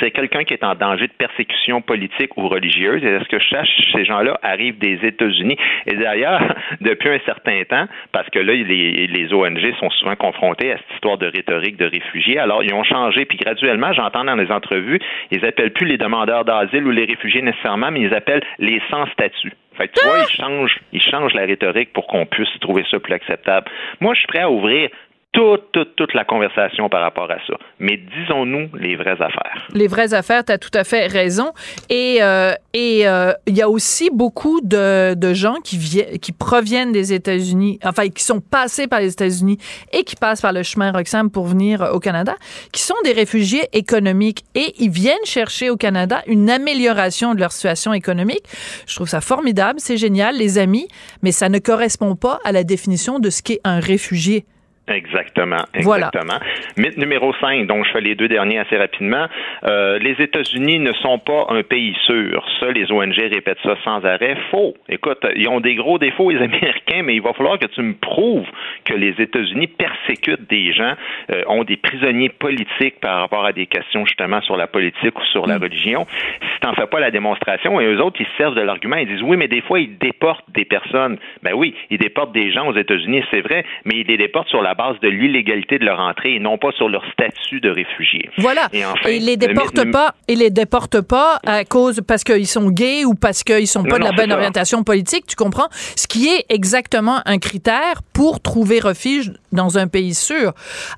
c'est 0.00 0.10
quelqu'un 0.10 0.44
qui 0.44 0.54
est 0.54 0.64
en 0.64 0.74
danger 0.74 1.06
de 1.06 1.12
persécution 1.12 1.80
politique 1.80 2.36
ou 2.36 2.48
religieuse. 2.48 3.02
Et 3.04 3.18
ce 3.18 3.28
que 3.28 3.38
je 3.38 3.48
sache, 3.48 3.68
ces 3.92 4.04
gens-là 4.04 4.38
arrivent 4.42 4.78
des 4.78 4.98
États-Unis? 5.02 5.56
Et 5.86 5.94
d'ailleurs, 5.94 6.42
depuis 6.80 7.08
un 7.08 7.18
certain 7.24 7.62
temps, 7.64 7.86
parce 8.12 8.28
que 8.30 8.38
là, 8.38 8.52
les, 8.52 9.32
ONG 9.32 9.74
sont 9.80 9.90
souvent 9.90 10.16
confrontés 10.16 10.72
à 10.72 10.76
cette 10.76 10.94
histoire 10.94 11.18
de 11.18 11.26
rhétorique 11.26 11.76
de 11.76 11.86
réfugiés, 11.86 12.38
alors 12.38 12.62
ils 12.62 12.72
ont 12.72 12.84
changé. 12.84 13.24
Puis 13.24 13.38
graduellement, 13.38 13.92
j'entends 13.92 14.24
dans 14.24 14.36
les 14.36 14.50
entrevues, 14.50 15.00
ils 15.30 15.44
appellent 15.44 15.72
plus 15.72 15.86
les 15.86 15.98
demandeurs 15.98 16.44
d'asile 16.44 16.86
ou 16.86 16.90
les 16.90 17.04
réfugiés 17.04 17.42
nécessairement, 17.42 17.90
mais 17.90 18.00
ils 18.00 18.14
appellent 18.14 18.44
les 18.58 18.80
sans 18.90 19.06
statut. 19.06 19.52
Fait 19.76 19.88
que 19.88 20.00
tu 20.00 20.06
vois, 20.06 20.20
ils 20.20 20.34
changent, 20.34 20.80
ils 20.92 21.02
changent 21.02 21.34
la 21.34 21.44
rhétorique 21.44 21.92
pour 21.92 22.06
qu'on 22.06 22.24
puisse 22.24 22.48
trouver 22.60 22.84
ça 22.90 22.98
plus 22.98 23.12
acceptable. 23.12 23.70
Moi, 24.00 24.14
je 24.14 24.20
suis 24.20 24.26
prêt 24.26 24.40
à 24.40 24.50
ouvrir 24.50 24.88
toute, 25.36 25.70
toute, 25.72 25.96
toute 25.96 26.14
la 26.14 26.24
conversation 26.24 26.88
par 26.88 27.02
rapport 27.02 27.30
à 27.30 27.36
ça. 27.46 27.54
Mais 27.78 27.98
disons-nous 27.98 28.70
les 28.74 28.96
vraies 28.96 29.20
affaires. 29.20 29.68
Les 29.74 29.86
vraies 29.86 30.14
affaires, 30.14 30.42
tu 30.42 30.52
as 30.52 30.56
tout 30.56 30.70
à 30.72 30.82
fait 30.82 31.08
raison. 31.08 31.52
Et 31.90 32.22
euh, 32.22 32.54
et 32.72 33.06
euh, 33.06 33.32
il 33.46 33.54
y 33.54 33.60
a 33.60 33.68
aussi 33.68 34.08
beaucoup 34.10 34.60
de, 34.62 35.14
de 35.14 35.34
gens 35.34 35.56
qui, 35.62 35.78
qui 36.20 36.32
proviennent 36.32 36.92
des 36.92 37.12
États-Unis, 37.12 37.78
enfin, 37.84 38.08
qui 38.08 38.24
sont 38.24 38.40
passés 38.40 38.86
par 38.86 39.00
les 39.00 39.12
États-Unis 39.12 39.58
et 39.92 40.04
qui 40.04 40.16
passent 40.16 40.40
par 40.40 40.52
le 40.52 40.62
chemin 40.62 40.90
Roxham 40.90 41.30
pour 41.30 41.44
venir 41.44 41.86
au 41.92 42.00
Canada, 42.00 42.34
qui 42.72 42.82
sont 42.82 42.94
des 43.04 43.12
réfugiés 43.12 43.68
économiques 43.74 44.44
et 44.54 44.72
ils 44.78 44.90
viennent 44.90 45.16
chercher 45.24 45.68
au 45.68 45.76
Canada 45.76 46.22
une 46.26 46.48
amélioration 46.48 47.34
de 47.34 47.40
leur 47.40 47.52
situation 47.52 47.92
économique. 47.92 48.44
Je 48.86 48.94
trouve 48.94 49.08
ça 49.08 49.20
formidable, 49.20 49.80
c'est 49.80 49.98
génial, 49.98 50.36
les 50.36 50.56
amis, 50.56 50.88
mais 51.22 51.32
ça 51.32 51.50
ne 51.50 51.58
correspond 51.58 52.16
pas 52.16 52.40
à 52.44 52.52
la 52.52 52.64
définition 52.64 53.18
de 53.18 53.28
ce 53.28 53.42
qu'est 53.42 53.60
un 53.64 53.80
réfugié. 53.80 54.46
Exactement, 54.88 55.64
exactement. 55.74 56.38
Mythe 56.76 56.96
numéro 56.96 57.34
5, 57.40 57.66
donc 57.66 57.84
je 57.86 57.90
fais 57.90 58.00
les 58.00 58.14
deux 58.14 58.28
derniers 58.28 58.60
assez 58.60 58.76
rapidement. 58.76 59.26
Euh, 59.64 59.98
les 59.98 60.12
États-Unis 60.22 60.78
ne 60.78 60.92
sont 60.92 61.18
pas 61.18 61.46
un 61.48 61.64
pays 61.64 61.96
sûr. 62.06 62.44
Ça, 62.60 62.70
les 62.70 62.92
ONG 62.92 63.16
répètent 63.16 63.58
ça 63.64 63.74
sans 63.82 64.04
arrêt. 64.04 64.36
Faux. 64.52 64.74
Écoute, 64.88 65.26
ils 65.34 65.48
ont 65.48 65.58
des 65.58 65.74
gros 65.74 65.98
défauts, 65.98 66.30
les 66.30 66.36
Américains, 66.42 67.02
mais 67.02 67.16
il 67.16 67.22
va 67.22 67.32
falloir 67.32 67.58
que 67.58 67.66
tu 67.66 67.82
me 67.82 67.94
prouves 67.94 68.46
que 68.84 68.94
les 68.94 69.14
États-Unis 69.18 69.66
persécutent 69.66 70.48
des 70.48 70.72
gens, 70.72 70.94
euh, 71.32 71.42
ont 71.48 71.64
des 71.64 71.76
prisonniers 71.76 72.28
politiques 72.28 73.00
par 73.00 73.20
rapport 73.22 73.44
à 73.44 73.52
des 73.52 73.66
questions 73.66 74.06
justement 74.06 74.40
sur 74.42 74.56
la 74.56 74.68
politique 74.68 75.18
ou 75.18 75.24
sur 75.32 75.48
la 75.48 75.58
mm. 75.58 75.62
religion. 75.62 76.06
Si 76.42 76.60
tu 76.60 76.66
n'en 76.66 76.74
fais 76.74 76.86
pas 76.86 77.00
la 77.00 77.10
démonstration, 77.10 77.80
et 77.80 77.86
eux 77.86 78.00
autres, 78.00 78.20
ils 78.20 78.38
servent 78.38 78.54
de 78.54 78.60
l'argument, 78.60 78.96
ils 78.96 79.08
disent 79.08 79.22
oui, 79.22 79.36
mais 79.36 79.48
des 79.48 79.62
fois, 79.62 79.80
ils 79.80 79.98
déportent 79.98 80.48
des 80.52 80.64
personnes. 80.64 81.18
Ben 81.42 81.54
oui, 81.54 81.74
ils 81.90 81.98
déportent 81.98 82.32
des 82.32 82.52
gens 82.52 82.68
aux 82.68 82.76
États-Unis, 82.76 83.24
c'est 83.32 83.40
vrai, 83.40 83.64
mais 83.84 83.96
ils 83.96 84.06
les 84.06 84.16
déportent 84.16 84.48
sur 84.48 84.62
la 84.62 84.75
base 84.76 84.98
de 85.00 85.08
l'illégalité 85.08 85.78
de 85.78 85.84
leur 85.84 85.98
entrée 85.98 86.34
et 86.34 86.38
non 86.38 86.58
pas 86.58 86.70
sur 86.72 86.88
leur 86.88 87.02
statut 87.12 87.60
de 87.60 87.70
réfugié. 87.70 88.30
Voilà. 88.38 88.68
Et, 88.72 88.84
enfin, 88.84 89.10
ils 89.10 89.24
les 89.24 89.36
déportent 89.36 89.90
pas. 89.90 90.14
Ils 90.28 90.38
les 90.38 90.50
déportent 90.50 91.00
pas 91.00 91.40
à 91.46 91.64
cause 91.64 92.00
parce 92.06 92.24
qu'ils 92.24 92.46
sont 92.46 92.70
gays 92.70 93.04
ou 93.04 93.14
parce 93.14 93.42
qu'ils 93.42 93.66
sont 93.66 93.84
pas 93.84 93.98
de 93.98 94.04
la 94.04 94.12
bonne 94.12 94.32
orientation 94.32 94.84
politique. 94.84 95.26
Tu 95.26 95.36
comprends? 95.36 95.68
Ce 95.96 96.06
qui 96.06 96.28
est 96.28 96.44
exactement 96.48 97.20
un 97.26 97.38
critère 97.38 98.02
pour 98.12 98.40
trouver 98.40 98.80
refuge 98.80 99.32
dans 99.52 99.78
un 99.78 99.88
pays 99.88 100.14
sûr. 100.14 100.52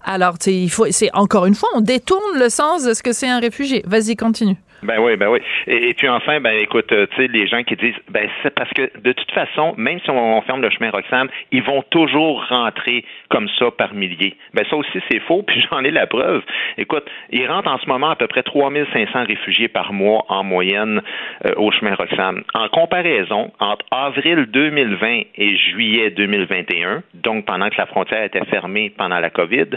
Alors, 0.05 0.35
il 0.47 0.71
faut. 0.71 0.87
C'est 0.91 1.15
encore 1.15 1.47
une 1.47 1.55
fois, 1.55 1.69
on 1.75 1.81
détourne 1.81 2.39
le 2.39 2.49
sens 2.49 2.85
de 2.85 2.95
ce 2.95 3.03
que 3.03 3.13
c'est 3.13 3.29
un 3.29 3.41
réfugié. 3.41 3.83
Vas-y, 3.87 4.17
continue. 4.17 4.57
Ben 4.83 4.99
oui, 5.01 5.17
ben 5.17 5.29
oui. 5.29 5.41
Et, 5.67 5.93
puis 5.95 6.09
enfin, 6.09 6.41
ben 6.41 6.53
écoute, 6.53 6.93
euh, 6.93 7.07
tu 7.11 7.17
sais, 7.17 7.29
les 7.29 7.49
gens 7.49 7.63
qui 7.65 7.75
disent, 7.75 7.99
ben 8.11 8.29
c'est 8.43 8.55
parce 8.55 8.71
que 8.71 8.91
de 9.01 9.13
toute 9.13 9.31
façon, 9.33 9.75
même 9.77 9.99
si 10.01 10.11
on, 10.11 10.41
ferme 10.43 10.63
le 10.63 10.71
chemin 10.71 10.91
Roxham, 10.91 11.29
ils 11.51 11.63
vont 11.63 11.83
toujours 11.91 12.47
rentrer 12.49 13.05
comme 13.29 13.49
ça 13.59 13.71
par 13.73 13.95
milliers. 13.95 14.37
Ben 14.55 14.65
ça 14.71 14.77
aussi 14.77 15.01
c'est 15.11 15.19
faux, 15.21 15.43
puis 15.47 15.65
j'en 15.71 15.83
ai 15.83 15.91
la 15.91 16.07
preuve. 16.07 16.43
Écoute, 16.77 17.05
ils 17.31 17.47
rentrent 17.47 17.71
en 17.71 17.79
ce 17.79 17.87
moment 17.87 18.11
à 18.11 18.17
peu 18.17 18.29
près 18.29 18.43
3500 18.43 19.25
réfugiés 19.25 19.69
par 19.69 19.93
mois 19.93 20.25
en 20.29 20.45
moyenne 20.45 21.03
euh, 21.45 21.55
au 21.57 21.73
chemin 21.73 21.95
Roxham. 21.95 22.45
En 22.55 22.69
comparaison, 22.69 23.51
entre 23.59 23.85
avril 23.91 24.47
2020 24.47 25.23
et 25.37 25.57
juillet 25.57 26.11
2021, 26.11 27.03
donc 27.15 27.47
pendant 27.47 27.69
que 27.69 27.77
la 27.79 27.87
frontière 27.87 28.23
était 28.23 28.45
fermée 28.45 28.93
pendant 28.97 29.19
la 29.19 29.31
COVID, 29.31 29.71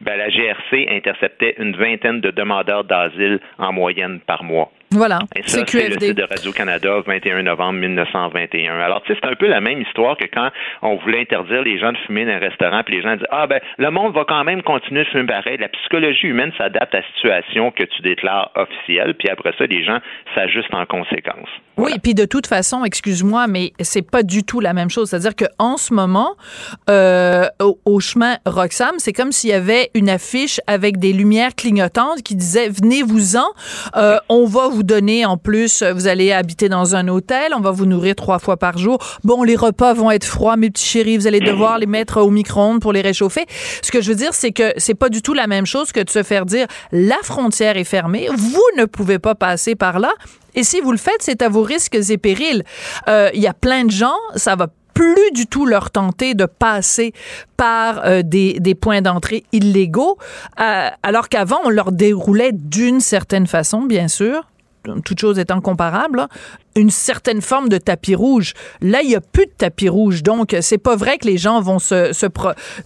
ben, 0.00 0.16
la 0.16 0.28
GRC 0.28 0.86
interceptait 0.88 1.54
une 1.58 1.76
vingtaine 1.76 2.20
de 2.20 2.30
demandeurs 2.30 2.84
d'asile 2.84 3.40
en 3.58 3.72
moyenne 3.72 4.20
par 4.20 4.44
mois. 4.44 4.70
Voilà. 4.90 5.18
c'est 5.46 5.60
le 5.74 6.00
site 6.00 6.16
de 6.16 6.22
Radio-Canada, 6.22 7.02
21 7.06 7.42
novembre 7.42 7.80
1921. 7.80 8.80
Alors, 8.80 9.02
tu 9.02 9.12
sais, 9.12 9.18
c'est 9.22 9.28
un 9.28 9.34
peu 9.34 9.46
la 9.46 9.60
même 9.60 9.82
histoire 9.82 10.16
que 10.16 10.24
quand 10.32 10.48
on 10.82 10.96
voulait 10.96 11.20
interdire 11.20 11.62
les 11.62 11.78
gens 11.78 11.92
de 11.92 11.98
fumer 12.06 12.24
dans 12.24 12.32
un 12.32 12.38
restaurant, 12.38 12.82
puis 12.84 12.96
les 12.96 13.02
gens 13.02 13.16
disent 13.16 13.26
Ah, 13.30 13.46
ben, 13.46 13.60
le 13.76 13.90
monde 13.90 14.14
va 14.14 14.24
quand 14.26 14.44
même 14.44 14.62
continuer 14.62 15.04
de 15.04 15.08
fumer 15.08 15.26
pareil. 15.26 15.58
La 15.58 15.68
psychologie 15.68 16.28
humaine 16.28 16.52
s'adapte 16.56 16.94
à 16.94 16.98
la 16.98 17.06
situation 17.14 17.70
que 17.70 17.84
tu 17.84 18.02
déclares 18.02 18.50
officielle, 18.54 19.14
puis 19.14 19.28
après 19.28 19.52
ça, 19.58 19.66
les 19.66 19.84
gens 19.84 19.98
s'ajustent 20.34 20.74
en 20.74 20.86
conséquence. 20.86 21.48
Oui, 21.76 21.92
puis 22.02 22.14
de 22.14 22.24
toute 22.24 22.46
façon, 22.46 22.84
excuse-moi, 22.84 23.46
mais 23.46 23.72
c'est 23.80 24.08
pas 24.08 24.24
du 24.24 24.42
tout 24.42 24.58
la 24.58 24.72
même 24.72 24.90
chose. 24.90 25.10
C'est-à-dire 25.10 25.36
qu'en 25.36 25.76
ce 25.76 25.94
moment, 25.94 26.34
euh, 26.90 27.44
au, 27.60 28.00
chemin 28.00 28.36
Roxham, 28.46 28.94
c'est 28.98 29.12
comme 29.12 29.30
s'il 29.30 29.50
y 29.50 29.52
avait 29.52 29.90
une 29.94 30.08
affiche 30.08 30.60
avec 30.66 30.98
des 30.98 31.12
lumières 31.12 31.54
clignotantes 31.54 32.22
qui 32.22 32.34
disait 32.34 32.68
Venez-vous-en, 32.68 33.46
euh, 33.96 34.16
on 34.28 34.44
va 34.44 34.68
vous 34.68 34.77
donner 34.82 35.24
en 35.26 35.36
plus, 35.36 35.82
vous 35.82 36.06
allez 36.06 36.32
habiter 36.32 36.68
dans 36.68 36.96
un 36.96 37.08
hôtel, 37.08 37.52
on 37.56 37.60
va 37.60 37.70
vous 37.70 37.86
nourrir 37.86 38.14
trois 38.14 38.38
fois 38.38 38.56
par 38.56 38.78
jour. 38.78 38.98
Bon, 39.24 39.42
les 39.42 39.56
repas 39.56 39.94
vont 39.94 40.10
être 40.10 40.24
froids, 40.24 40.56
mes 40.56 40.70
petits 40.70 40.86
chéris, 40.86 41.16
vous 41.16 41.26
allez 41.26 41.40
devoir 41.40 41.78
les 41.78 41.86
mettre 41.86 42.20
au 42.20 42.30
micro-ondes 42.30 42.80
pour 42.80 42.92
les 42.92 43.00
réchauffer. 43.00 43.46
Ce 43.82 43.90
que 43.90 44.00
je 44.00 44.10
veux 44.10 44.16
dire, 44.16 44.34
c'est 44.34 44.52
que 44.52 44.72
c'est 44.76 44.94
pas 44.94 45.08
du 45.08 45.22
tout 45.22 45.34
la 45.34 45.46
même 45.46 45.66
chose 45.66 45.92
que 45.92 46.00
de 46.00 46.10
se 46.10 46.22
faire 46.22 46.46
dire 46.46 46.66
la 46.92 47.18
frontière 47.22 47.76
est 47.76 47.84
fermée, 47.84 48.28
vous 48.36 48.68
ne 48.76 48.84
pouvez 48.84 49.18
pas 49.18 49.34
passer 49.34 49.74
par 49.74 49.98
là. 49.98 50.10
Et 50.54 50.64
si 50.64 50.80
vous 50.80 50.92
le 50.92 50.98
faites, 50.98 51.20
c'est 51.20 51.42
à 51.42 51.48
vos 51.48 51.62
risques 51.62 51.98
et 52.10 52.18
périls. 52.18 52.64
Euh, 53.08 53.30
il 53.34 53.40
y 53.40 53.46
a 53.46 53.54
plein 53.54 53.84
de 53.84 53.90
gens, 53.90 54.16
ça 54.34 54.56
va 54.56 54.68
plus 54.98 55.30
du 55.32 55.46
tout 55.46 55.64
leur 55.64 55.92
tenter 55.92 56.34
de 56.34 56.44
passer 56.44 57.12
par 57.56 58.04
euh, 58.04 58.22
des, 58.24 58.74
points 58.74 59.00
d'entrée 59.00 59.44
illégaux, 59.52 60.18
euh, 60.60 60.88
alors 61.04 61.28
qu'avant, 61.28 61.60
on 61.64 61.70
leur 61.70 61.92
déroulait 61.92 62.50
d'une 62.52 62.98
certaine 62.98 63.46
façon, 63.46 63.82
bien 63.82 64.08
sûr, 64.08 64.48
toute 65.04 65.20
chose 65.20 65.38
étant 65.38 65.60
comparable, 65.60 66.26
une 66.76 66.90
certaine 66.90 67.40
forme 67.40 67.68
de 67.68 67.78
tapis 67.78 68.14
rouge. 68.14 68.54
Là, 68.80 69.00
il 69.02 69.10
y 69.10 69.16
a 69.16 69.20
plus 69.20 69.46
de 69.46 69.52
tapis 69.56 69.88
rouge, 69.88 70.22
donc 70.22 70.54
c'est 70.60 70.82
pas 70.82 70.96
vrai 70.96 71.18
que 71.18 71.26
les 71.26 71.38
gens 71.38 71.60
vont 71.60 71.78
se, 71.78 72.12
se 72.12 72.26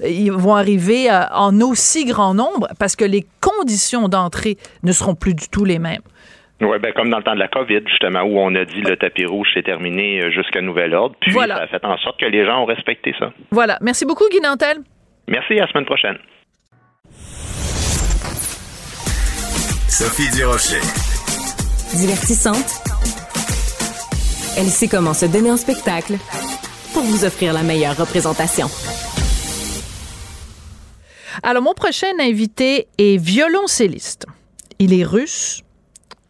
ils 0.06 0.32
vont 0.32 0.54
arriver 0.54 1.08
en 1.32 1.60
aussi 1.60 2.04
grand 2.04 2.34
nombre 2.34 2.68
parce 2.78 2.96
que 2.96 3.04
les 3.04 3.24
conditions 3.40 4.08
d'entrée 4.08 4.56
ne 4.82 4.92
seront 4.92 5.14
plus 5.14 5.34
du 5.34 5.48
tout 5.48 5.64
les 5.64 5.78
mêmes. 5.78 6.02
Oui, 6.62 6.78
ben 6.78 6.92
comme 6.92 7.10
dans 7.10 7.18
le 7.18 7.24
temps 7.24 7.34
de 7.34 7.40
la 7.40 7.48
COVID, 7.48 7.80
justement, 7.86 8.22
où 8.22 8.38
on 8.38 8.54
a 8.54 8.64
dit 8.64 8.82
le 8.82 8.96
tapis 8.96 9.26
rouge 9.26 9.48
c'est 9.52 9.64
terminé 9.64 10.22
euh, 10.22 10.30
jusqu'à 10.30 10.60
nouvel 10.60 10.94
ordre. 10.94 11.16
Puis 11.20 11.32
ça 11.32 11.42
a 11.42 11.66
fait 11.66 11.84
en 11.84 11.98
sorte 11.98 12.20
que 12.20 12.26
les 12.26 12.46
gens 12.46 12.62
ont 12.62 12.66
respecté 12.66 13.14
ça. 13.18 13.32
Voilà. 13.50 13.78
Merci 13.80 14.06
beaucoup, 14.06 14.28
Guy 14.30 14.40
Nantel. 14.40 14.78
Merci, 15.28 15.54
à 15.54 15.62
la 15.62 15.68
semaine 15.68 15.86
prochaine. 15.86 16.18
Sophie 19.88 20.30
Durocher. 20.36 21.11
Divertissante. 21.94 22.82
Elle 24.56 24.68
sait 24.68 24.88
comment 24.88 25.14
se 25.14 25.26
donner 25.26 25.50
en 25.50 25.56
spectacle 25.56 26.16
pour 26.92 27.02
vous 27.02 27.24
offrir 27.24 27.52
la 27.52 27.62
meilleure 27.62 27.96
représentation. 27.96 28.68
Alors, 31.42 31.62
mon 31.62 31.74
prochain 31.74 32.12
invité 32.18 32.88
est 32.98 33.18
violoncelliste. 33.18 34.26
Il 34.78 34.92
est 34.98 35.04
russe 35.04 35.62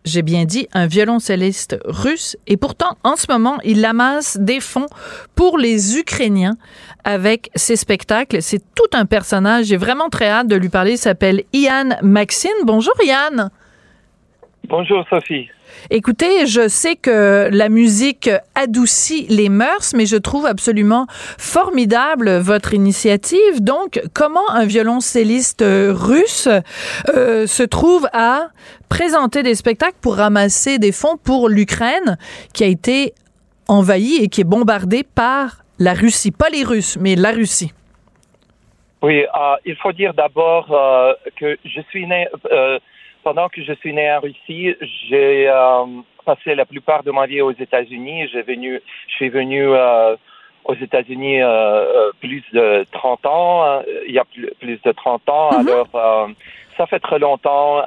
j'ai 0.04 0.22
bien 0.22 0.44
dit, 0.44 0.66
un 0.72 0.86
violoncelliste 0.86 1.78
russe. 1.84 2.36
Et 2.46 2.56
pourtant, 2.56 2.96
en 3.04 3.16
ce 3.16 3.26
moment, 3.30 3.58
il 3.62 3.84
amasse 3.84 4.36
des 4.36 4.60
fonds 4.60 4.88
pour 5.34 5.58
les 5.58 5.96
Ukrainiens 5.96 6.56
avec 7.04 7.50
ses 7.54 7.76
spectacles. 7.76 8.42
C'est 8.42 8.62
tout 8.74 8.90
un 8.94 9.06
personnage. 9.06 9.66
J'ai 9.66 9.76
vraiment 9.76 10.08
très 10.08 10.28
hâte 10.28 10.48
de 10.48 10.56
lui 10.56 10.70
parler. 10.70 10.92
Il 10.92 10.98
s'appelle 10.98 11.44
Ian 11.52 11.90
Maxine. 12.02 12.50
Bonjour, 12.64 12.94
Ian. 13.04 13.48
Bonjour, 14.68 15.04
Sophie. 15.10 15.50
Écoutez, 15.90 16.46
je 16.46 16.68
sais 16.68 16.96
que 16.96 17.48
la 17.50 17.68
musique 17.68 18.30
adoucit 18.54 19.26
les 19.28 19.48
mœurs, 19.48 19.92
mais 19.94 20.06
je 20.06 20.16
trouve 20.16 20.46
absolument 20.46 21.06
formidable 21.10 22.38
votre 22.38 22.72
initiative. 22.72 23.62
Donc, 23.62 24.00
comment 24.14 24.48
un 24.50 24.64
violoncelliste 24.64 25.64
russe 25.66 26.48
euh, 27.08 27.46
se 27.46 27.62
trouve 27.64 28.08
à 28.12 28.48
présenter 28.88 29.42
des 29.42 29.54
spectacles 29.54 29.98
pour 30.00 30.16
ramasser 30.16 30.78
des 30.78 30.92
fonds 30.92 31.16
pour 31.16 31.48
l'Ukraine 31.48 32.16
qui 32.54 32.62
a 32.62 32.68
été 32.68 33.12
envahie 33.68 34.22
et 34.22 34.28
qui 34.28 34.42
est 34.42 34.44
bombardée 34.44 35.02
par 35.02 35.64
la 35.78 35.94
Russie, 35.94 36.30
pas 36.30 36.48
les 36.50 36.62
Russes, 36.62 36.96
mais 37.00 37.16
la 37.16 37.32
Russie. 37.32 37.72
Oui, 39.02 39.24
euh, 39.24 39.56
il 39.64 39.74
faut 39.76 39.92
dire 39.92 40.14
d'abord 40.14 40.70
euh, 40.70 41.14
que 41.36 41.58
je 41.64 41.80
suis 41.90 42.06
né 42.06 42.28
pendant 43.22 43.48
que 43.48 43.62
je 43.62 43.72
suis 43.74 43.92
né 43.92 44.12
en 44.12 44.20
Russie, 44.20 44.74
j'ai 45.08 45.48
euh, 45.48 45.84
passé 46.24 46.54
la 46.54 46.64
plupart 46.64 47.02
de 47.02 47.10
ma 47.10 47.26
vie 47.26 47.40
aux 47.40 47.52
États-Unis. 47.52 48.28
J'ai 48.32 48.42
venu, 48.42 48.80
je 49.08 49.14
suis 49.14 49.28
venu 49.28 49.64
euh, 49.68 50.16
aux 50.64 50.74
États-Unis 50.74 51.42
euh, 51.42 52.10
plus 52.20 52.42
de 52.52 52.84
30 52.92 53.26
ans. 53.26 53.82
Il 54.06 54.12
y 54.12 54.18
a 54.18 54.24
plus, 54.60 54.80
de 54.84 54.92
30 54.92 55.28
ans. 55.28 55.50
Mhm. 55.52 55.68
Alors, 55.68 56.28
ça 56.76 56.86
fait 56.86 57.00
très 57.00 57.18
longtemps. 57.18 57.82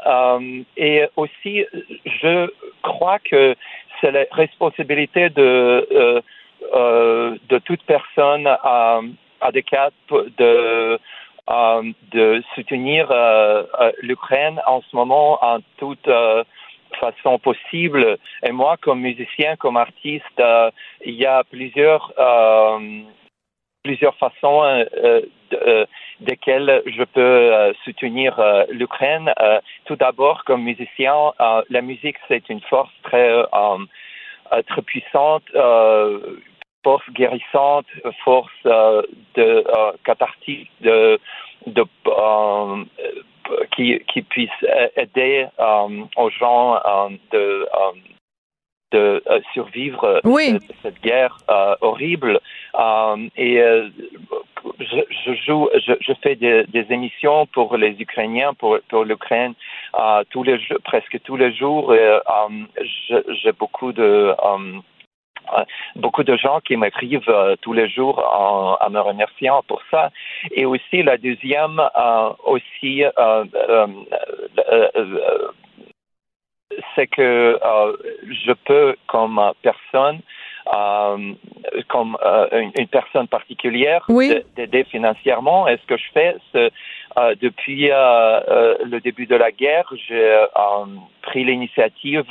et 0.77 1.05
aussi, 1.15 1.65
je 2.05 2.49
crois 2.83 3.19
que 3.19 3.55
c'est 3.99 4.11
la 4.11 4.25
responsabilité 4.31 5.29
de 5.29 6.23
de 7.49 7.59
toute 7.59 7.83
personne 7.83 8.47
à, 8.47 8.99
à 9.41 9.51
des 9.51 9.63
cas 9.63 9.89
de 10.09 10.23
euh, 10.39 10.97
de 11.47 12.41
soutenir 12.55 13.11
euh, 13.11 13.63
euh, 13.79 13.91
l'Ukraine 14.01 14.59
en 14.65 14.81
ce 14.81 14.95
moment 14.95 15.37
en 15.43 15.59
toute 15.77 16.09
façon 16.99 17.37
possible. 17.39 18.17
Et 18.43 18.51
moi, 18.51 18.77
comme 18.81 19.01
musicien, 19.01 19.55
comme 19.57 19.77
artiste, 19.77 20.41
il 21.03 21.13
y 21.15 21.25
a 21.25 21.43
plusieurs 21.43 22.13
plusieurs 23.83 24.15
façons 24.15 24.63
de, 25.51 25.87
desquelles 26.21 26.81
je 26.87 27.03
peux 27.03 27.73
soutenir 27.83 28.41
l'Ukraine. 28.69 29.31
tout 29.85 29.95
d'abord, 29.95 30.43
comme 30.45 30.63
musicien, 30.63 31.33
la 31.69 31.81
musique 31.81 32.17
c'est 32.27 32.49
une 32.49 32.61
force 32.61 32.93
très 33.03 33.43
très 34.67 34.81
puissante 34.81 35.43
force 36.85 37.09
guérissante, 37.13 37.87
force 38.23 38.61
euh, 38.67 39.01
de 39.33 39.63
euh, 39.67 39.91
cathartique, 40.03 40.69
de, 40.81 41.19
de 41.65 41.83
euh, 42.07 42.83
qui, 43.75 43.99
qui 44.09 44.21
puisse 44.21 44.59
aider 44.95 45.47
aux 46.15 46.29
gens 46.29 46.79
de 47.31 47.65
de 48.91 49.23
survivre 49.53 50.21
cette 50.83 51.01
guerre 51.01 51.37
horrible. 51.81 52.39
et 53.35 53.55
je, 54.79 55.33
joue, 55.45 55.69
je, 56.07 56.13
fais 56.23 56.35
des, 56.35 56.85
émissions 56.89 57.45
pour 57.47 57.77
les 57.77 57.93
Ukrainiens, 57.99 58.53
pour, 58.53 58.77
pour 58.89 59.03
l'Ukraine, 59.03 59.53
tous 60.29 60.43
les 60.43 60.57
presque 60.83 61.19
tous 61.23 61.35
les 61.35 61.51
jours. 61.53 61.93
j'ai 63.43 63.51
beaucoup 63.53 63.91
de 63.91 64.33
beaucoup 65.95 66.23
de 66.23 66.35
gens 66.37 66.59
qui 66.59 66.77
m'écrivent 66.77 67.29
euh, 67.29 67.55
tous 67.61 67.73
les 67.73 67.89
jours 67.89 68.19
en, 68.19 68.77
en, 68.79 68.89
me 68.89 68.99
remerciant 68.99 69.61
pour 69.67 69.81
ça. 69.91 70.11
Et 70.51 70.65
aussi 70.65 71.03
la 71.03 71.17
deuxième, 71.17 71.79
euh, 71.79 72.29
aussi, 72.45 73.03
c'est 76.95 77.07
que 77.07 77.59
je 78.27 78.51
peux, 78.65 78.95
comme 79.07 79.51
personne, 79.61 80.19
comme 81.89 82.17
une, 82.51 82.87
personne 82.87 83.27
particulière, 83.27 84.05
d'aider 84.55 84.83
financièrement. 84.85 85.67
Et 85.67 85.77
ce 85.77 85.85
que 85.85 85.97
je 85.97 86.11
fais, 86.13 86.35
c'est 86.51 86.71
depuis 87.41 87.89
le 87.89 88.99
début 88.99 89.25
de 89.25 89.35
la 89.35 89.51
guerre, 89.51 89.91
j'ai 90.07 90.45
pris 91.21 91.43
l'initiative 91.43 92.25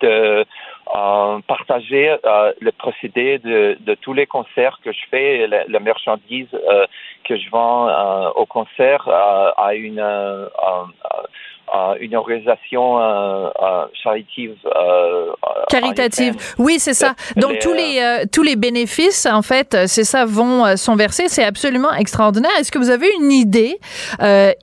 de 0.00 0.44
partager 1.46 2.16
euh, 2.24 2.52
le 2.60 2.72
procédé 2.72 3.38
de, 3.38 3.76
de, 3.80 3.94
tous 3.94 4.12
les 4.12 4.26
concerts 4.26 4.80
que 4.84 4.92
je 4.92 5.00
fais, 5.10 5.46
la, 5.46 5.64
la 5.68 5.80
marchandise 5.80 6.48
euh, 6.52 6.86
que 7.24 7.36
je 7.36 7.48
vends 7.50 7.88
euh, 7.88 8.30
au 8.34 8.46
concert 8.46 9.08
à 9.08 9.74
une 9.74 10.00
une 12.00 12.14
organisation 12.16 12.98
charitative. 14.02 14.56
Caritative. 15.68 16.34
Oui, 16.58 16.78
c'est 16.78 16.94
ça. 16.94 17.14
Donc 17.36 17.58
tous 17.60 17.72
les 17.72 18.24
tous 18.32 18.42
les 18.42 18.56
bénéfices, 18.56 19.26
en 19.26 19.42
fait, 19.42 19.76
c'est 19.86 20.04
ça, 20.04 20.24
vont 20.24 20.76
sont 20.76 20.96
versés. 20.96 21.28
C'est 21.28 21.44
absolument 21.44 21.92
extraordinaire. 21.92 22.50
Est-ce 22.58 22.72
que 22.72 22.78
vous 22.78 22.90
avez 22.90 23.08
une 23.20 23.32
idée, 23.32 23.78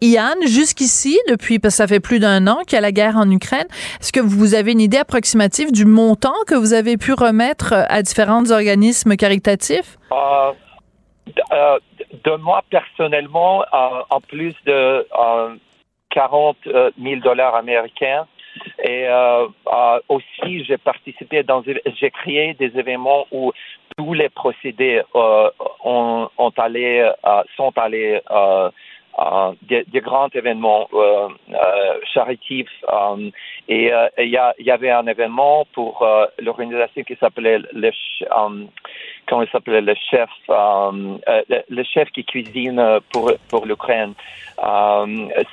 Yann, 0.02 0.38
jusqu'ici, 0.46 1.18
depuis 1.30 1.60
parce 1.60 1.76
que 1.76 1.78
ça 1.78 1.88
fait 1.88 2.00
plus 2.00 2.20
d'un 2.20 2.48
an 2.48 2.60
qu'il 2.66 2.76
y 2.76 2.80
a 2.80 2.82
la 2.82 2.92
guerre 2.92 3.18
en 3.18 3.30
Ukraine, 3.30 3.68
est-ce 4.00 4.12
que 4.12 4.20
vous 4.20 4.56
avez 4.56 4.72
une 4.72 4.82
idée 4.82 4.98
approximative 4.98 5.72
du 5.72 5.86
montant 5.86 6.34
que 6.48 6.56
vous 6.56 6.74
avez 6.74 6.98
pu 6.98 7.14
remettre 7.14 7.74
à 7.74 8.02
différents 8.02 8.50
organismes 8.52 9.16
caritatifs? 9.16 9.98
Euh, 10.12 11.78
de 12.24 12.36
moi 12.38 12.64
personnellement, 12.70 13.62
euh, 13.62 14.02
en 14.10 14.22
plus 14.22 14.56
de 14.66 15.06
40 16.10 16.58
euh, 16.68 16.92
000 17.02 17.22
dollars 17.22 17.56
américains, 17.56 18.28
et 18.84 19.08
aussi 20.10 20.64
j'ai 20.64 20.78
participé 20.78 21.44
dans, 21.44 21.64
j'ai 21.64 22.10
créé 22.10 22.56
des 22.56 22.76
événements 22.78 23.28
où 23.32 23.52
tous 23.96 24.14
les 24.14 24.30
procédés 24.30 25.04
ont, 25.14 26.30
ont 26.36 26.54
allé, 26.58 27.08
sont 27.56 27.72
allés 27.78 28.20
des, 29.64 29.84
des, 29.86 30.02
grands 30.02 30.30
événements 30.30 30.88
euh, 30.94 31.28
charitifs. 32.14 32.70
et 33.68 33.92
il 34.18 34.30
y, 34.30 34.64
y, 34.64 34.72
avait 34.72 34.92
un 34.92 35.08
événement 35.08 35.66
pour 35.74 36.08
l'organisation 36.40 37.04
qui 37.04 37.16
s'appelait 37.16 37.60
le 37.74 37.92
comment 39.28 39.44
il 39.44 39.50
s'appelait 39.50 39.82
le 39.82 39.94
chef, 40.10 40.30
euh, 40.50 41.18
euh, 41.28 41.42
le, 41.70 41.84
chef 41.84 42.10
qui 42.12 42.24
cuisine 42.24 42.80
euh, 42.80 43.00
pour 43.12 43.32
pour 43.50 43.66
l'Ukraine. 43.66 44.14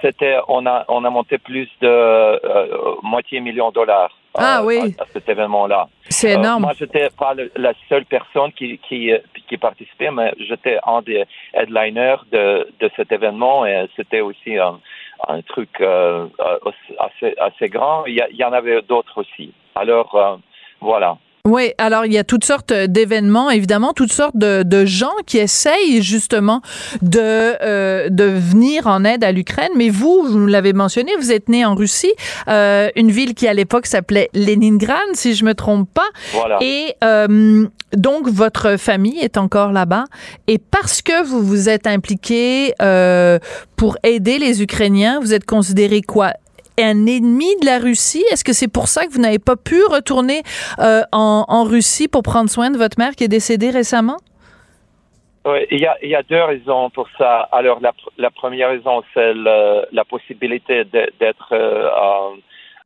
C'était, 0.01 0.39
on 0.49 0.67
a 0.67 0.85
on 0.89 1.05
a 1.05 1.11
monté 1.11 1.39
plus 1.39 1.69
de 1.81 3.03
moitié 3.03 3.41
million 3.41 3.69
de 3.71 3.75
dollars. 3.75 4.17
Ah 4.35 4.63
oui. 4.65 4.95
À, 4.99 5.05
cet 5.13 5.29
événement-là. 5.29 5.89
C'est 6.09 6.33
énorme. 6.33 6.63
moi, 6.63 6.73
j'étais 6.77 7.09
pas 7.17 7.35
la 7.57 7.73
seule 7.89 8.05
personne 8.05 8.53
qui 8.53 8.79
qui 8.79 9.13
qui 9.49 9.57
participait, 9.57 10.11
mais 10.11 10.33
j'étais 10.39 10.79
un 10.87 11.03
des 11.03 11.25
headliners 11.53 12.17
de 12.33 12.69
de 12.81 12.91
cet 12.97 13.13
événement 13.13 13.65
et 13.67 13.87
c'était 13.97 14.21
aussi 14.21 14.59
un, 14.59 14.81
un 15.29 15.41
truc 15.43 15.81
assez 15.81 17.35
assez 17.39 17.69
grand. 17.69 18.07
Il 18.07 18.15
y, 18.15 18.25
il 18.31 18.37
y 18.37 18.45
en 18.45 18.53
avait 18.53 18.83
d'autres 18.83 19.19
aussi. 19.19 19.53
Alors 19.75 20.41
voilà. 20.81 21.17
Oui, 21.47 21.73
alors 21.77 22.07
il 22.07 22.13
y 22.15 22.17
a 22.17 22.25
toutes 22.25 22.47
sortes 22.47 22.73
d'événements, 22.73 23.51
évidemment, 23.51 23.93
toutes 23.93 24.15
sortes 24.15 24.35
de, 24.35 24.63
de, 24.63 24.87
gens 24.87 25.13
qui 25.27 25.37
essayent 25.37 26.01
justement 26.01 26.63
de 27.03 27.21
euh, 27.21 28.09
de 28.09 28.25
venir 28.25 28.87
en 28.87 29.05
aide 29.05 29.23
à 29.25 29.31
l'Ukraine. 29.31 29.73
Mais 29.77 29.91
vous, 29.91 30.23
vous 30.27 30.47
l'avez 30.47 30.73
mentionné, 30.73 31.13
vous 31.19 31.33
êtes 31.33 31.51
né 31.51 31.67
en 31.67 31.75
Russie, 31.75 32.15
euh, 32.49 32.89
une 32.97 33.11
ville 33.11 33.35
qui 33.35 33.47
à 33.47 33.53
l'époque 33.53 33.85
s'appelait 33.85 34.31
Leningrad, 34.33 34.97
si 35.13 35.35
je 35.35 35.45
me 35.45 35.53
trompe 35.53 35.87
pas. 35.93 36.09
Voilà. 36.33 36.57
Et 36.63 36.95
euh, 37.05 37.67
donc 37.95 38.27
votre 38.27 38.79
famille 38.79 39.19
est 39.19 39.37
encore 39.37 39.71
là-bas. 39.71 40.05
Et 40.47 40.57
parce 40.57 41.03
que 41.03 41.27
vous 41.27 41.43
vous 41.43 41.69
êtes 41.69 41.87
impliqué 41.87 42.73
euh, 42.81 43.39
pour 43.77 43.99
aider 44.03 44.39
les 44.39 44.63
Ukrainiens, 44.63 45.21
vous 45.21 45.35
êtes 45.35 45.45
considéré 45.45 46.01
quoi? 46.01 46.33
Un 46.79 47.07
ennemi 47.07 47.57
de 47.61 47.67
la 47.67 47.79
Russie? 47.79 48.25
Est-ce 48.31 48.45
que 48.45 48.53
c'est 48.53 48.73
pour 48.73 48.89
ça 48.89 49.07
que 49.07 49.13
vous 49.13 49.21
n'avez 49.21 49.39
pas 49.39 49.57
pu 49.57 49.83
retourner 49.85 50.43
euh, 50.79 51.03
en, 51.13 51.45
en, 51.49 51.65
Russie 51.65 52.09
pour 52.09 52.23
prendre 52.23 52.51
soin 52.51 52.71
de 52.71 52.79
votre 52.79 52.99
mère 52.99 53.13
qui 53.13 53.25
est 53.25 53.29
décédée 53.29 53.71
récemment? 53.71 54.17
Oui, 55.47 55.59
il 55.71 55.81
y 55.81 55.87
a, 55.87 55.97
il 56.03 56.09
y 56.09 56.15
a 56.15 56.23
deux 56.23 56.43
raisons 56.43 56.89
pour 56.91 57.07
ça. 57.19 57.49
Alors, 57.53 57.79
la, 57.81 57.93
la 58.17 58.31
première 58.31 58.71
raison, 58.71 59.03
c'est 59.13 59.35
la 59.35 60.05
possibilité 60.09 60.85
d'être 60.85 61.49
euh, 61.53 61.89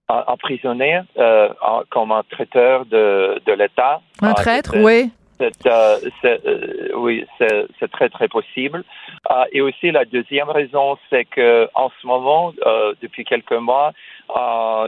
emprisonné 0.09 1.01
euh, 1.19 1.49
comme 1.91 2.13
un 2.13 2.23
traiteur 2.31 2.85
de, 2.87 3.41
de 3.47 3.53
l'État. 3.53 4.01
Un 4.23 4.35
traître, 4.35 4.75
oui. 4.77 5.11
Euh, 5.41 5.99
euh, 6.25 6.89
oui, 6.97 7.25
c'est 7.39 7.91
très 7.93 8.09
très 8.09 8.29
possible. 8.29 8.85
Euh, 9.31 9.45
et 9.53 9.61
aussi 9.61 9.91
la 9.91 10.05
deuxième 10.05 10.49
raison, 10.51 10.99
c'est 11.11 11.25
que 11.25 11.69
en 11.75 11.91
ce 12.01 12.07
moment, 12.07 12.53
depuis 13.01 13.25
quelques 13.25 13.53
mois, 13.53 13.93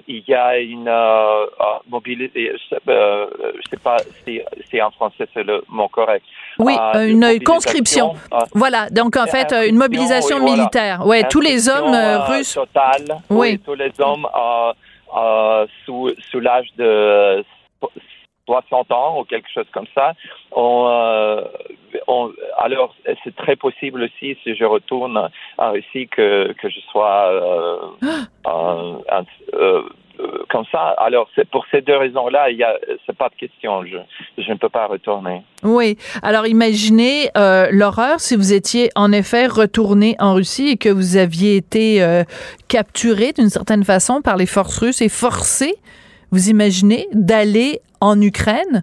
il 0.07 0.23
y 0.27 0.35
a 0.35 0.59
une 0.59 0.91
mobilité. 1.89 2.53
je 2.53 3.71
sais 3.71 3.77
pas 3.83 3.99
si, 4.25 4.41
si 4.69 4.83
en 4.83 4.91
français 4.91 5.27
c'est 5.33 5.45
le 5.45 5.63
mot 5.69 5.89
correct. 5.89 6.25
Oui, 6.59 6.77
une, 6.95 7.25
une 7.25 7.43
conscription. 7.43 8.15
voilà, 8.55 8.91
donc 8.91 9.17
en 9.17 9.27
fait 9.27 9.53
une 9.69 9.77
mobilisation 9.77 10.39
oui, 10.39 10.53
militaire. 10.53 10.99
Voilà. 11.03 11.23
Ouais, 11.23 11.29
tous 11.29 11.41
les 11.41 11.69
hommes 11.69 11.97
russes. 12.29 12.55
Total. 12.55 13.03
Oui. 13.31 13.51
oui. 13.53 13.59
tous 13.59 13.75
les 13.75 13.93
hommes 14.01 14.27
sous 15.85 16.11
sous 16.31 16.41
l'âge 16.41 16.69
de 16.77 17.45
60 18.51 18.91
ans 18.91 19.21
ou 19.21 19.25
quelque 19.25 19.49
chose 19.53 19.67
comme 19.73 19.87
ça. 19.95 20.15
On, 20.51 20.87
euh, 20.89 21.45
on, 22.09 22.33
alors, 22.59 22.95
c'est 23.23 23.37
très 23.37 23.55
possible 23.55 24.03
aussi, 24.03 24.37
si 24.43 24.57
je 24.57 24.65
retourne 24.65 25.31
en 25.59 25.71
Russie, 25.71 26.09
que, 26.09 26.53
que 26.61 26.69
je 26.69 26.81
sois 26.91 27.31
euh, 27.31 27.79
un, 28.45 28.99
un, 29.09 29.25
euh, 29.55 29.83
comme 30.49 30.65
ça. 30.73 30.95
Alors, 30.99 31.29
c'est 31.37 31.49
pour 31.49 31.65
ces 31.71 31.81
deux 31.81 31.97
raisons-là, 31.97 32.51
il 32.51 32.59
y 32.59 32.65
a, 32.65 32.77
c'est 33.07 33.17
pas 33.17 33.29
de 33.29 33.37
question. 33.37 33.85
Je, 33.85 33.99
je 34.43 34.51
ne 34.51 34.59
peux 34.59 34.69
pas 34.69 34.87
retourner. 34.87 35.43
Oui. 35.63 35.97
Alors, 36.23 36.47
imaginez 36.49 37.31
euh, 37.37 37.69
l'horreur 37.71 38.19
si 38.19 38.35
vous 38.35 38.53
étiez 38.53 38.91
en 38.97 39.13
effet 39.13 39.47
retourné 39.47 40.17
en 40.19 40.35
Russie 40.35 40.71
et 40.71 40.77
que 40.77 40.89
vous 40.89 41.17
aviez 41.17 41.57
été 41.57 42.03
euh, 42.03 42.25
capturé 42.69 43.33
d'une 43.33 43.49
certaine 43.49 43.85
façon 43.85 44.23
par 44.23 44.37
les 44.37 44.47
forces 44.47 44.79
russes 44.79 45.03
et 45.03 45.09
forcé 45.09 45.77
vous 46.33 46.49
imaginez 46.49 47.09
d'aller 47.13 47.81
en 48.01 48.21
Ukraine 48.21 48.83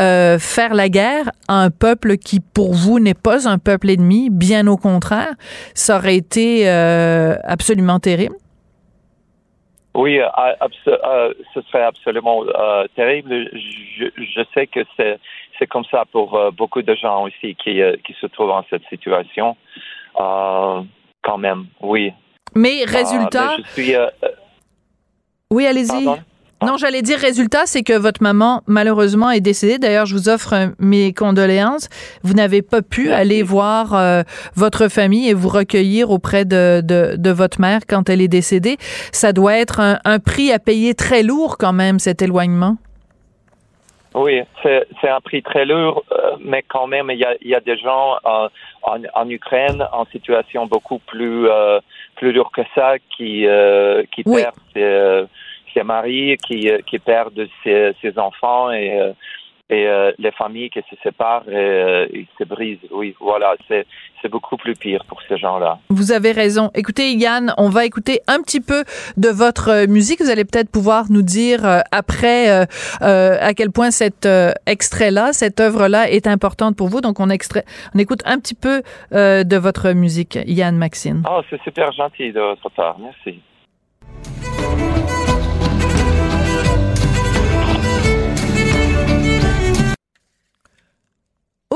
euh, 0.00 0.38
faire 0.38 0.74
la 0.74 0.88
guerre 0.88 1.30
à 1.48 1.62
un 1.62 1.70
peuple 1.70 2.16
qui, 2.16 2.40
pour 2.40 2.74
vous, 2.74 2.98
n'est 2.98 3.14
pas 3.14 3.48
un 3.48 3.58
peuple 3.58 3.90
ennemi, 3.90 4.28
bien 4.30 4.66
au 4.66 4.76
contraire, 4.76 5.34
ça 5.74 5.96
aurait 5.96 6.16
été 6.16 6.68
euh, 6.68 7.36
absolument 7.44 7.98
terrible? 7.98 8.36
Oui, 9.94 10.20
euh, 10.20 11.32
ce 11.54 11.60
serait 11.62 11.84
absolument 11.84 12.44
terrible. 12.94 13.48
Je, 13.54 14.06
je, 14.14 14.40
sais 14.52 14.66
que 14.66 14.80
c'est 14.94 15.18
c'est 15.58 15.66
comme 15.66 15.86
ça 15.90 16.04
pour 16.12 16.38
beaucoup 16.52 16.82
de 16.82 16.94
gens 16.94 17.22
aussi 17.22 17.54
qui 17.54 17.80
qui 18.04 18.14
se 18.20 18.26
trouvent 18.26 18.50
en 18.50 18.62
cette 18.68 18.84
situation. 18.90 19.56
quand 20.18 21.38
même, 21.38 21.66
oui. 21.80 22.12
Mais 22.54 22.84
résultat. 22.84 23.54
Mais 23.56 23.64
je 23.64 23.70
suis, 23.70 23.94
oui, 25.50 25.66
allez-y. 25.66 26.06
Non, 26.62 26.78
j'allais 26.78 27.02
dire 27.02 27.18
résultat, 27.18 27.66
c'est 27.66 27.82
que 27.82 27.92
votre 27.92 28.22
maman 28.22 28.62
malheureusement 28.66 29.30
est 29.30 29.40
décédée. 29.40 29.78
D'ailleurs, 29.78 30.06
je 30.06 30.14
vous 30.14 30.28
offre 30.30 30.72
mes 30.78 31.12
condoléances. 31.12 31.88
Vous 32.22 32.32
n'avez 32.32 32.62
pas 32.62 32.80
pu 32.80 33.12
aller 33.12 33.42
voir 33.42 33.94
euh, 33.94 34.22
votre 34.54 34.88
famille 34.88 35.28
et 35.28 35.34
vous 35.34 35.50
recueillir 35.50 36.10
auprès 36.10 36.46
de, 36.46 36.80
de, 36.82 37.16
de, 37.16 37.30
votre 37.30 37.60
mère 37.60 37.80
quand 37.86 38.08
elle 38.08 38.22
est 38.22 38.28
décédée. 38.28 38.78
Ça 39.12 39.34
doit 39.34 39.58
être 39.58 39.80
un, 39.80 39.98
un 40.06 40.18
prix 40.18 40.50
à 40.50 40.58
payer 40.58 40.94
très 40.94 41.22
lourd 41.22 41.58
quand 41.58 41.74
même, 41.74 41.98
cet 41.98 42.22
éloignement. 42.22 42.78
Oui, 44.16 44.40
c'est 44.62 45.10
un 45.10 45.20
prix 45.20 45.42
très 45.42 45.66
lourd, 45.66 46.02
euh, 46.10 46.36
mais 46.40 46.62
quand 46.62 46.86
même, 46.86 47.10
il 47.10 47.18
y 47.18 47.24
a, 47.24 47.34
il 47.42 47.50
y 47.50 47.54
a 47.54 47.60
des 47.60 47.76
gens 47.76 48.14
euh, 48.24 48.48
en, 48.82 49.02
en, 49.12 49.28
Ukraine 49.28 49.86
en 49.92 50.06
situation 50.06 50.66
beaucoup 50.66 51.00
plus 51.00 51.46
euh, 51.50 51.80
plus 52.14 52.32
lourde 52.32 52.50
que 52.54 52.62
ça 52.74 52.98
qui 52.98 53.46
qui 54.10 54.22
oui. 54.24 54.42
perdent 54.42 55.28
ses 55.76 55.84
maris 55.84 56.36
qui, 56.38 56.70
euh, 56.70 56.78
qui 56.86 56.98
perdent 56.98 57.46
ses, 57.62 57.92
ses 58.00 58.18
enfants 58.18 58.70
et, 58.70 58.98
euh, 58.98 59.12
et 59.68 59.86
euh, 59.86 60.12
les 60.18 60.30
familles 60.30 60.70
qui 60.70 60.80
se 60.88 60.96
séparent 61.02 61.48
et, 61.48 62.08
et 62.12 62.26
se 62.38 62.44
brisent. 62.44 62.78
Oui, 62.90 63.14
voilà, 63.20 63.56
c'est 63.68 63.84
beaucoup 64.28 64.56
plus 64.56 64.74
pire 64.74 65.04
pour 65.08 65.20
ces 65.28 65.36
gens-là. 65.36 65.78
Vous 65.88 66.12
avez 66.12 66.32
raison. 66.32 66.70
Écoutez, 66.74 67.12
Yann, 67.12 67.52
on 67.58 67.68
va 67.68 67.84
écouter 67.84 68.20
un 68.26 68.40
petit 68.42 68.60
peu 68.60 68.84
de 69.16 69.28
votre 69.28 69.86
musique. 69.86 70.20
Vous 70.20 70.30
allez 70.30 70.44
peut-être 70.44 70.70
pouvoir 70.70 71.04
nous 71.10 71.22
dire 71.22 71.64
euh, 71.64 71.80
après 71.92 72.50
euh, 72.50 72.64
euh, 73.02 73.36
à 73.40 73.54
quel 73.54 73.70
point 73.70 73.90
cet 73.90 74.28
extrait-là, 74.66 75.32
cette 75.32 75.60
œuvre-là 75.60 76.10
est 76.10 76.26
importante 76.26 76.76
pour 76.76 76.88
vous. 76.88 77.00
Donc, 77.00 77.20
on, 77.20 77.30
extrait, 77.30 77.64
on 77.94 77.98
écoute 77.98 78.20
un 78.24 78.38
petit 78.38 78.54
peu 78.54 78.82
de 79.12 79.56
votre 79.56 79.92
musique, 79.92 80.38
Yann 80.46 80.76
Maxine. 80.76 81.22
Oh, 81.30 81.40
c'est 81.50 81.60
super 81.62 81.92
gentil 81.92 82.32
de 82.32 82.40
votre 82.40 82.68
part. 82.70 82.98
Merci. 82.98 83.40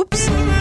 Oops. 0.01 0.60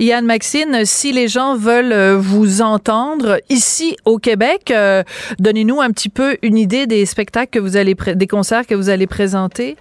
Yann 0.00 0.24
Maxine, 0.24 0.86
si 0.86 1.12
les 1.12 1.28
gens 1.28 1.56
veulent 1.56 1.92
euh, 1.92 2.16
vous 2.16 2.62
entendre 2.62 3.38
ici 3.50 3.98
au 4.06 4.16
Québec, 4.16 4.70
euh, 4.70 5.02
donnez-nous 5.38 5.80
un 5.80 5.90
petit 5.90 6.08
peu 6.08 6.38
une 6.42 6.56
idée 6.56 6.86
des 6.86 7.04
spectacles 7.04 7.50
que 7.50 7.58
vous 7.58 7.76
allez, 7.76 7.94
des 7.94 8.26
concerts 8.26 8.66
que 8.66 8.74
vous 8.74 8.88
allez 8.88 9.06
présenter. 9.06 9.76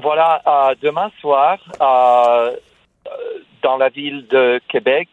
Voilà, 0.00 0.40
demain 0.82 1.10
soir, 1.20 1.58
dans 3.62 3.76
la 3.76 3.88
ville 3.88 4.26
de 4.28 4.60
Québec, 4.68 5.08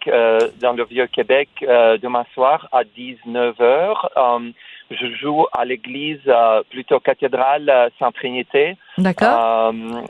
dans 0.62 0.74
le 0.74 0.84
vieux 0.84 1.08
Québec, 1.08 1.50
demain 1.62 2.26
soir 2.36 2.68
à 2.72 2.84
19h 2.84 4.54
je 4.92 5.16
joue 5.16 5.46
à 5.52 5.66
l'église 5.66 6.20
euh, 6.28 6.62
plutôt 6.70 7.00
cathédrale 7.00 7.70
euh, 7.70 7.90
Sainte-Trinité. 8.00 8.78
D'accord. 8.98 9.72
Euh, 9.74 10.02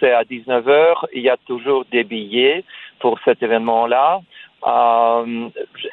c'est 0.00 0.12
à 0.12 0.24
19h. 0.24 1.06
Il 1.14 1.22
y 1.22 1.30
a 1.30 1.36
toujours 1.46 1.84
des 1.90 2.04
billets 2.04 2.64
pour 3.02 3.18
cet 3.24 3.42
événement-là. 3.42 4.20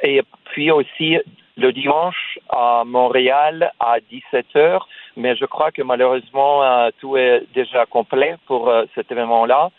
et 0.03 0.22
puis 0.45 0.72
aussi 0.72 1.18
le 1.57 1.74
dimanche 1.74 2.39
à 2.49 2.84
Montréal 2.86 3.72
à 3.80 3.97
17h. 3.99 4.80
Mais 5.18 5.36
je 5.36 5.45
crois 5.45 5.72
que 5.72 5.82
malheureusement, 5.82 6.62
tout 6.99 7.18
est 7.18 7.43
déjà 7.53 7.86
complet 7.86 8.38
pour 8.47 8.72
cet 8.95 9.12
événement-là. 9.12 9.72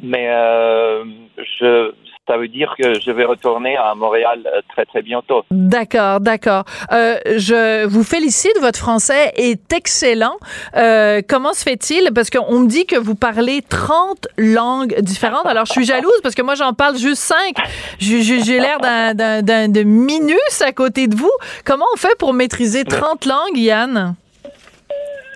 mais 0.00 0.26
je 1.38 1.92
ça 2.32 2.38
veut 2.38 2.48
dire 2.48 2.74
que 2.78 2.98
je 2.98 3.10
vais 3.10 3.26
retourner 3.26 3.76
à 3.76 3.94
Montréal 3.94 4.40
euh, 4.46 4.62
très 4.70 4.86
très 4.86 5.02
bientôt. 5.02 5.44
D'accord, 5.50 6.18
d'accord. 6.18 6.64
Euh, 6.90 7.18
je 7.36 7.84
vous 7.84 8.04
félicite, 8.04 8.58
votre 8.62 8.78
français 8.78 9.32
est 9.36 9.70
excellent. 9.70 10.36
Euh, 10.74 11.20
comment 11.28 11.52
se 11.52 11.62
fait-il? 11.62 12.10
Parce 12.14 12.30
qu'on 12.30 12.60
me 12.60 12.68
dit 12.68 12.86
que 12.86 12.96
vous 12.96 13.14
parlez 13.14 13.60
30 13.60 14.28
langues 14.38 14.98
différentes. 15.00 15.44
Alors 15.44 15.66
je 15.66 15.72
suis 15.72 15.84
jalouse 15.84 16.20
parce 16.22 16.34
que 16.34 16.40
moi 16.40 16.54
j'en 16.54 16.72
parle 16.72 16.96
juste 16.96 17.22
5. 17.22 17.54
J'ai 17.98 18.60
l'air 18.60 18.78
d'un 18.80 19.68
de 19.68 19.82
minus 19.82 20.62
à 20.66 20.72
côté 20.72 21.08
de 21.08 21.14
vous. 21.14 21.32
Comment 21.66 21.86
on 21.92 21.98
fait 21.98 22.16
pour 22.18 22.32
maîtriser 22.32 22.84
30 22.84 23.26
langues, 23.26 23.58
Yann? 23.58 24.14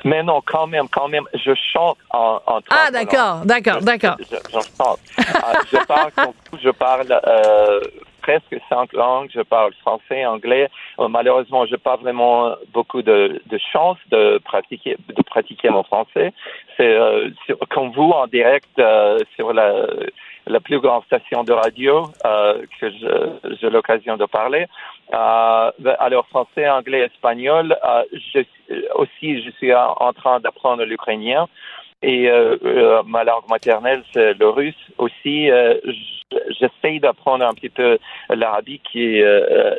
Mais 0.06 0.22
non, 0.22 0.40
quand 0.46 0.68
même, 0.68 0.88
quand 0.88 1.08
même, 1.08 1.24
je 1.34 1.52
chante 1.72 1.98
en, 2.10 2.40
en 2.46 2.60
Ah, 2.70 2.90
d'accord, 2.92 3.44
d'accord, 3.44 3.80
d'accord. 3.80 4.16
Je, 4.20 4.36
chante. 4.78 5.00
Ah, 5.18 5.52
je 5.72 5.84
parle, 5.84 6.12
je 6.62 6.70
parle 6.70 7.20
euh, 7.26 7.80
presque 8.22 8.56
cinq 8.68 8.92
langues. 8.92 9.30
Je 9.34 9.40
parle 9.40 9.72
français, 9.80 10.24
anglais. 10.24 10.70
Euh, 11.00 11.08
malheureusement, 11.08 11.66
je 11.66 11.72
n'ai 11.72 11.78
pas 11.78 11.96
vraiment 11.96 12.54
beaucoup 12.72 13.02
de, 13.02 13.42
de 13.46 13.58
chance 13.72 13.98
de 14.12 14.38
pratiquer, 14.44 14.96
de 15.08 15.22
pratiquer 15.22 15.70
mon 15.70 15.82
français. 15.82 16.32
C'est 16.76 16.94
euh, 16.94 17.30
comme 17.70 17.90
vous 17.90 18.10
en 18.10 18.28
direct 18.28 18.78
euh, 18.78 19.18
sur 19.34 19.52
la 19.52 19.86
la 20.46 20.60
plus 20.60 20.80
grande 20.80 21.04
station 21.04 21.44
de 21.44 21.52
radio 21.52 22.04
euh, 22.24 22.62
que 22.80 22.86
j'ai 23.60 23.70
l'occasion 23.70 24.16
de 24.16 24.26
parler. 24.26 24.66
Euh, 25.12 25.70
alors 25.98 26.26
français, 26.28 26.68
anglais, 26.68 27.08
espagnol. 27.12 27.76
Euh, 27.84 28.02
je, 28.12 28.40
aussi, 28.94 29.42
je 29.42 29.50
suis 29.52 29.74
en 29.74 30.12
train 30.12 30.40
d'apprendre 30.40 30.84
l'ukrainien 30.84 31.46
et 32.02 32.28
euh, 32.30 32.56
euh, 32.64 33.02
ma 33.06 33.24
langue 33.24 33.48
maternelle 33.48 34.02
c'est 34.12 34.34
le 34.34 34.48
russe. 34.48 34.74
Aussi, 34.98 35.50
euh, 35.50 35.74
j'essaye 36.60 37.00
d'apprendre 37.00 37.44
un 37.46 37.54
petit 37.54 37.68
peu 37.70 37.98
l'arabique 38.30 38.88
et 38.94 39.22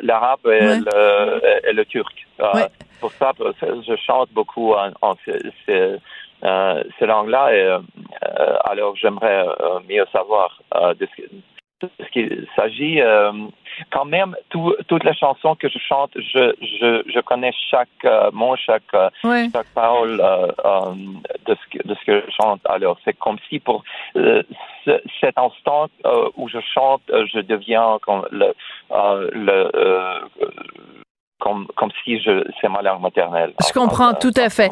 l'arabe 0.02 0.46
et, 0.46 1.68
et, 1.68 1.72
le 1.72 1.84
turc. 1.84 2.26
Pour 3.00 3.12
ça, 3.12 3.32
je 3.62 3.96
chante 3.96 4.30
beaucoup 4.32 4.72
en, 4.72 4.90
en 5.02 5.14
ces, 6.42 6.88
ces 6.98 7.06
langues-là. 7.06 7.54
Et 7.54 7.76
alors, 8.64 8.96
j'aimerais 8.96 9.46
mieux 9.88 10.06
savoir 10.12 10.60
de 10.74 11.08
ce, 11.16 11.22
ce 11.82 12.10
qu'il 12.10 12.46
s'agit. 12.56 13.00
Euh, 13.00 13.32
quand 13.90 14.04
même, 14.04 14.34
tout, 14.50 14.74
toutes 14.88 15.04
les 15.04 15.14
chansons 15.14 15.54
que 15.54 15.68
je 15.68 15.78
chante, 15.78 16.10
je, 16.16 16.52
je, 16.60 17.02
je 17.14 17.20
connais 17.20 17.52
chaque 17.70 17.88
euh, 18.04 18.30
mot, 18.32 18.56
chaque, 18.56 18.82
euh, 18.94 19.08
chaque 19.52 19.72
parole 19.74 20.16
de, 20.16 21.54
ce 21.54 21.78
que, 21.78 21.86
de 21.86 21.94
ce 21.94 22.04
que 22.04 22.24
je 22.26 22.30
chante. 22.40 22.60
Alors, 22.64 22.98
c'est 23.04 23.16
comme 23.18 23.38
si 23.48 23.60
pour 23.60 23.84
cet 24.14 25.38
instant 25.38 25.88
où 26.36 26.48
je 26.48 26.58
chante, 26.74 27.02
je 27.08 27.40
deviens 27.40 27.98
comme 28.02 28.26
le, 28.32 28.52
le 28.90 29.70
comme, 31.39 31.67
comme 31.75 31.91
si 32.03 32.21
je, 32.21 32.43
c'est 32.61 32.69
ma 32.69 32.81
langue 32.81 33.01
maternelle. 33.01 33.53
Je 33.67 33.73
comprends 33.73 34.13
tout 34.13 34.33
à 34.37 34.49
fait. 34.49 34.71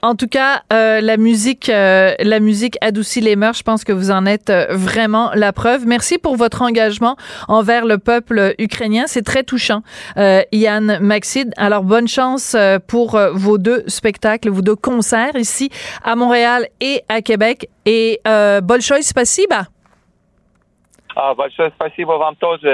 En 0.00 0.14
tout 0.14 0.28
cas, 0.28 0.62
euh, 0.70 1.00
la 1.00 1.16
musique, 1.16 1.70
euh, 1.70 2.14
la 2.20 2.38
musique 2.38 2.76
adoucit 2.82 3.22
les 3.22 3.36
mœurs. 3.36 3.56
Je 3.56 3.62
pense 3.62 3.84
que 3.84 3.92
vous 3.92 4.10
en 4.10 4.26
êtes 4.26 4.50
euh, 4.50 4.66
vraiment 4.70 5.30
la 5.34 5.52
preuve. 5.52 5.86
Merci 5.86 6.18
pour 6.18 6.36
votre 6.36 6.60
engagement 6.60 7.16
envers 7.48 7.86
le 7.86 7.96
peuple 7.98 8.54
ukrainien. 8.58 9.04
C'est 9.06 9.22
très 9.22 9.44
touchant, 9.44 9.80
Yann 10.52 10.98
Maxid. 11.00 11.52
Alors 11.56 11.82
bonne 11.82 12.06
chance 12.06 12.54
pour 12.86 13.18
vos 13.32 13.58
deux 13.58 13.82
spectacles, 13.88 14.50
vos 14.50 14.62
deux 14.62 14.76
concerts 14.76 15.36
ici 15.36 15.70
à 16.04 16.16
Montréal 16.16 16.68
et 16.80 17.02
à 17.08 17.22
Québec. 17.22 17.68
Et 17.86 18.20
euh, 18.28 18.60
большое 18.60 19.02
спасибо. 19.02 19.66
Ah, 21.16 21.32
большое 21.34 21.70
спасибо 21.76 22.18
вам 22.18 22.36
тоже. 22.36 22.66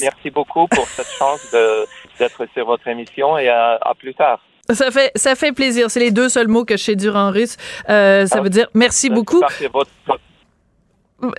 merci 0.00 0.30
beaucoup 0.30 0.68
pour 0.68 0.86
cette 0.86 1.10
chance 1.18 1.50
de 1.52 1.84
d'être 2.19 2.45
sur 2.53 2.65
votre 2.65 2.87
émission 2.87 3.37
et 3.37 3.49
à, 3.49 3.79
plus 3.97 4.13
tard. 4.13 4.39
Ça 4.69 4.89
fait, 4.89 5.11
ça 5.15 5.35
fait 5.35 5.51
plaisir. 5.51 5.91
C'est 5.91 5.99
les 5.99 6.11
deux 6.11 6.27
seuls 6.27 6.47
mots 6.47 6.65
que 6.65 6.75
je 6.75 6.83
sais 6.83 6.95
dire 6.95 7.15
en 7.15 7.29
russe. 7.29 7.55
Euh, 7.87 8.25
ça 8.25 8.37
ah, 8.39 8.41
veut 8.41 8.49
dire 8.49 8.67
merci 8.73 9.09
beaucoup. 9.09 9.41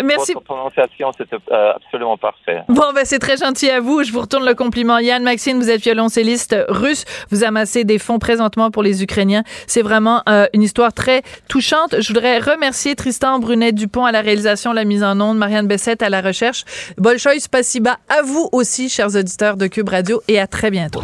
Merci. 0.02 0.32
Votre 0.34 0.44
prononciation, 0.44 1.10
c'était 1.16 1.36
euh, 1.50 1.72
absolument 1.74 2.16
parfait. 2.16 2.62
Bon, 2.68 2.92
ben, 2.94 3.04
c'est 3.04 3.18
très 3.18 3.36
gentil 3.36 3.70
à 3.70 3.80
vous. 3.80 4.02
Je 4.02 4.12
vous 4.12 4.20
retourne 4.20 4.44
le 4.44 4.54
compliment. 4.54 4.98
Yann 4.98 5.22
Maxine, 5.22 5.58
vous 5.58 5.70
êtes 5.70 5.82
violoncelliste 5.82 6.56
russe. 6.68 7.04
Vous 7.30 7.44
amassez 7.44 7.84
des 7.84 7.98
fonds 7.98 8.18
présentement 8.18 8.70
pour 8.70 8.82
les 8.82 9.02
Ukrainiens. 9.02 9.42
C'est 9.66 9.82
vraiment 9.82 10.22
euh, 10.28 10.46
une 10.52 10.62
histoire 10.62 10.92
très 10.92 11.22
touchante. 11.48 12.00
Je 12.00 12.08
voudrais 12.08 12.38
remercier 12.38 12.94
Tristan 12.94 13.38
Brunet-Dupont 13.38 14.04
à 14.04 14.12
la 14.12 14.20
réalisation, 14.20 14.72
la 14.72 14.84
mise 14.84 15.02
en 15.02 15.20
onde, 15.20 15.38
Marianne 15.38 15.66
Bessette 15.66 16.02
à 16.02 16.10
la 16.10 16.20
recherche. 16.20 16.64
Bolshoï 16.98 17.40
Spasiba 17.40 17.98
à 18.08 18.22
vous 18.22 18.48
aussi, 18.52 18.88
chers 18.88 19.14
auditeurs 19.14 19.56
de 19.56 19.66
Cube 19.66 19.88
Radio, 19.88 20.20
et 20.28 20.38
à 20.38 20.46
très 20.46 20.70
bientôt. 20.70 21.02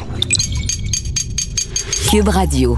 Cube 2.10 2.28
Radio. 2.28 2.76